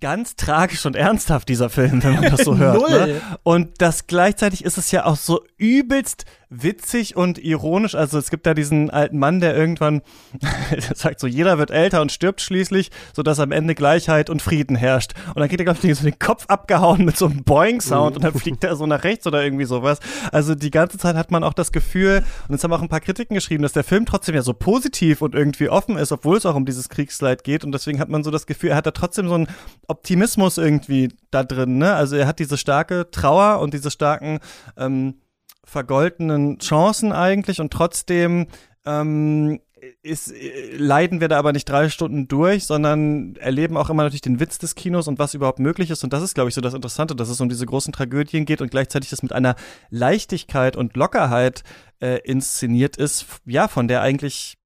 [0.00, 2.90] ganz tragisch und ernsthaft, dieser Film, wenn man das so hört.
[2.90, 3.20] ne?
[3.42, 6.24] Und das gleichzeitig ist es ja auch so übelst
[6.62, 7.94] witzig und ironisch.
[7.94, 10.02] Also es gibt da diesen alten Mann, der irgendwann
[10.94, 15.14] sagt so, jeder wird älter und stirbt schließlich, sodass am Ende Gleichheit und Frieden herrscht.
[15.28, 18.24] Und dann geht er, glaube ich, so den Kopf abgehauen mit so einem Boing-Sound und
[18.24, 19.98] dann fliegt er so nach rechts oder irgendwie sowas.
[20.32, 23.00] Also die ganze Zeit hat man auch das Gefühl, und es haben auch ein paar
[23.00, 26.46] Kritiken geschrieben, dass der Film trotzdem ja so positiv und irgendwie offen ist, obwohl es
[26.46, 27.64] auch um dieses Kriegsleid geht.
[27.64, 29.48] Und deswegen hat man so das Gefühl, er hat da trotzdem so einen
[29.88, 31.78] Optimismus irgendwie da drin.
[31.78, 31.94] Ne?
[31.94, 34.40] Also er hat diese starke Trauer und diese starken
[34.76, 35.14] ähm,
[35.64, 38.46] vergoltenen Chancen eigentlich und trotzdem
[38.84, 39.60] ähm,
[40.02, 44.20] ist, äh, leiden wir da aber nicht drei Stunden durch, sondern erleben auch immer natürlich
[44.20, 46.04] den Witz des Kinos und was überhaupt möglich ist.
[46.04, 48.60] Und das ist, glaube ich, so das Interessante, dass es um diese großen Tragödien geht
[48.60, 49.56] und gleichzeitig das mit einer
[49.90, 51.62] Leichtigkeit und Lockerheit
[52.00, 54.56] äh, inszeniert ist, ja, von der eigentlich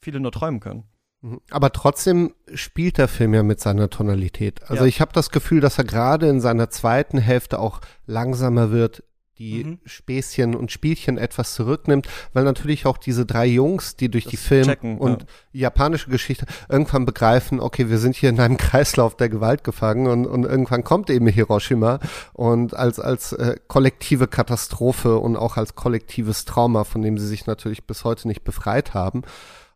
[0.00, 0.84] viele nur träumen können.
[1.26, 1.40] Mhm.
[1.50, 4.62] Aber trotzdem spielt der Film ja mit seiner Tonalität.
[4.68, 4.88] Also Ja.
[4.88, 9.02] ich habe das Gefühl, dass er gerade in seiner zweiten Hälfte auch langsamer wird,
[9.38, 9.78] die Mhm.
[9.84, 14.36] Späßchen und Spielchen etwas zurücknimmt, weil natürlich auch diese drei Jungs, die durch Das die
[14.38, 19.28] Film checken, und japanische Geschichte irgendwann begreifen, okay, wir sind hier in einem Kreislauf der
[19.28, 21.98] Gewalt gefangen und, und irgendwann kommt eben Hiroshima
[22.32, 27.46] und als, als äh, kollektive Katastrophe und auch als kollektives Trauma, von dem sie sich
[27.46, 29.20] natürlich bis heute nicht befreit haben.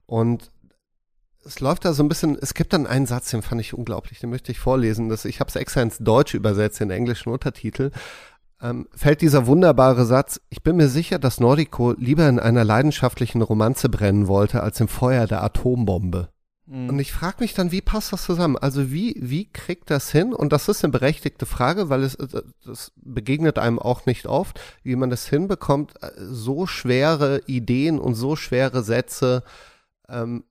[0.07, 0.51] Und
[1.51, 4.20] es läuft da so ein bisschen, es gibt dann einen Satz, den fand ich unglaublich,
[4.20, 5.09] den möchte ich vorlesen.
[5.09, 7.90] Das, ich habe es extra ins Deutsche übersetzt, in englischen Untertitel.
[8.62, 13.42] Ähm, fällt dieser wunderbare Satz, ich bin mir sicher, dass Noriko lieber in einer leidenschaftlichen
[13.42, 16.28] Romanze brennen wollte, als im Feuer der Atombombe.
[16.66, 16.90] Mhm.
[16.90, 18.57] Und ich frage mich dann, wie passt das zusammen?
[18.57, 20.32] Also wie, wie kriegt das hin?
[20.32, 24.61] Und das ist eine berechtigte Frage, weil es äh, das begegnet einem auch nicht oft,
[24.84, 29.42] wie man das hinbekommt, äh, so schwere Ideen und so schwere Sätze
[30.09, 30.44] ähm,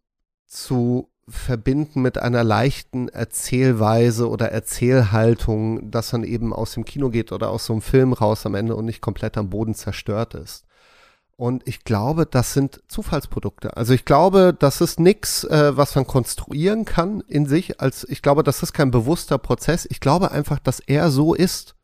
[0.49, 7.31] zu verbinden mit einer leichten Erzählweise oder Erzählhaltung, dass man eben aus dem Kino geht
[7.31, 10.65] oder aus so einem Film raus am Ende und nicht komplett am Boden zerstört ist.
[11.37, 13.77] Und ich glaube, das sind Zufallsprodukte.
[13.77, 17.79] Also ich glaube, das ist nichts, äh, was man konstruieren kann in sich.
[17.79, 19.87] Als ich glaube, das ist kein bewusster Prozess.
[19.89, 21.75] Ich glaube einfach, dass er so ist.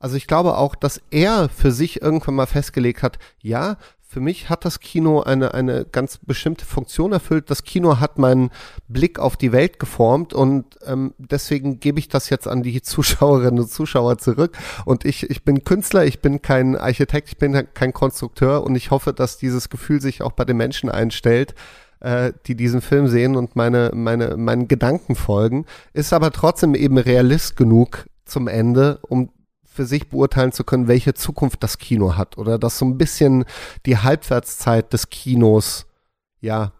[0.00, 3.76] Also ich glaube auch, dass er für sich irgendwann mal festgelegt hat, ja,
[4.10, 7.48] für mich hat das Kino eine, eine ganz bestimmte Funktion erfüllt.
[7.48, 8.50] Das Kino hat meinen
[8.88, 13.60] Blick auf die Welt geformt und ähm, deswegen gebe ich das jetzt an die Zuschauerinnen
[13.60, 14.58] und Zuschauer zurück.
[14.84, 18.90] Und ich, ich bin Künstler, ich bin kein Architekt, ich bin kein Konstrukteur und ich
[18.90, 21.54] hoffe, dass dieses Gefühl sich auch bei den Menschen einstellt,
[22.00, 25.66] äh, die diesen Film sehen und meine, meine, meinen Gedanken folgen.
[25.92, 29.30] Ist aber trotzdem eben realist genug zum Ende, um
[29.72, 33.44] für sich beurteilen zu können, welche Zukunft das Kino hat oder dass so ein bisschen
[33.86, 35.86] die Halbwertszeit des Kinos
[36.40, 36.72] ja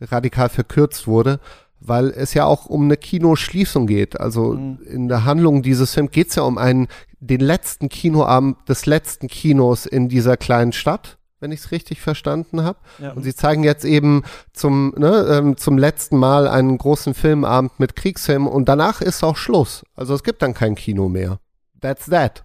[0.00, 1.40] radikal verkürzt wurde,
[1.80, 4.20] weil es ja auch um eine Kinoschließung geht.
[4.20, 4.78] Also Mhm.
[4.86, 9.28] in der Handlung dieses Films geht es ja um einen den letzten Kinoabend des letzten
[9.28, 12.78] Kinos in dieser kleinen Stadt, wenn ich es richtig verstanden habe.
[12.98, 13.12] Ja.
[13.12, 14.22] Und sie zeigen jetzt eben
[14.52, 19.36] zum, ne, ähm, zum letzten Mal einen großen Filmabend mit Kriegsfilmen und danach ist auch
[19.36, 19.82] Schluss.
[19.96, 21.40] Also es gibt dann kein Kino mehr.
[21.80, 22.44] That's that.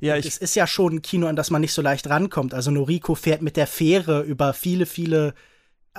[0.00, 2.54] ja, es ich, ist ja schon ein Kino, an das man nicht so leicht rankommt.
[2.54, 5.34] Also Noriko fährt mit der Fähre über viele, viele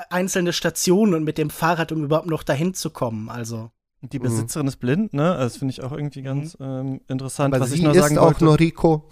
[0.10, 3.30] einzelne Stationen und mit dem Fahrrad, um überhaupt noch dahin zu kommen.
[3.30, 3.72] Also
[4.02, 5.32] die Besitzerin ist blind, ne?
[5.32, 7.54] Also Das finde ich auch irgendwie ganz ähm, interessant.
[7.54, 9.10] Aber Was ich sie nur ist sagen auch wollte, Noriko.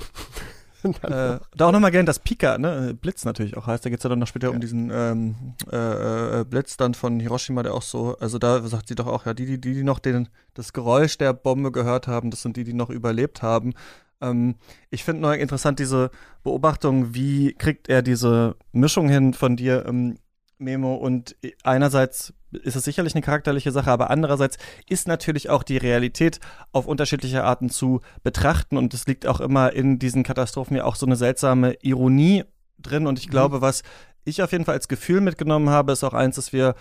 [1.04, 2.94] äh, da auch nochmal gerne das Pika, ne?
[3.00, 3.86] Blitz natürlich auch heißt.
[3.86, 5.36] Da geht es ja dann noch später um diesen ähm,
[5.72, 9.26] äh, äh, Blitz dann von Hiroshima, der auch so, also da sagt sie doch auch,
[9.26, 12.58] ja, die, die, die, die noch den, das Geräusch der Bombe gehört haben, das sind
[12.58, 13.74] die, die noch überlebt haben.
[14.22, 14.56] Ähm,
[14.90, 16.12] ich finde nur interessant diese
[16.44, 20.18] Beobachtung, wie kriegt er diese Mischung hin von dir, ähm,
[20.58, 22.34] Memo, und einerseits
[22.64, 26.40] ist es sicherlich eine charakterliche Sache, aber andererseits ist natürlich auch die Realität
[26.72, 30.96] auf unterschiedliche Arten zu betrachten und es liegt auch immer in diesen Katastrophen ja auch
[30.96, 32.44] so eine seltsame Ironie
[32.80, 33.84] drin und ich glaube, was
[34.26, 36.76] ich auf jeden Fall als Gefühl mitgenommen habe, ist auch eins, dass wir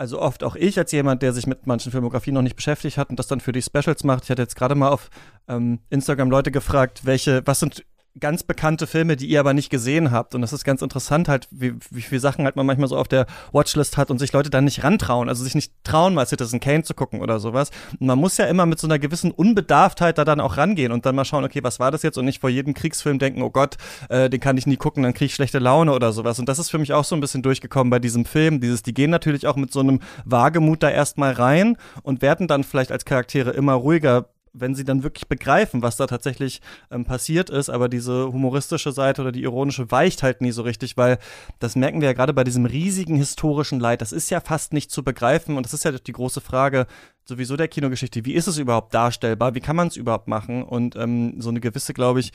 [0.00, 3.10] also oft auch ich als jemand, der sich mit manchen Filmografien noch nicht beschäftigt hat
[3.10, 4.24] und das dann für die Specials macht.
[4.24, 5.10] Ich hatte jetzt gerade mal auf
[5.46, 7.84] ähm, Instagram Leute gefragt, welche, was sind
[8.18, 10.34] ganz bekannte Filme, die ihr aber nicht gesehen habt.
[10.34, 13.08] Und das ist ganz interessant halt, wie, wie viele Sachen halt man manchmal so auf
[13.08, 16.60] der Watchlist hat und sich Leute dann nicht rantrauen, also sich nicht trauen, mal Citizen
[16.60, 17.70] Kane zu gucken oder sowas.
[17.98, 21.06] Und man muss ja immer mit so einer gewissen Unbedarftheit da dann auch rangehen und
[21.06, 22.18] dann mal schauen, okay, was war das jetzt?
[22.18, 23.76] Und nicht vor jedem Kriegsfilm denken, oh Gott,
[24.08, 26.38] äh, den kann ich nie gucken, dann kriege ich schlechte Laune oder sowas.
[26.38, 28.60] Und das ist für mich auch so ein bisschen durchgekommen bei diesem Film.
[28.60, 32.64] Dieses, die gehen natürlich auch mit so einem Wagemut da erstmal rein und werden dann
[32.64, 37.50] vielleicht als Charaktere immer ruhiger wenn sie dann wirklich begreifen, was da tatsächlich ähm, passiert
[37.50, 41.18] ist, aber diese humoristische Seite oder die ironische weicht halt nie so richtig, weil
[41.58, 44.90] das merken wir ja gerade bei diesem riesigen historischen Leid, das ist ja fast nicht
[44.90, 46.86] zu begreifen und das ist ja die große Frage
[47.24, 50.62] sowieso der Kinogeschichte, wie ist es überhaupt darstellbar, wie kann man es überhaupt machen?
[50.62, 52.32] Und ähm, so eine gewisse, glaube ich,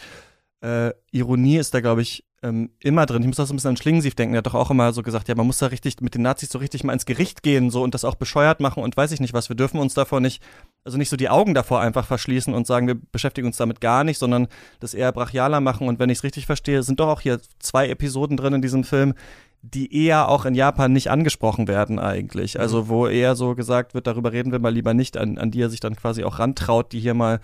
[0.61, 3.23] äh, Ironie ist da, glaube ich, ähm, immer drin.
[3.23, 4.33] Ich muss auch so ein bisschen an Schlingensief denken.
[4.33, 6.49] Der hat doch auch immer so gesagt, ja, man muss da richtig mit den Nazis
[6.49, 9.19] so richtig mal ins Gericht gehen so und das auch bescheuert machen und weiß ich
[9.19, 9.49] nicht was.
[9.49, 10.41] Wir dürfen uns davor nicht,
[10.83, 14.03] also nicht so die Augen davor einfach verschließen und sagen, wir beschäftigen uns damit gar
[14.03, 14.47] nicht, sondern
[14.79, 15.87] das eher brachialer machen.
[15.87, 18.83] Und wenn ich es richtig verstehe, sind doch auch hier zwei Episoden drin in diesem
[18.83, 19.15] Film,
[19.61, 22.59] die eher auch in Japan nicht angesprochen werden eigentlich.
[22.59, 25.61] Also wo eher so gesagt wird, darüber reden wir mal lieber nicht, an, an die
[25.61, 27.39] er sich dann quasi auch rantraut, die hier mal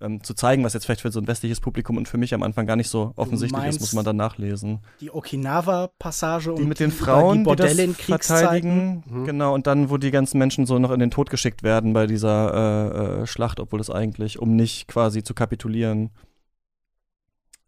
[0.00, 2.42] ähm, zu zeigen, was jetzt vielleicht für so ein westliches Publikum und für mich am
[2.42, 4.80] Anfang gar nicht so offensichtlich ist, muss man dann nachlesen.
[5.00, 9.90] die Okinawa-Passage Die und mit den Frauen, die Bordelle die das verteidigen, genau, und dann,
[9.90, 13.26] wo die ganzen Menschen so noch in den Tod geschickt werden bei dieser äh, äh,
[13.26, 16.10] Schlacht, obwohl es eigentlich, um nicht quasi zu kapitulieren.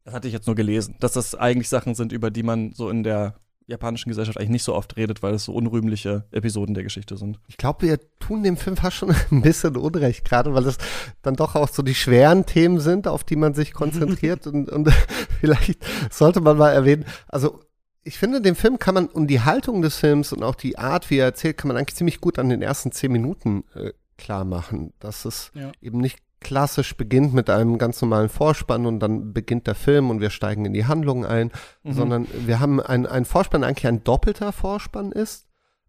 [0.04, 2.88] Das hatte ich jetzt nur gelesen, dass das eigentlich Sachen sind, über die man so
[2.88, 3.34] in der
[3.68, 7.38] japanischen Gesellschaft eigentlich nicht so oft redet, weil es so unrühmliche Episoden der Geschichte sind.
[7.46, 10.78] Ich glaube, wir tun dem Film fast schon ein bisschen Unrecht, gerade weil es
[11.22, 14.46] dann doch auch so die schweren Themen sind, auf die man sich konzentriert.
[14.48, 14.90] und, und
[15.40, 17.60] vielleicht sollte man mal erwähnen, also
[18.04, 21.10] ich finde, den Film kann man und die Haltung des Films und auch die Art,
[21.10, 24.46] wie er erzählt, kann man eigentlich ziemlich gut an den ersten zehn Minuten äh, klar
[24.46, 25.72] machen, dass es ja.
[25.82, 30.20] eben nicht klassisch beginnt mit einem ganz normalen Vorspann und dann beginnt der Film und
[30.20, 31.50] wir steigen in die Handlung ein,
[31.82, 31.92] mhm.
[31.92, 35.48] sondern wir haben einen Vorspann, eigentlich ein doppelter Vorspann ist,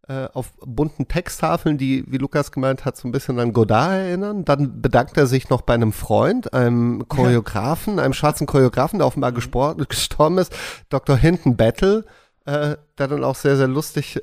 [0.10, 4.44] äh, auf bunten Texttafeln, die, wie Lukas gemeint hat, so ein bisschen an Godard erinnern.
[4.44, 9.32] Dann bedankt er sich noch bei einem Freund, einem Choreografen, einem schwarzen Choreografen, der offenbar
[9.32, 10.56] gestorben ist,
[10.90, 11.16] Dr.
[11.16, 12.06] Hinton Battle
[12.46, 14.20] äh, der dann auch sehr, sehr lustig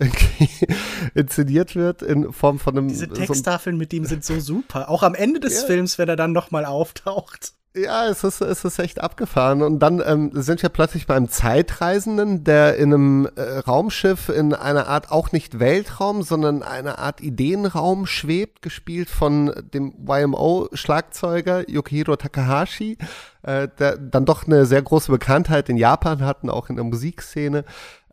[1.15, 2.89] inszeniert wird in Form von einem.
[2.89, 4.89] Diese Texttafeln so mit ihm sind so super.
[4.89, 5.67] Auch am Ende des ja.
[5.67, 7.53] Films, wenn er dann nochmal auftaucht.
[7.77, 9.61] Ja, es ist, es ist echt abgefahren.
[9.61, 14.87] Und dann ähm, sind wir plötzlich beim Zeitreisenden, der in einem äh, Raumschiff in einer
[14.87, 22.97] Art auch nicht Weltraum, sondern einer Art Ideenraum schwebt, gespielt von dem YMO-Schlagzeuger Yukihiro Takahashi,
[23.43, 27.67] äh, der dann doch eine sehr große Bekanntheit in Japan hatten, auch in der Musikszene.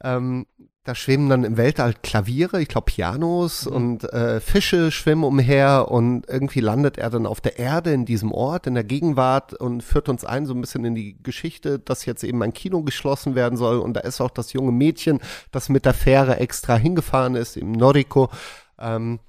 [0.03, 0.45] Ähm,
[0.83, 3.75] da schwimmen dann im Weltall Klaviere, ich glaube Pianos mhm.
[3.75, 8.33] und äh, Fische schwimmen umher und irgendwie landet er dann auf der Erde in diesem
[8.33, 12.05] Ort, in der Gegenwart und führt uns ein so ein bisschen in die Geschichte, dass
[12.05, 15.19] jetzt eben ein Kino geschlossen werden soll und da ist auch das junge Mädchen,
[15.51, 18.29] das mit der Fähre extra hingefahren ist, im Noriko.
[18.77, 19.19] Ähm,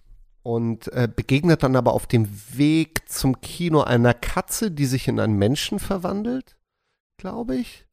[0.42, 5.18] und äh, begegnet dann aber auf dem Weg zum Kino einer Katze, die sich in
[5.18, 6.58] einen Menschen verwandelt,
[7.16, 7.86] glaube ich.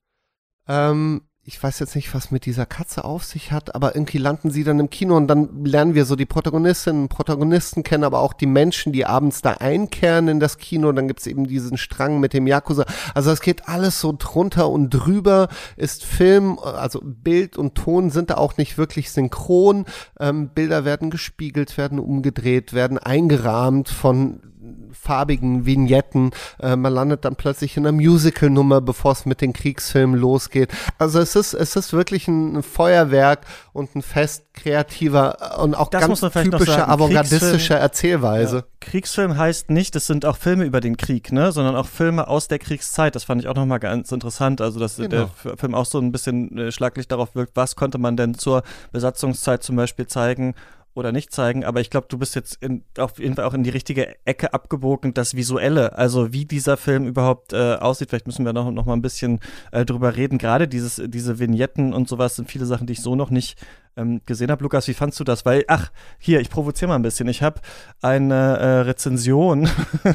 [0.67, 4.51] Ähm, ich weiß jetzt nicht, was mit dieser Katze auf sich hat, aber irgendwie landen
[4.51, 8.19] sie dann im Kino und dann lernen wir so die Protagonistinnen und Protagonisten kennen, aber
[8.19, 10.91] auch die Menschen, die abends da einkehren in das Kino.
[10.91, 12.85] Dann gibt's eben diesen Strang mit dem Yakuza.
[13.15, 15.47] Also es geht alles so drunter und drüber.
[15.77, 19.85] Ist Film, also Bild und Ton sind da auch nicht wirklich synchron.
[20.19, 24.50] Ähm, Bilder werden gespiegelt, werden umgedreht, werden eingerahmt von
[24.91, 26.31] farbigen Vignetten.
[26.59, 30.71] Äh, man landet dann plötzlich in einer Musical-Nummer, bevor es mit den Kriegsfilmen losgeht.
[30.97, 36.01] Also es ist, es ist wirklich ein Feuerwerk und ein Fest kreativer und auch das
[36.01, 38.57] ganz typischer avantgardistischer Erzählweise.
[38.57, 38.63] Ja.
[38.81, 42.47] Kriegsfilm heißt nicht, es sind auch Filme über den Krieg, ne, sondern auch Filme aus
[42.47, 43.15] der Kriegszeit.
[43.15, 44.59] Das fand ich auch nochmal ganz interessant.
[44.59, 45.29] Also, dass genau.
[45.45, 48.63] der Film auch so ein bisschen äh, schlaglicht darauf wirkt, was konnte man denn zur
[48.91, 50.55] Besatzungszeit zum Beispiel zeigen
[50.93, 53.63] oder nicht zeigen, aber ich glaube, du bist jetzt in, auf jeden Fall auch in
[53.63, 58.09] die richtige Ecke abgebogen, das Visuelle, also wie dieser Film überhaupt äh, aussieht.
[58.09, 59.39] Vielleicht müssen wir noch, noch mal ein bisschen
[59.71, 60.37] äh, drüber reden.
[60.37, 63.57] Gerade dieses, diese Vignetten und sowas sind viele Sachen, die ich so noch nicht
[63.97, 64.63] ähm, gesehen habe.
[64.63, 65.45] Lukas, wie fandst du das?
[65.45, 67.27] Weil, ach, hier, ich provoziere mal ein bisschen.
[67.27, 67.61] Ich habe
[68.01, 69.69] eine äh, Rezension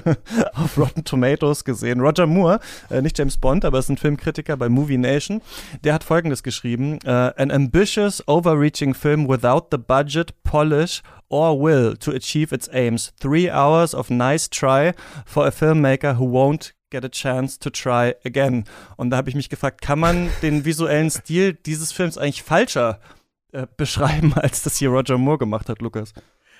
[0.54, 2.00] auf Rotten Tomatoes gesehen.
[2.00, 2.60] Roger Moore,
[2.90, 5.42] äh, nicht James Bond, aber ist ein Filmkritiker bei Movie Nation.
[5.84, 11.96] Der hat folgendes geschrieben: uh, An ambitious, overreaching film without the budget, polish or will
[11.96, 13.12] to achieve its aims.
[13.18, 14.92] Three hours of nice try
[15.24, 18.64] for a filmmaker who won't get a chance to try again.
[18.96, 23.00] Und da habe ich mich gefragt, kann man den visuellen Stil dieses Films eigentlich falscher
[23.56, 26.12] äh, beschreiben, als das hier Roger Moore gemacht hat, Lukas.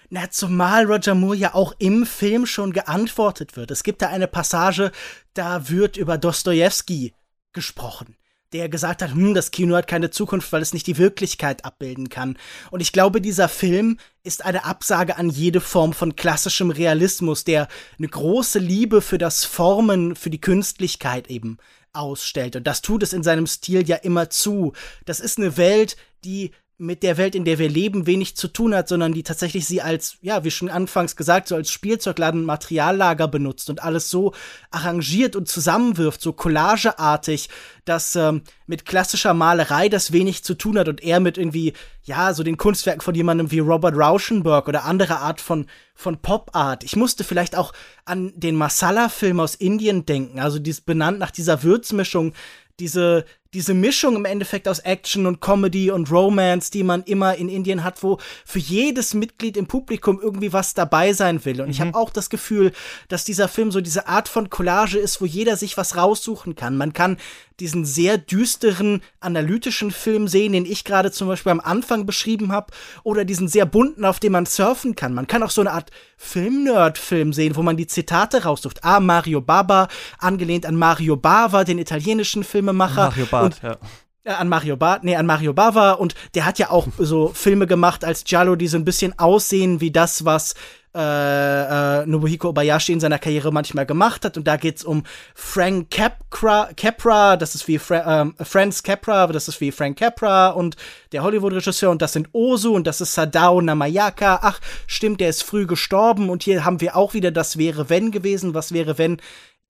[0.09, 3.71] Na, zumal Roger Moore ja auch im Film schon geantwortet wird.
[3.71, 4.93] Es gibt da eine Passage,
[5.35, 7.13] da wird über Dostoevsky
[7.53, 8.17] gesprochen,
[8.53, 12.09] der gesagt hat, hm, das Kino hat keine Zukunft, weil es nicht die Wirklichkeit abbilden
[12.09, 12.39] kann.
[12.71, 17.69] Und ich glaube, dieser Film ist eine Absage an jede Form von klassischem Realismus, der
[17.99, 21.59] eine große Liebe für das Formen, für die Künstlichkeit eben
[21.93, 22.57] ausstellt.
[22.57, 24.73] Und das tut es in seinem Stil ja immer zu.
[25.05, 28.75] Das ist eine Welt, die mit der Welt, in der wir leben, wenig zu tun
[28.75, 33.29] hat, sondern die tatsächlich sie als, ja, wie schon anfangs gesagt, so als Spielzeugladen Materiallager
[33.29, 34.35] benutzt und alles so
[34.71, 37.49] arrangiert und zusammenwirft, so collageartig,
[37.87, 41.73] dass ähm, mit klassischer Malerei das wenig zu tun hat und eher mit irgendwie,
[42.05, 46.85] ja, so den Kunstwerken von jemandem wie Robert Rauschenberg oder andere Art von, von Pop-Art.
[46.85, 47.73] Ich musste vielleicht auch
[48.05, 52.35] an den Masala-Film aus Indien denken, also dies benannt nach dieser Würzmischung,
[52.79, 53.25] diese,
[53.55, 57.85] diese Mischung im Endeffekt aus Action und Comedy und Romance, die man immer in Indien
[57.85, 61.61] hat, wo für jedes Mitglied im Publikum irgendwie was dabei sein will.
[61.61, 61.73] Und mhm.
[61.73, 62.73] ich habe auch das Gefühl,
[63.09, 66.77] dass dieser Film so diese Art von Collage ist, wo jeder sich was raussuchen kann.
[66.77, 67.17] Man kann
[67.61, 72.73] diesen sehr düsteren, analytischen Film sehen, den ich gerade zum Beispiel am Anfang beschrieben habe,
[73.03, 75.15] oder diesen sehr bunten, auf dem man surfen kann.
[75.15, 78.85] Man kann auch so eine Art Film-Nerd-Film sehen, wo man die Zitate raussucht.
[78.85, 79.89] Ah, Mario Baba,
[80.19, 83.05] angelehnt an Mario Bava, den italienischen Filmemacher.
[83.07, 83.49] Mario Bava.
[83.49, 83.77] Bart, ja.
[84.25, 87.67] Äh, an Mario Bart, nee, an Mario Bava und der hat ja auch so Filme
[87.67, 90.55] gemacht als Giallo, die so ein bisschen aussehen wie das, was
[90.97, 94.39] äh, äh, Nobuhiko Obayashi in seiner Karriere manchmal gemacht hat.
[94.39, 99.47] Und da geht's um Frank Capra, Capra das ist wie Fra ähm, Franz Capra, das
[99.47, 100.77] ist wie Frank Capra und
[101.13, 101.91] der Hollywood-Regisseur.
[101.91, 104.41] Und das sind Ozu und das ist Sadao Namayaka.
[104.43, 106.31] Ach, stimmt, der ist früh gestorben.
[106.31, 108.55] Und hier haben wir auch wieder das wäre wenn gewesen.
[108.55, 109.19] Was wäre wenn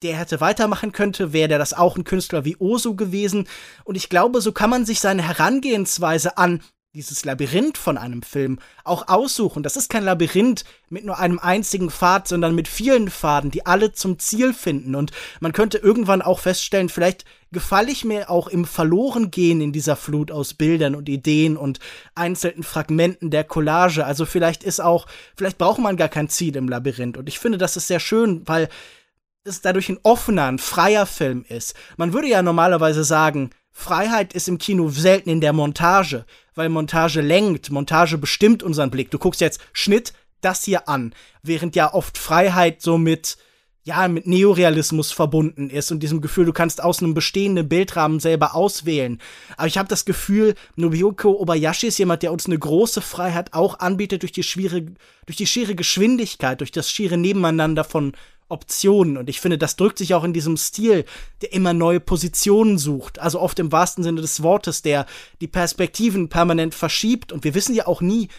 [0.03, 3.47] der hätte weitermachen könnte, wäre der das auch ein Künstler wie Osu gewesen.
[3.83, 6.61] Und ich glaube, so kann man sich seine Herangehensweise an
[6.97, 9.61] dieses Labyrinth von einem Film auch aussuchen.
[9.61, 13.91] Das ist kein Labyrinth mit nur einem einzigen Pfad, sondern mit vielen Pfaden, die alle
[13.91, 14.95] zum Ziel finden.
[14.95, 19.95] Und man könnte irgendwann auch feststellen, vielleicht gefalle ich mir auch im Verlorengehen in dieser
[19.95, 21.79] Flut aus Bildern und Ideen und
[22.15, 24.03] einzelnen Fragmenten der Collage.
[24.03, 27.17] Also vielleicht ist auch, vielleicht braucht man gar kein Ziel im Labyrinth.
[27.17, 28.69] Und ich finde, das ist sehr schön, weil
[29.47, 31.73] es dadurch ein offener, ein freier Film ist.
[31.97, 36.25] Man würde ja normalerweise sagen, Freiheit ist im Kino selten in der Montage,
[36.55, 39.11] weil Montage lenkt, Montage bestimmt unseren Blick.
[39.11, 43.37] Du guckst jetzt Schnitt das hier an, während ja oft Freiheit so mit
[43.87, 48.53] ja, mit Neorealismus verbunden ist und diesem Gefühl, du kannst aus einem bestehenden Bildrahmen selber
[48.53, 49.17] auswählen.
[49.55, 53.79] Aber ich habe das Gefühl, Nobuko Obayashi ist jemand, der uns eine große Freiheit auch
[53.79, 54.91] anbietet durch die schwierige,
[55.25, 58.11] durch die schiere Geschwindigkeit, durch das schiere Nebeneinander von
[58.49, 59.17] Optionen.
[59.17, 61.05] Und ich finde, das drückt sich auch in diesem Stil,
[61.41, 63.19] der immer neue Positionen sucht.
[63.19, 65.05] Also oft im wahrsten Sinne des Wortes, der
[65.41, 67.31] die Perspektiven permanent verschiebt.
[67.31, 68.29] Und wir wissen ja auch nie,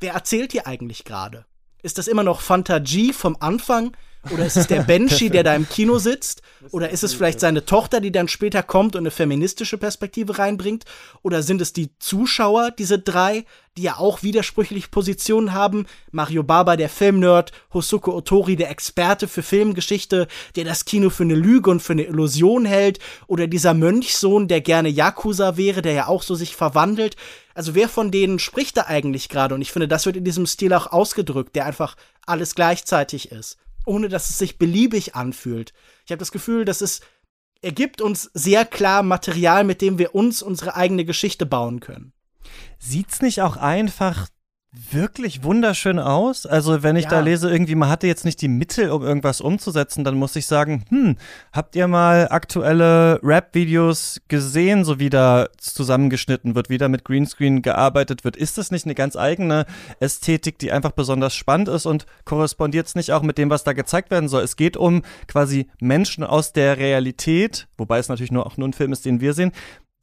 [0.00, 1.46] wer erzählt hier eigentlich gerade.
[1.82, 3.96] Ist das immer noch Fanta G vom Anfang?
[4.30, 6.42] Oder ist es der Banshee, der da im Kino sitzt?
[6.70, 10.84] Oder ist es vielleicht seine Tochter, die dann später kommt und eine feministische Perspektive reinbringt?
[11.22, 13.44] Oder sind es die Zuschauer, diese drei,
[13.76, 15.86] die ja auch widersprüchliche Positionen haben?
[16.10, 21.34] Mario Baba, der Filmnerd, Hosuke Otori, der Experte für Filmgeschichte, der das Kino für eine
[21.34, 23.00] Lüge und für eine Illusion hält?
[23.26, 27.16] Oder dieser Mönchsohn, der gerne Yakuza wäre, der ja auch so sich verwandelt?
[27.52, 29.54] Also wer von denen spricht da eigentlich gerade?
[29.54, 31.94] Und ich finde, das wird in diesem Stil auch ausgedrückt, der einfach
[32.26, 35.72] alles gleichzeitig ist ohne dass es sich beliebig anfühlt.
[36.04, 37.00] Ich habe das Gefühl, dass es
[37.64, 42.12] er gibt uns sehr klar Material, mit dem wir uns unsere eigene Geschichte bauen können.
[42.78, 44.28] Sieht's nicht auch einfach
[44.90, 46.46] wirklich wunderschön aus.
[46.46, 47.10] Also wenn ich ja.
[47.10, 50.46] da lese, irgendwie, man hatte jetzt nicht die Mittel, um irgendwas umzusetzen, dann muss ich
[50.46, 51.16] sagen, hm,
[51.52, 57.62] habt ihr mal aktuelle Rap-Videos gesehen, so wie da zusammengeschnitten wird, wie da mit Greenscreen
[57.62, 58.36] gearbeitet wird?
[58.36, 59.66] Ist das nicht eine ganz eigene
[60.00, 63.74] Ästhetik, die einfach besonders spannend ist und korrespondiert es nicht auch mit dem, was da
[63.74, 64.42] gezeigt werden soll?
[64.42, 68.72] Es geht um quasi Menschen aus der Realität, wobei es natürlich nur auch nur ein
[68.72, 69.52] Film ist, den wir sehen,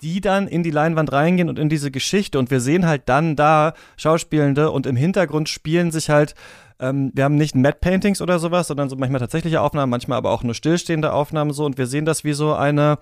[0.01, 2.39] die dann in die Leinwand reingehen und in diese Geschichte.
[2.39, 6.35] Und wir sehen halt dann da Schauspielende und im Hintergrund spielen sich halt
[6.81, 10.31] ähm, wir haben nicht Matte Paintings oder sowas, sondern so manchmal tatsächliche Aufnahmen, manchmal aber
[10.31, 11.63] auch nur stillstehende Aufnahmen so.
[11.63, 12.97] Und wir sehen das wie so eine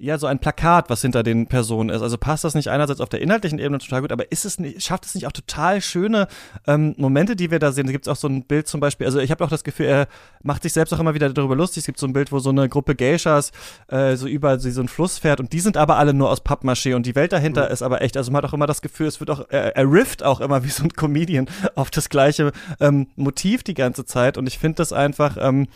[0.00, 2.02] ja, so ein Plakat, was hinter den Personen ist.
[2.02, 4.80] Also passt das nicht einerseits auf der inhaltlichen Ebene total gut, aber ist es nicht,
[4.82, 6.28] schafft es nicht auch total schöne
[6.68, 7.86] ähm, Momente, die wir da sehen?
[7.86, 9.86] Da gibt es auch so ein Bild zum Beispiel, also ich habe auch das Gefühl,
[9.86, 10.06] er
[10.40, 11.80] macht sich selbst auch immer wieder darüber lustig.
[11.80, 13.50] Es gibt so ein Bild, wo so eine Gruppe Geishas
[13.88, 16.94] äh, so über so einen Fluss fährt und die sind aber alle nur aus Pappmaché
[16.94, 17.72] und die Welt dahinter mhm.
[17.72, 19.90] ist aber echt, also man hat auch immer das Gefühl, es wird auch, er, er
[19.90, 24.38] rifft auch immer wie so ein Comedian auf das gleiche ähm, Motiv die ganze Zeit
[24.38, 25.66] und ich finde das einfach, ähm,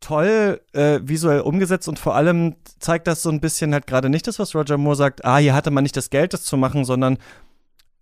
[0.00, 4.26] toll äh, visuell umgesetzt und vor allem zeigt das so ein bisschen halt gerade nicht
[4.26, 6.84] das, was Roger Moore sagt, ah, hier hatte man nicht das Geld, das zu machen,
[6.84, 7.18] sondern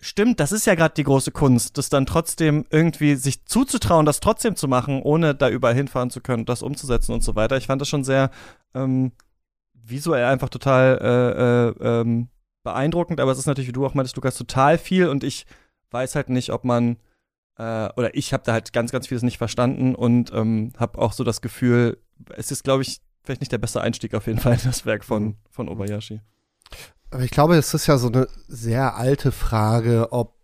[0.00, 4.20] stimmt, das ist ja gerade die große Kunst, das dann trotzdem irgendwie sich zuzutrauen, das
[4.20, 7.56] trotzdem zu machen, ohne da überall hinfahren zu können, das umzusetzen und so weiter.
[7.56, 8.30] Ich fand das schon sehr
[8.74, 9.12] ähm,
[9.74, 12.28] visuell einfach total äh, äh, ähm,
[12.62, 15.46] beeindruckend, aber es ist natürlich, wie du auch meintest, Lukas, total viel und ich
[15.90, 16.96] weiß halt nicht, ob man
[17.58, 21.12] äh, oder ich habe da halt ganz, ganz vieles nicht verstanden und ähm, habe auch
[21.12, 21.98] so das Gefühl,
[22.36, 25.04] es ist, glaube ich, vielleicht nicht der beste Einstieg auf jeden Fall in das Werk
[25.04, 26.20] von, von Obayashi.
[27.10, 30.38] Aber ich glaube, es ist ja so eine sehr alte Frage, ob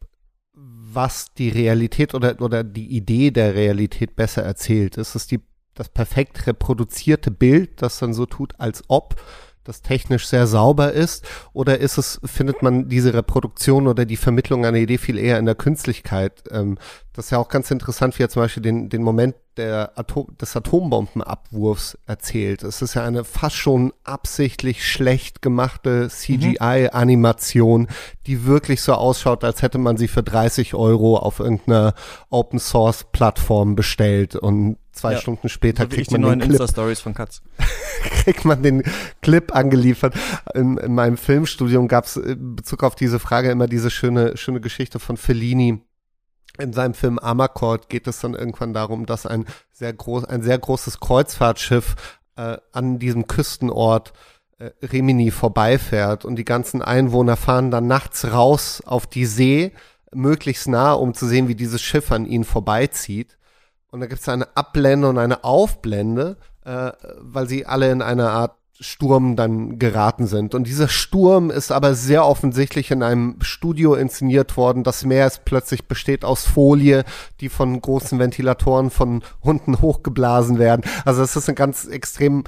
[0.55, 4.97] was die Realität oder, oder die Idee der Realität besser erzählt.
[4.97, 5.41] Ist es die,
[5.75, 9.21] das perfekt reproduzierte Bild, das dann so tut, als ob
[9.65, 11.25] das technisch sehr sauber ist?
[11.53, 15.47] Oder ist es, findet man diese Reproduktion oder die Vermittlung einer Idee viel eher in
[15.47, 16.45] der Künstlichkeit?
[16.51, 16.79] Ähm,
[17.15, 20.37] das ist ja auch ganz interessant, wie er zum Beispiel den, den Moment der Atom,
[20.41, 22.65] des Atombombenabwurfs erzählt.
[22.65, 27.89] Es ist ja eine fast schon absichtlich schlecht gemachte CGI-Animation,
[28.27, 31.95] die wirklich so ausschaut, als hätte man sie für 30 Euro auf irgendeiner
[32.31, 35.21] Open-Source-Plattform bestellt und zwei ja.
[35.21, 36.51] Stunden später so kriegt man den Clip.
[36.51, 37.43] Insta-Stories von Katz.
[38.25, 38.83] kriegt man den
[39.23, 40.15] Clip angeliefert.
[40.55, 44.61] In, in meinem Filmstudium gab es in Bezug auf diese Frage immer diese schöne, schöne
[44.61, 45.81] Geschichte von Fellini,
[46.59, 50.59] in seinem Film Amarcord geht es dann irgendwann darum, dass ein sehr groß, ein sehr
[50.59, 51.97] großes Kreuzfahrtschiff
[52.37, 54.13] äh, an diesem Küstenort
[54.59, 59.73] äh, Rimini vorbeifährt und die ganzen Einwohner fahren dann nachts raus auf die See,
[60.13, 63.37] möglichst nah, um zu sehen, wie dieses Schiff an ihnen vorbeizieht.
[63.95, 66.91] Und da gibt es eine Abblende und eine Aufblende, äh,
[67.21, 70.57] weil sie alle in einer Art Sturm dann geraten sind.
[70.57, 74.83] Und dieser Sturm ist aber sehr offensichtlich in einem Studio inszeniert worden.
[74.83, 77.05] Das Meer ist plötzlich besteht aus Folie,
[77.39, 80.83] die von großen Ventilatoren von unten hochgeblasen werden.
[81.05, 82.43] Also es ist eine ganz extrem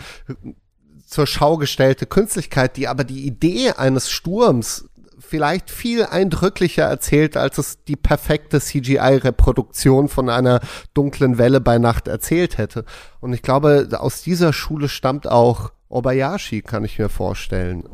[1.07, 4.89] zur Schau gestellte Künstlichkeit, die aber die Idee eines Sturms
[5.29, 10.61] vielleicht viel eindrücklicher erzählt, als es die perfekte CGI-Reproduktion von einer
[10.95, 12.85] dunklen Welle bei Nacht erzählt hätte.
[13.21, 17.85] Und ich glaube, aus dieser Schule stammt auch Obayashi, kann ich mir vorstellen.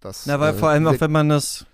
[0.00, 1.66] Das, Na, weil äh, vor allem auch, wenn man das,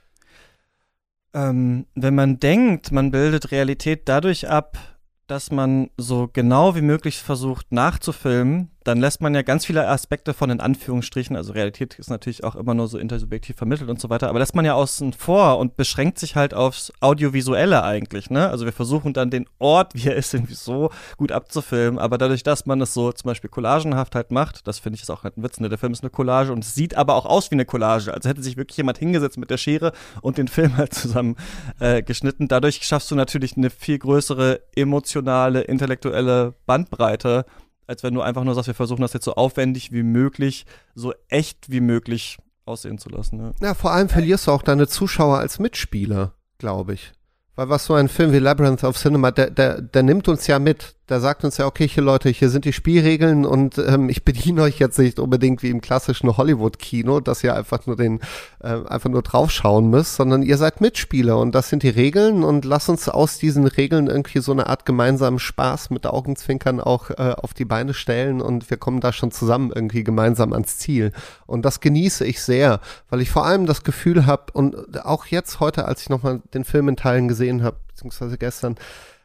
[1.34, 4.78] ähm, wenn man denkt, man bildet Realität dadurch ab,
[5.26, 10.32] dass man so genau wie möglich versucht nachzufilmen, dann lässt man ja ganz viele Aspekte
[10.32, 14.08] von in Anführungsstrichen, also Realität ist natürlich auch immer nur so intersubjektiv vermittelt und so
[14.08, 18.48] weiter, aber lässt man ja außen vor und beschränkt sich halt aufs Audiovisuelle eigentlich, ne?
[18.48, 22.42] Also wir versuchen dann den Ort, wie er ist, irgendwie so gut abzufilmen, aber dadurch,
[22.42, 25.36] dass man es so zum Beispiel collagenhaft halt macht, das finde ich ist auch halt
[25.36, 25.68] ein Witz, ne?
[25.68, 28.26] Der Film ist eine Collage und es sieht aber auch aus wie eine Collage, also
[28.26, 31.36] hätte sich wirklich jemand hingesetzt mit der Schere und den Film halt zusammen
[31.78, 32.48] äh, geschnitten.
[32.48, 37.44] Dadurch schaffst du natürlich eine viel größere emotionale, intellektuelle Bandbreite
[37.88, 41.14] als wenn du einfach nur sagst, wir versuchen das jetzt so aufwendig wie möglich, so
[41.28, 43.40] echt wie möglich aussehen zu lassen.
[43.40, 47.12] Ja, ja vor allem verlierst du auch deine Zuschauer als Mitspieler, glaube ich.
[47.56, 50.58] Weil was so ein Film wie Labyrinth of Cinema, der, der, der nimmt uns ja
[50.58, 54.24] mit der sagt uns ja, okay, hier Leute, hier sind die Spielregeln und ähm, ich
[54.24, 58.20] bediene euch jetzt nicht unbedingt wie im klassischen Hollywood-Kino, dass ihr einfach nur den,
[58.60, 62.64] äh, einfach nur draufschauen müsst, sondern ihr seid Mitspieler und das sind die Regeln und
[62.64, 67.34] lasst uns aus diesen Regeln irgendwie so eine Art gemeinsamen Spaß mit Augenzwinkern auch äh,
[67.36, 71.12] auf die Beine stellen und wir kommen da schon zusammen irgendwie gemeinsam ans Ziel.
[71.46, 75.60] Und das genieße ich sehr, weil ich vor allem das Gefühl habe und auch jetzt
[75.60, 78.76] heute, als ich nochmal den Film in Teilen gesehen habe, beziehungsweise gestern,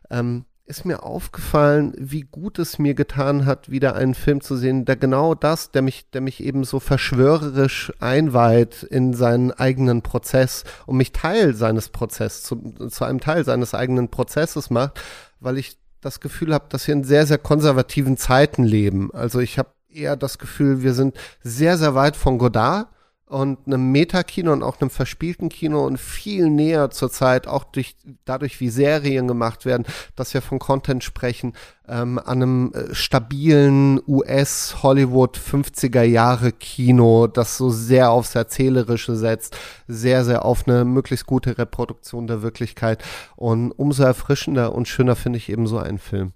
[0.10, 4.86] ähm, ist mir aufgefallen, wie gut es mir getan hat, wieder einen Film zu sehen,
[4.86, 10.64] der genau das, der mich, der mich eben so verschwörerisch einweiht in seinen eigenen Prozess
[10.86, 15.02] und mich Teil seines Prozesses, zu, zu einem Teil seines eigenen Prozesses macht,
[15.42, 19.14] weil ich das Gefühl habe, dass wir in sehr, sehr konservativen Zeiten leben.
[19.14, 22.88] Also ich habe eher das Gefühl, wir sind sehr, sehr weit von Godard
[23.34, 28.60] und einem Metakino und auch einem verspielten Kino und viel näher zurzeit, auch durch, dadurch,
[28.60, 31.54] wie Serien gemacht werden, dass wir von Content sprechen,
[31.88, 39.58] ähm, an einem äh, stabilen US-Hollywood 50er Jahre Kino, das so sehr aufs Erzählerische setzt,
[39.88, 43.04] sehr, sehr auf eine möglichst gute Reproduktion der Wirklichkeit.
[43.36, 46.34] Und umso erfrischender und schöner finde ich eben so einen Film.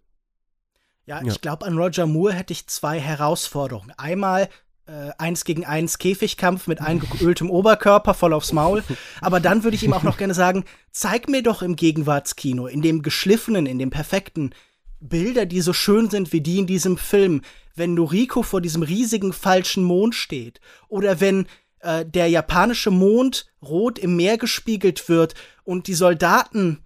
[1.06, 1.32] Ja, ja.
[1.32, 3.94] ich glaube, an Roger Moore hätte ich zwei Herausforderungen.
[3.98, 4.50] Einmal
[4.88, 8.84] äh, eins gegen eins Käfigkampf mit eingeöltem Oberkörper voll aufs Maul.
[9.22, 12.82] Aber dann würde ich ihm auch noch gerne sagen, zeig mir doch im Gegenwartskino, in
[12.82, 14.52] dem geschliffenen, in dem perfekten,
[15.00, 17.42] Bilder, die so schön sind wie die in diesem Film,
[17.76, 21.48] wenn Noriko vor diesem riesigen falschen Mond steht oder wenn
[21.80, 26.80] äh, der japanische Mond rot im Meer gespiegelt wird und die Soldaten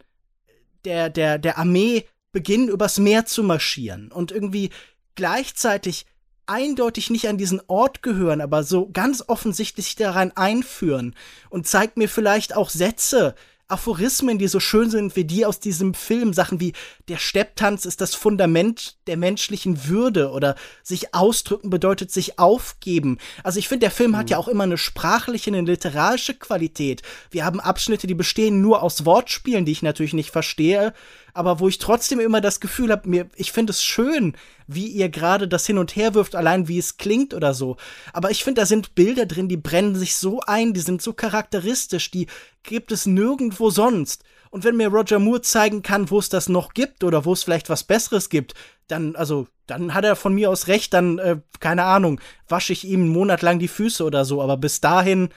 [0.83, 4.71] der, der, der Armee beginnen übers Meer zu marschieren und irgendwie
[5.15, 6.05] gleichzeitig
[6.45, 11.15] eindeutig nicht an diesen Ort gehören, aber so ganz offensichtlich daran einführen
[11.49, 13.35] und zeigt mir vielleicht auch Sätze,
[13.71, 16.73] Aphorismen, die so schön sind wie die aus diesem Film, Sachen wie
[17.07, 23.17] der Stepptanz ist das Fundament der menschlichen Würde oder sich ausdrücken bedeutet sich aufgeben.
[23.43, 24.17] Also ich finde, der Film mhm.
[24.17, 27.01] hat ja auch immer eine sprachliche, eine literarische Qualität.
[27.31, 30.93] Wir haben Abschnitte, die bestehen nur aus Wortspielen, die ich natürlich nicht verstehe,
[31.33, 34.35] aber wo ich trotzdem immer das Gefühl habe, mir, ich finde es schön,
[34.67, 37.77] wie ihr gerade das hin und her wirft, allein wie es klingt oder so.
[38.13, 41.13] Aber ich finde, da sind Bilder drin, die brennen sich so ein, die sind so
[41.13, 42.27] charakteristisch, die
[42.63, 44.23] gibt es nirgendwo sonst.
[44.49, 47.43] Und wenn mir Roger Moore zeigen kann, wo es das noch gibt oder wo es
[47.43, 48.53] vielleicht was Besseres gibt,
[48.87, 52.19] dann, also, dann hat er von mir aus recht, dann, äh, keine Ahnung,
[52.49, 54.41] wasche ich ihm einen Monat lang die Füße oder so.
[54.41, 55.29] Aber bis dahin,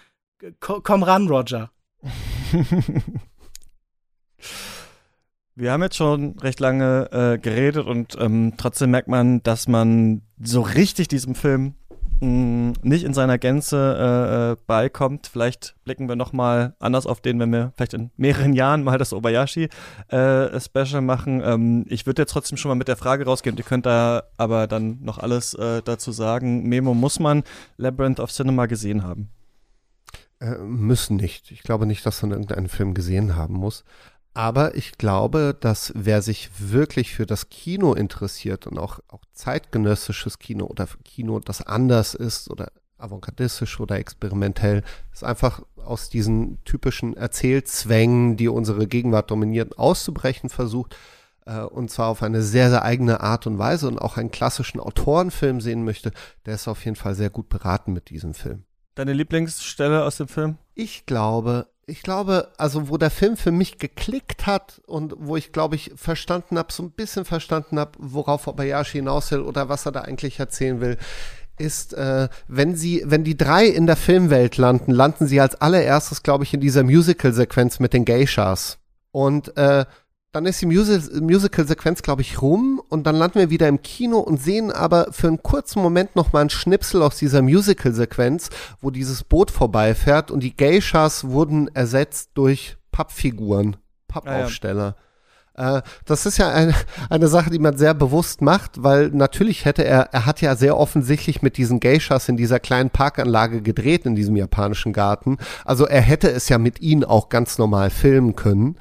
[0.58, 1.70] komm ran, Roger.
[5.56, 10.22] Wir haben jetzt schon recht lange äh, geredet und ähm, trotzdem merkt man, dass man
[10.42, 11.74] so richtig diesem Film
[12.20, 15.28] mh, mm, nicht in seiner Gänze äh, äh, beikommt.
[15.28, 18.98] Vielleicht blicken wir noch mal anders auf den, wenn wir vielleicht in mehreren Jahren mal
[18.98, 19.68] das Obayashi
[20.08, 21.40] äh, machen.
[21.44, 23.56] Ähm, ich würde jetzt trotzdem schon mal mit der Frage rausgehen.
[23.56, 26.68] Ihr könnt da aber dann noch alles äh, dazu sagen.
[26.68, 27.44] Memo muss man
[27.76, 29.28] Labyrinth of Cinema gesehen haben.
[30.40, 31.52] Äh, müssen nicht.
[31.52, 33.84] Ich glaube nicht, dass man irgendeinen Film gesehen haben muss.
[34.34, 40.40] Aber ich glaube, dass wer sich wirklich für das Kino interessiert und auch, auch zeitgenössisches
[40.40, 44.82] Kino oder Kino, das anders ist oder avantgardistisch oder experimentell,
[45.12, 50.96] es einfach aus diesen typischen Erzählzwängen, die unsere Gegenwart dominieren, auszubrechen versucht.
[51.46, 54.80] Äh, und zwar auf eine sehr, sehr eigene Art und Weise und auch einen klassischen
[54.80, 56.10] Autorenfilm sehen möchte,
[56.46, 58.64] der ist auf jeden Fall sehr gut beraten mit diesem Film.
[58.94, 60.56] Deine Lieblingsstelle aus dem Film?
[60.74, 65.52] Ich glaube, ich glaube, also wo der Film für mich geklickt hat und wo ich,
[65.52, 69.86] glaube ich, verstanden habe, so ein bisschen verstanden habe, worauf Obayashi hinaus will oder was
[69.86, 70.98] er da eigentlich erzählen will,
[71.58, 76.22] ist, äh, wenn sie, wenn die drei in der Filmwelt landen, landen sie als allererstes,
[76.22, 78.78] glaube ich, in dieser Musical-Sequenz mit den Geishas.
[79.12, 79.84] Und äh,
[80.34, 84.42] dann ist die Musical-Sequenz, glaube ich, rum und dann landen wir wieder im Kino und
[84.42, 89.22] sehen aber für einen kurzen Moment noch mal einen Schnipsel aus dieser Musical-Sequenz, wo dieses
[89.22, 93.76] Boot vorbeifährt und die Geishas wurden ersetzt durch Pappfiguren,
[94.08, 94.96] Pappaufsteller.
[95.54, 95.78] Ah, ja.
[95.78, 96.74] äh, das ist ja eine,
[97.10, 100.76] eine Sache, die man sehr bewusst macht, weil natürlich hätte er, er hat ja sehr
[100.76, 105.38] offensichtlich mit diesen Geishas in dieser kleinen Parkanlage gedreht in diesem japanischen Garten.
[105.64, 108.78] Also er hätte es ja mit ihnen auch ganz normal filmen können.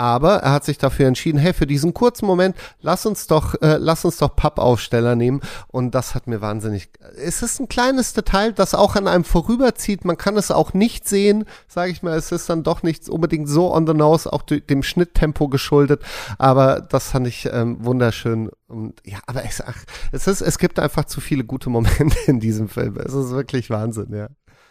[0.00, 3.76] Aber er hat sich dafür entschieden, hey, für diesen kurzen Moment, lass uns doch, äh,
[3.76, 5.42] lass uns doch Pappaufsteller nehmen.
[5.66, 6.88] Und das hat mir wahnsinnig.
[7.22, 10.06] Es ist ein kleines Detail, das auch an einem vorüberzieht.
[10.06, 12.16] Man kann es auch nicht sehen, sage ich mal.
[12.16, 16.00] Es ist dann doch nicht unbedingt so on the nose, auch dem Schnitttempo geschuldet.
[16.38, 18.48] Aber das fand ich ähm, wunderschön.
[18.68, 22.40] Und ja, aber es, ach, es ist, es gibt einfach zu viele gute Momente in
[22.40, 22.96] diesem Film.
[22.96, 24.28] Es ist wirklich Wahnsinn, ja.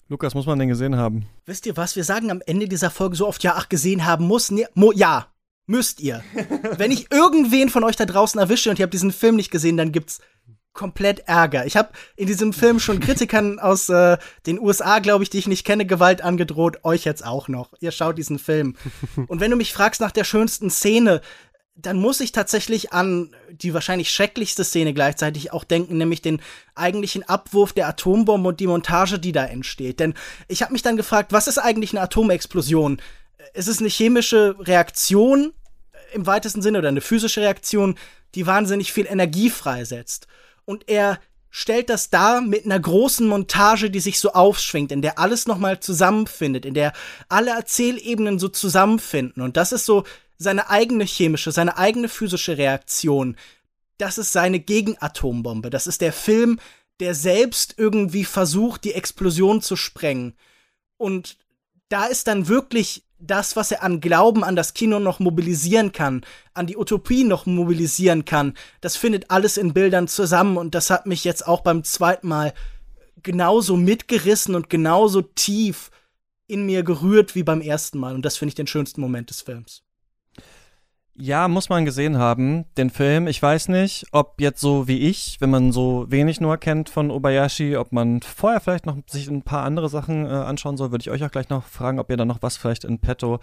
[0.09, 1.27] Lukas, muss man den gesehen haben?
[1.45, 1.95] Wisst ihr was?
[1.95, 4.49] Wir sagen am Ende dieser Folge so oft, ja, ach, gesehen haben muss.
[4.49, 5.27] Ne, mo, ja,
[5.67, 6.23] müsst ihr.
[6.77, 9.77] Wenn ich irgendwen von euch da draußen erwische und ihr habt diesen Film nicht gesehen,
[9.77, 10.19] dann gibt's
[10.73, 11.67] komplett Ärger.
[11.67, 15.47] Ich habe in diesem Film schon Kritikern aus äh, den USA, glaube ich, die ich
[15.47, 16.83] nicht kenne, Gewalt angedroht.
[16.83, 17.73] Euch jetzt auch noch.
[17.79, 18.77] Ihr schaut diesen Film.
[19.27, 21.21] Und wenn du mich fragst nach der schönsten Szene,
[21.81, 26.41] dann muss ich tatsächlich an die wahrscheinlich schrecklichste Szene gleichzeitig auch denken, nämlich den
[26.75, 29.99] eigentlichen Abwurf der Atombombe und die Montage, die da entsteht.
[29.99, 30.13] Denn
[30.47, 33.01] ich habe mich dann gefragt, was ist eigentlich eine Atomexplosion?
[33.53, 35.53] Ist es eine chemische Reaktion
[36.13, 37.95] im weitesten Sinne oder eine physische Reaktion,
[38.35, 40.27] die wahnsinnig viel Energie freisetzt?
[40.65, 41.19] Und er
[41.49, 45.79] stellt das dar mit einer großen Montage, die sich so aufschwingt, in der alles nochmal
[45.79, 46.93] zusammenfindet, in der
[47.27, 49.41] alle Erzählebenen so zusammenfinden.
[49.41, 50.03] Und das ist so
[50.39, 53.35] seine eigene chemische, seine eigene physische Reaktion.
[53.97, 55.69] Das ist seine Gegenatombombe.
[55.69, 56.59] Das ist der Film,
[56.99, 60.33] der selbst irgendwie versucht, die Explosion zu sprengen.
[60.97, 61.37] Und
[61.89, 66.21] da ist dann wirklich das, was er an Glauben an das Kino noch mobilisieren kann,
[66.53, 71.05] an die Utopie noch mobilisieren kann, das findet alles in Bildern zusammen und das hat
[71.05, 72.53] mich jetzt auch beim zweiten Mal
[73.21, 75.91] genauso mitgerissen und genauso tief
[76.47, 79.41] in mir gerührt wie beim ersten Mal und das finde ich den schönsten Moment des
[79.41, 79.83] Films.
[81.21, 83.27] Ja, muss man gesehen haben, den Film.
[83.27, 87.11] Ich weiß nicht, ob jetzt so wie ich, wenn man so wenig nur kennt von
[87.11, 91.01] Obayashi, ob man vorher vielleicht noch sich ein paar andere Sachen äh, anschauen soll, würde
[91.01, 93.39] ich euch auch gleich noch fragen, ob ihr da noch was vielleicht in petto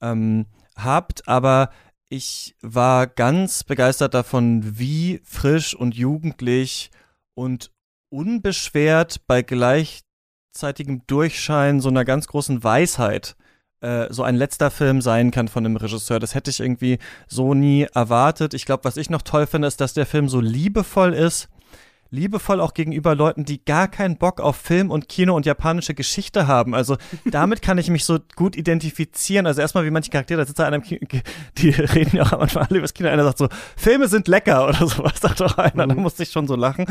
[0.00, 1.28] ähm, habt.
[1.28, 1.68] Aber
[2.08, 6.90] ich war ganz begeistert davon, wie frisch und jugendlich
[7.34, 7.72] und
[8.08, 13.36] unbeschwert bei gleichzeitigem Durchschein so einer ganz großen Weisheit
[13.80, 16.18] äh, so ein letzter Film sein kann von einem Regisseur.
[16.18, 18.54] Das hätte ich irgendwie so nie erwartet.
[18.54, 21.48] Ich glaube, was ich noch toll finde, ist, dass der Film so liebevoll ist
[22.10, 26.46] liebevoll auch gegenüber Leuten, die gar keinen Bock auf Film und Kino und japanische Geschichte
[26.46, 26.74] haben.
[26.74, 26.96] Also
[27.30, 29.46] damit kann ich mich so gut identifizieren.
[29.46, 31.00] Also erstmal wie manche Charaktere, da sitzt da einer im Kino,
[31.58, 33.08] die reden ja auch am Anfang alle über das Kino.
[33.08, 35.84] Einer sagt so, Filme sind lecker oder sowas, sagt doch einer.
[35.84, 35.88] Mhm.
[35.90, 36.86] Da musste ich schon so lachen.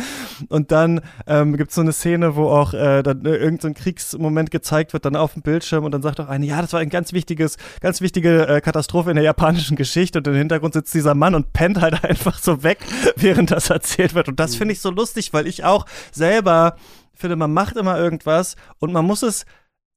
[0.50, 3.84] Und dann ähm, gibt es so eine Szene, wo auch äh, dann äh, irgendein so
[3.84, 6.80] Kriegsmoment gezeigt wird, dann auf dem Bildschirm und dann sagt auch einer, ja, das war
[6.80, 10.94] ein ganz wichtiges, ganz wichtige äh, Katastrophe in der japanischen Geschichte und im Hintergrund sitzt
[10.94, 12.80] dieser Mann und pennt halt einfach so weg,
[13.16, 14.28] während das erzählt wird.
[14.28, 14.58] Und das mhm.
[14.58, 16.76] finde ich so lustig lustig, weil ich auch selber
[17.14, 19.46] finde, man macht immer irgendwas und man muss es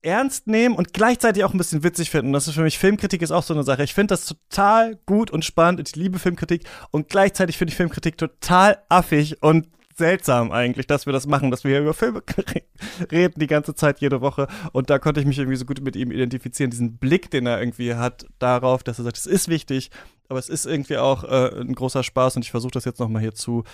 [0.03, 2.33] ernst nehmen und gleichzeitig auch ein bisschen witzig finden.
[2.33, 3.83] Das ist für mich, Filmkritik ist auch so eine Sache.
[3.83, 5.87] Ich finde das total gut und spannend.
[5.87, 11.13] Ich liebe Filmkritik und gleichzeitig finde ich Filmkritik total affig und seltsam eigentlich, dass wir
[11.13, 12.23] das machen, dass wir hier über Filme
[13.13, 14.47] reden die ganze Zeit, jede Woche.
[14.73, 17.61] Und da konnte ich mich irgendwie so gut mit ihm identifizieren, diesen Blick, den er
[17.61, 19.91] irgendwie hat darauf, dass er sagt, es ist wichtig,
[20.31, 23.21] aber es ist irgendwie auch äh, ein großer Spaß und ich versuche das jetzt nochmal
[23.21, 23.65] hier zu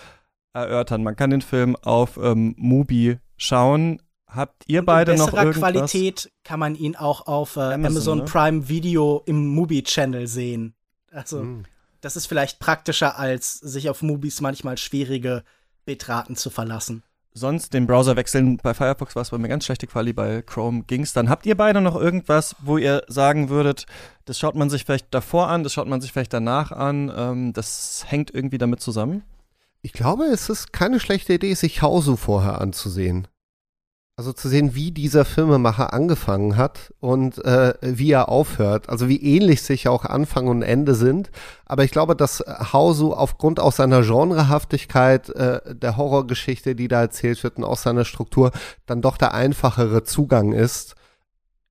[0.57, 1.03] erörtern.
[1.03, 4.03] Man kann den Film auf ähm, Mubi schauen.
[4.27, 5.59] Habt ihr Und beide noch irgendwas?
[5.59, 8.25] Qualität kann man ihn auch auf äh, Amazon, Amazon ne?
[8.25, 10.75] Prime Video im Mubi Channel sehen.
[11.13, 11.65] Also hm.
[12.01, 15.45] das ist vielleicht praktischer als sich auf Mubis manchmal schwierige
[15.85, 17.03] Bitraten zu verlassen.
[17.33, 18.57] Sonst den Browser wechseln.
[18.57, 21.13] Bei Firefox war es bei mir ganz schlechte Quali, bei Chrome ging's.
[21.13, 23.85] Dann habt ihr beide noch irgendwas, wo ihr sagen würdet,
[24.25, 27.13] das schaut man sich vielleicht davor an, das schaut man sich vielleicht danach an.
[27.15, 29.23] Ähm, das hängt irgendwie damit zusammen?
[29.87, 33.29] Ich glaube, es ist keine schlechte Idee, sich Hausu vorher anzusehen.
[34.17, 38.89] Also zu sehen, wie dieser Filmemacher angefangen hat und äh, wie er aufhört.
[38.89, 41.31] Also wie ähnlich sich auch Anfang und Ende sind.
[41.67, 42.41] Aber ich glaube, dass
[42.73, 48.05] Hausu aufgrund auch seiner Genrehaftigkeit äh, der Horrorgeschichte, die da erzählt wird und auch seiner
[48.05, 48.51] Struktur,
[48.87, 50.97] dann doch der einfachere Zugang ist.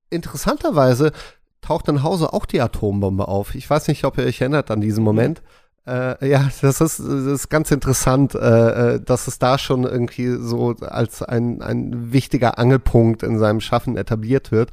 [0.09, 1.11] Interessanterweise
[1.59, 3.55] taucht in Hause auch die Atombombe auf.
[3.55, 5.41] Ich weiß nicht, ob ihr euch erinnert an diesen Moment.
[5.87, 10.35] Äh, ja, das ist, das ist ganz interessant, äh, äh, dass es da schon irgendwie
[10.39, 14.71] so als ein, ein wichtiger Angelpunkt in seinem Schaffen etabliert wird.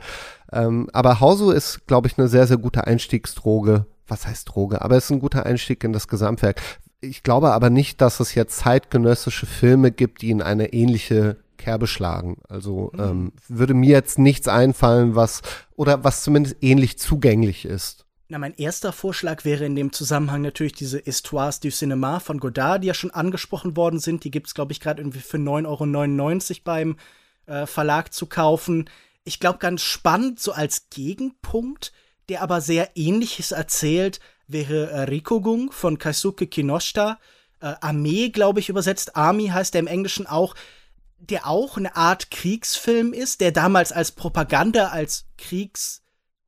[0.53, 3.87] Ähm, aber Hauso ist, glaube ich, eine sehr, sehr gute Einstiegsdroge.
[4.07, 4.83] Was heißt Droge?
[4.83, 6.61] Aber es ist ein guter Einstieg in das Gesamtwerk.
[7.01, 11.87] Ich glaube aber nicht, dass es jetzt zeitgenössische Filme gibt, die in eine ähnliche Kerbe
[11.87, 12.37] schlagen.
[12.49, 13.01] Also mhm.
[13.01, 15.43] ähm, würde mir jetzt nichts einfallen, was
[15.77, 18.05] oder was zumindest ähnlich zugänglich ist.
[18.29, 22.83] Na, mein erster Vorschlag wäre in dem Zusammenhang natürlich diese Histoires du Cinéma von Godard,
[22.83, 24.25] die ja schon angesprochen worden sind.
[24.25, 26.97] Die gibt es, glaube ich, gerade irgendwie für 9,99 Euro beim
[27.47, 28.89] äh, Verlag zu kaufen.
[29.25, 31.93] Ich glaube, ganz spannend, so als Gegenpunkt,
[32.29, 37.19] der aber sehr ähnliches erzählt, wäre äh, Rikogung von Kaisuke Kinoshita.
[37.61, 39.17] Äh, Armee, glaube ich, übersetzt.
[39.17, 40.55] Army heißt der im Englischen auch
[41.23, 46.02] der auch eine Art Kriegsfilm ist, der damals als Propaganda, als Kriegs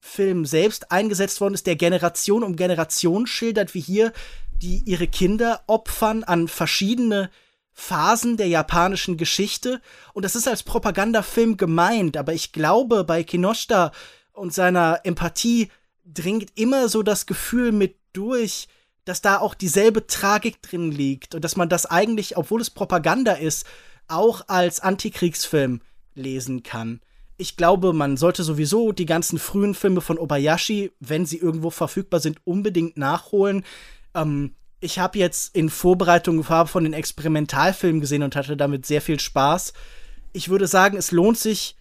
[0.06, 4.12] Film selbst eingesetzt worden ist, der Generation um Generation schildert, wie hier
[4.52, 7.30] die ihre Kinder opfern an verschiedene
[7.72, 9.80] Phasen der japanischen Geschichte.
[10.12, 13.92] Und das ist als Propagandafilm gemeint, aber ich glaube, bei Kinoshita
[14.34, 15.70] und seiner Empathie
[16.04, 18.68] dringt immer so das Gefühl mit durch,
[19.06, 23.32] dass da auch dieselbe Tragik drin liegt und dass man das eigentlich, obwohl es Propaganda
[23.32, 23.66] ist,
[24.06, 25.80] auch als Antikriegsfilm
[26.14, 27.00] lesen kann
[27.36, 32.20] ich glaube, man sollte sowieso die ganzen frühen Filme von Obayashi, wenn sie irgendwo verfügbar
[32.20, 33.64] sind, unbedingt nachholen.
[34.14, 39.18] Ähm, ich habe jetzt in Vorbereitung von den Experimentalfilmen gesehen und hatte damit sehr viel
[39.18, 39.72] Spaß.
[40.32, 41.76] Ich würde sagen, es lohnt sich,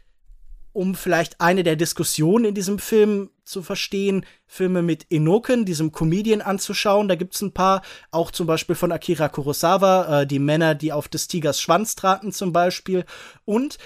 [0.72, 6.42] um vielleicht eine der Diskussionen in diesem Film zu verstehen, Filme mit Enoken, diesem Comedian,
[6.42, 7.08] anzuschauen.
[7.08, 10.94] Da gibt es ein paar, auch zum Beispiel von Akira Kurosawa, äh, die Männer, die
[10.94, 13.06] auf des Tigers Schwanz traten zum Beispiel.
[13.46, 13.78] Und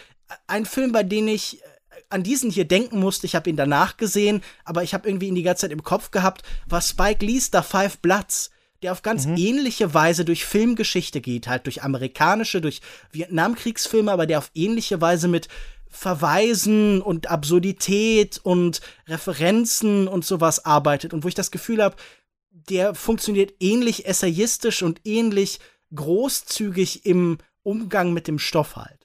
[0.48, 1.66] ein Film, bei dem ich äh,
[2.10, 3.26] an diesen hier denken musste.
[3.26, 6.12] Ich habe ihn danach gesehen, aber ich habe irgendwie ihn die ganze Zeit im Kopf
[6.12, 8.52] gehabt, war Spike Lee's The Five Bloods,
[8.82, 9.38] der auf ganz mhm.
[9.38, 12.82] ähnliche Weise durch Filmgeschichte geht, halt durch amerikanische, durch
[13.12, 15.48] Vietnamkriegsfilme, aber der auf ähnliche Weise mit
[15.90, 21.96] Verweisen und Absurdität und Referenzen und sowas arbeitet und wo ich das Gefühl habe,
[22.52, 25.60] der funktioniert ähnlich essayistisch und ähnlich
[25.96, 28.97] großzügig im Umgang mit dem Stoff halt.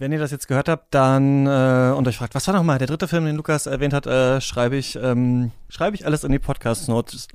[0.00, 2.86] Wenn ihr das jetzt gehört habt, dann äh, und euch fragt, was war nochmal der
[2.86, 6.38] dritte Film, den Lukas erwähnt hat, äh, schreibe ich, ähm, schreibe ich alles in die
[6.38, 7.28] Podcast Notes.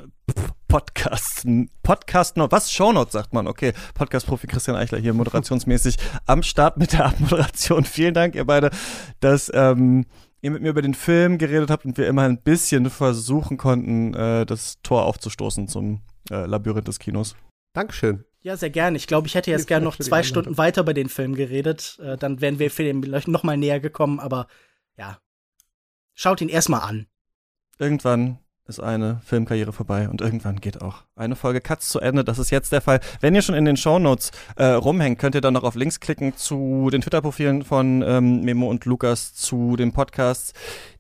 [0.67, 1.45] Podcast,
[1.83, 3.73] Podcast Notes, was Show Notes sagt man, okay.
[3.93, 7.85] Podcast-Profi Christian Eichler hier moderationsmäßig am Start mit der Abmoderation.
[7.85, 8.71] Vielen Dank, ihr beide,
[9.19, 10.07] dass ähm,
[10.41, 14.15] ihr mit mir über den Film geredet habt und wir immer ein bisschen versuchen konnten,
[14.15, 16.01] äh, das Tor aufzustoßen zum
[16.31, 17.35] äh, Labyrinth des Kinos.
[17.75, 18.25] Dankeschön.
[18.45, 18.95] Ja, sehr gerne.
[18.95, 21.97] Ich glaube, ich hätte jetzt gerne noch zwei Stunden weiter über den Film geredet.
[21.99, 24.45] Äh, dann wären wir vielleicht noch mal näher gekommen, aber
[24.97, 25.17] ja.
[26.13, 27.07] Schaut ihn erstmal an.
[27.79, 32.25] Irgendwann ist eine Filmkarriere vorbei und irgendwann geht auch eine Folge Cuts zu Ende.
[32.25, 32.99] Das ist jetzt der Fall.
[33.21, 36.35] Wenn ihr schon in den Shownotes äh, rumhängt, könnt ihr dann noch auf Links klicken
[36.35, 40.51] zu den Twitter-Profilen von ähm, Memo und Lukas, zu den Podcasts,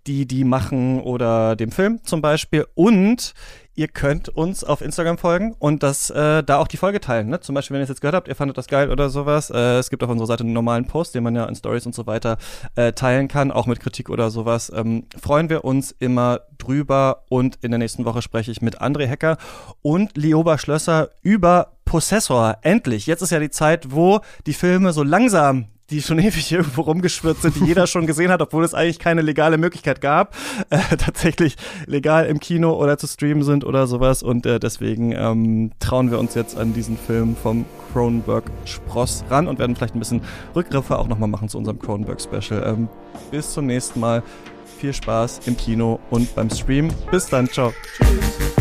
[0.07, 2.65] die die machen oder dem Film zum Beispiel.
[2.75, 3.33] Und
[3.75, 7.27] ihr könnt uns auf Instagram folgen und das äh, da auch die Folge teilen.
[7.27, 7.41] Ne?
[7.41, 9.49] Zum Beispiel, wenn ihr es jetzt gehört habt, ihr fandet das geil oder sowas.
[9.49, 11.93] Äh, es gibt auf unserer Seite einen normalen Post, den man ja in Stories und
[11.93, 12.37] so weiter
[12.75, 14.71] äh, teilen kann, auch mit Kritik oder sowas.
[14.73, 19.07] Ähm, freuen wir uns immer drüber und in der nächsten Woche spreche ich mit André
[19.07, 19.37] Hecker
[19.81, 22.57] und Lioba Schlösser über Possessor.
[22.61, 23.07] Endlich.
[23.07, 27.41] Jetzt ist ja die Zeit, wo die Filme so langsam die schon ewig irgendwo rumgeschwirrt
[27.41, 30.35] sind, die jeder schon gesehen hat, obwohl es eigentlich keine legale Möglichkeit gab,
[30.69, 31.55] äh, tatsächlich
[31.85, 34.23] legal im Kino oder zu streamen sind oder sowas.
[34.23, 39.47] Und äh, deswegen ähm, trauen wir uns jetzt an diesen Film vom Cronenberg Spross ran
[39.47, 40.21] und werden vielleicht ein bisschen
[40.55, 42.63] Rückgriffe auch nochmal machen zu unserem Cronenberg Special.
[42.65, 42.89] Ähm,
[43.31, 44.23] bis zum nächsten Mal.
[44.79, 46.89] Viel Spaß im Kino und beim Stream.
[47.09, 47.47] Bis dann.
[47.47, 47.71] Ciao.
[47.97, 48.54] Tschüss.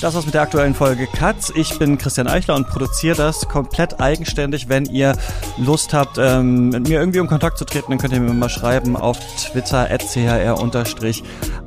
[0.00, 1.52] Das war's mit der aktuellen Folge Katz.
[1.54, 4.70] Ich bin Christian Eichler und produziere das komplett eigenständig.
[4.70, 5.14] Wenn ihr
[5.58, 8.48] Lust habt, ähm, mit mir irgendwie in Kontakt zu treten, dann könnt ihr mir mal
[8.48, 10.56] schreiben auf Twitter chr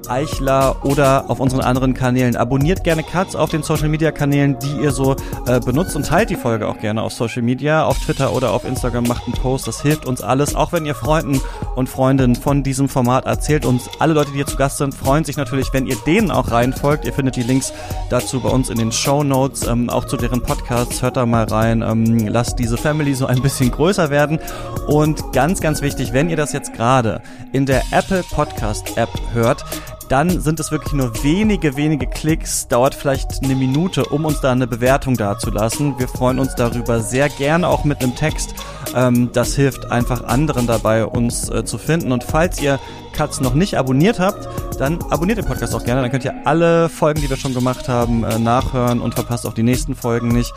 [0.10, 2.36] Eichler oder auf unseren anderen Kanälen.
[2.36, 5.16] Abonniert gerne Katz auf den Social Media Kanälen, die ihr so
[5.46, 8.66] äh, benutzt und teilt die Folge auch gerne auf Social Media, auf Twitter oder auf
[8.66, 9.04] Instagram.
[9.04, 10.56] Macht einen Post, das hilft uns alles.
[10.56, 11.40] Auch wenn ihr Freunden
[11.76, 13.90] und Freundinnen von diesem Format erzählt uns.
[14.00, 17.06] Alle Leute, die hier zu Gast sind, freuen sich natürlich, wenn ihr denen auch reinfolgt.
[17.06, 17.74] Ihr findet die Links
[18.10, 21.02] dazu bei uns in den Show Notes, ähm, auch zu deren Podcasts.
[21.02, 21.82] Hört da mal rein.
[21.82, 24.40] Ähm, lasst diese Family so ein bisschen größer werden.
[24.88, 27.22] Und ganz, ganz wichtig, wenn ihr das jetzt gerade
[27.52, 29.64] in der Apple Podcast App hört,
[30.10, 34.52] dann sind es wirklich nur wenige, wenige Klicks, dauert vielleicht eine Minute, um uns da
[34.52, 35.98] eine Bewertung dazulassen.
[35.98, 38.56] Wir freuen uns darüber sehr gerne auch mit einem Text.
[38.96, 42.12] Ähm, das hilft einfach anderen dabei, uns äh, zu finden.
[42.12, 42.80] Und falls ihr
[43.14, 44.48] Katz noch nicht abonniert habt,
[44.80, 46.02] dann abonniert den Podcast auch gerne.
[46.02, 49.54] Dann könnt ihr alle Folgen, die wir schon gemacht haben, äh, nachhören und verpasst auch
[49.54, 50.54] die nächsten Folgen nicht.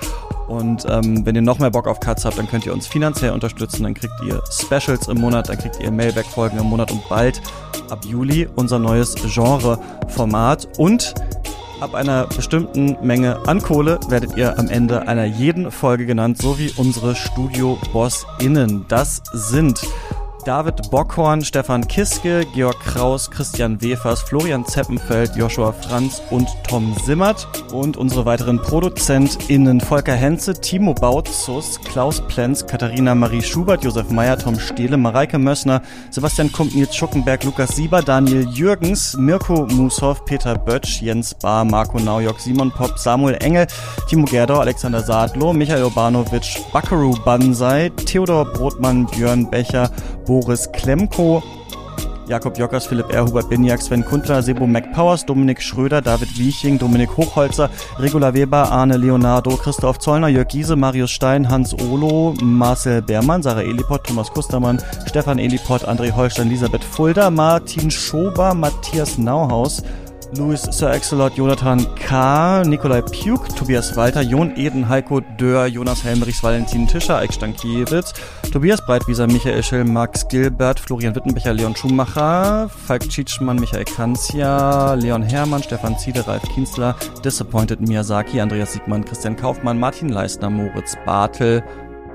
[0.48, 3.32] Und ähm, wenn ihr noch mehr Bock auf Cuts habt, dann könnt ihr uns finanziell
[3.32, 3.82] unterstützen.
[3.82, 7.43] Dann kriegt ihr Specials im Monat, dann kriegt ihr Mailback-Folgen im Monat und bald
[7.90, 10.68] ab Juli unser neues Genre-Format.
[10.78, 11.14] Und
[11.80, 16.58] ab einer bestimmten Menge an Kohle werdet ihr am Ende einer jeden Folge genannt, so
[16.58, 18.86] wie unsere Studio-BossInnen.
[18.88, 19.82] Das sind
[20.47, 27.48] David Bockhorn, Stefan Kiske, Georg Kraus, Christian Wefers, Florian Zeppenfeld, Joshua Franz und Tom Simmert.
[27.73, 34.39] Und unsere weiteren ProduzentInnen Volker Henze, Timo Bautzus, Klaus Plenz, Katharina Marie Schubert, Josef Meyer,
[34.39, 40.56] Tom Stehle, Mareike Mössner, Sebastian Kump, Nils Schuckenberg, Lukas Sieber, Daniel Jürgens, Mirko Mushoff, Peter
[40.56, 43.66] Bötsch, Jens Bahr, Marco Naujok, Simon Popp, Samuel Engel,
[44.09, 49.90] Timo Gerdau, Alexander Sadlo, Michael Urbanovic, Buckaroo Banzai, Theodor Brotmann, Björn Becher,
[50.24, 51.42] Bo Boris Klemko,
[52.28, 53.24] Jakob Jockers, Philipp R.
[53.24, 58.98] Hubert Binjak, Sven Kundler, Sebo McPowers, Dominik Schröder, David Wieching, Dominik Hochholzer, Regula Weber, Arne
[58.98, 64.78] Leonardo, Christoph Zollner, Jörg Giese, Marius Stein, Hans Olo, Marcel Beermann, Sarah Elipott, Thomas Kustermann,
[65.06, 69.82] Stefan Elipott, André Holstein, Elisabeth Fulda, Martin Schober, Matthias Nauhaus,
[70.38, 76.42] Louis Sir Axelot, Jonathan K., Nikolai Puk, Tobias Walter, Jon Eden, Heiko Dörr, Jonas Helmerichs,
[76.42, 78.12] Valentin Tischer, Eik Stankiewicz,
[78.52, 85.22] Tobias Breitwieser, Michael Schill, Max Gilbert, Florian Wittenbecher, Leon Schumacher, Falk Tschitschmann, Michael Kanzia, Leon
[85.22, 86.94] Hermann, Stefan Ziede, Ralf Kienzler,
[87.24, 91.62] Disappointed Miyazaki, Andreas Siegmann, Christian Kaufmann, Martin Leistner, Moritz Bartel,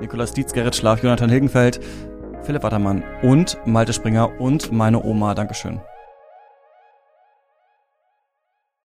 [0.00, 1.80] Nikolaus Dietz, Gerrit Schlaf, Jonathan Hilgenfeld,
[2.42, 5.34] Philipp Wattermann und Malte Springer und meine Oma.
[5.34, 5.80] Dankeschön.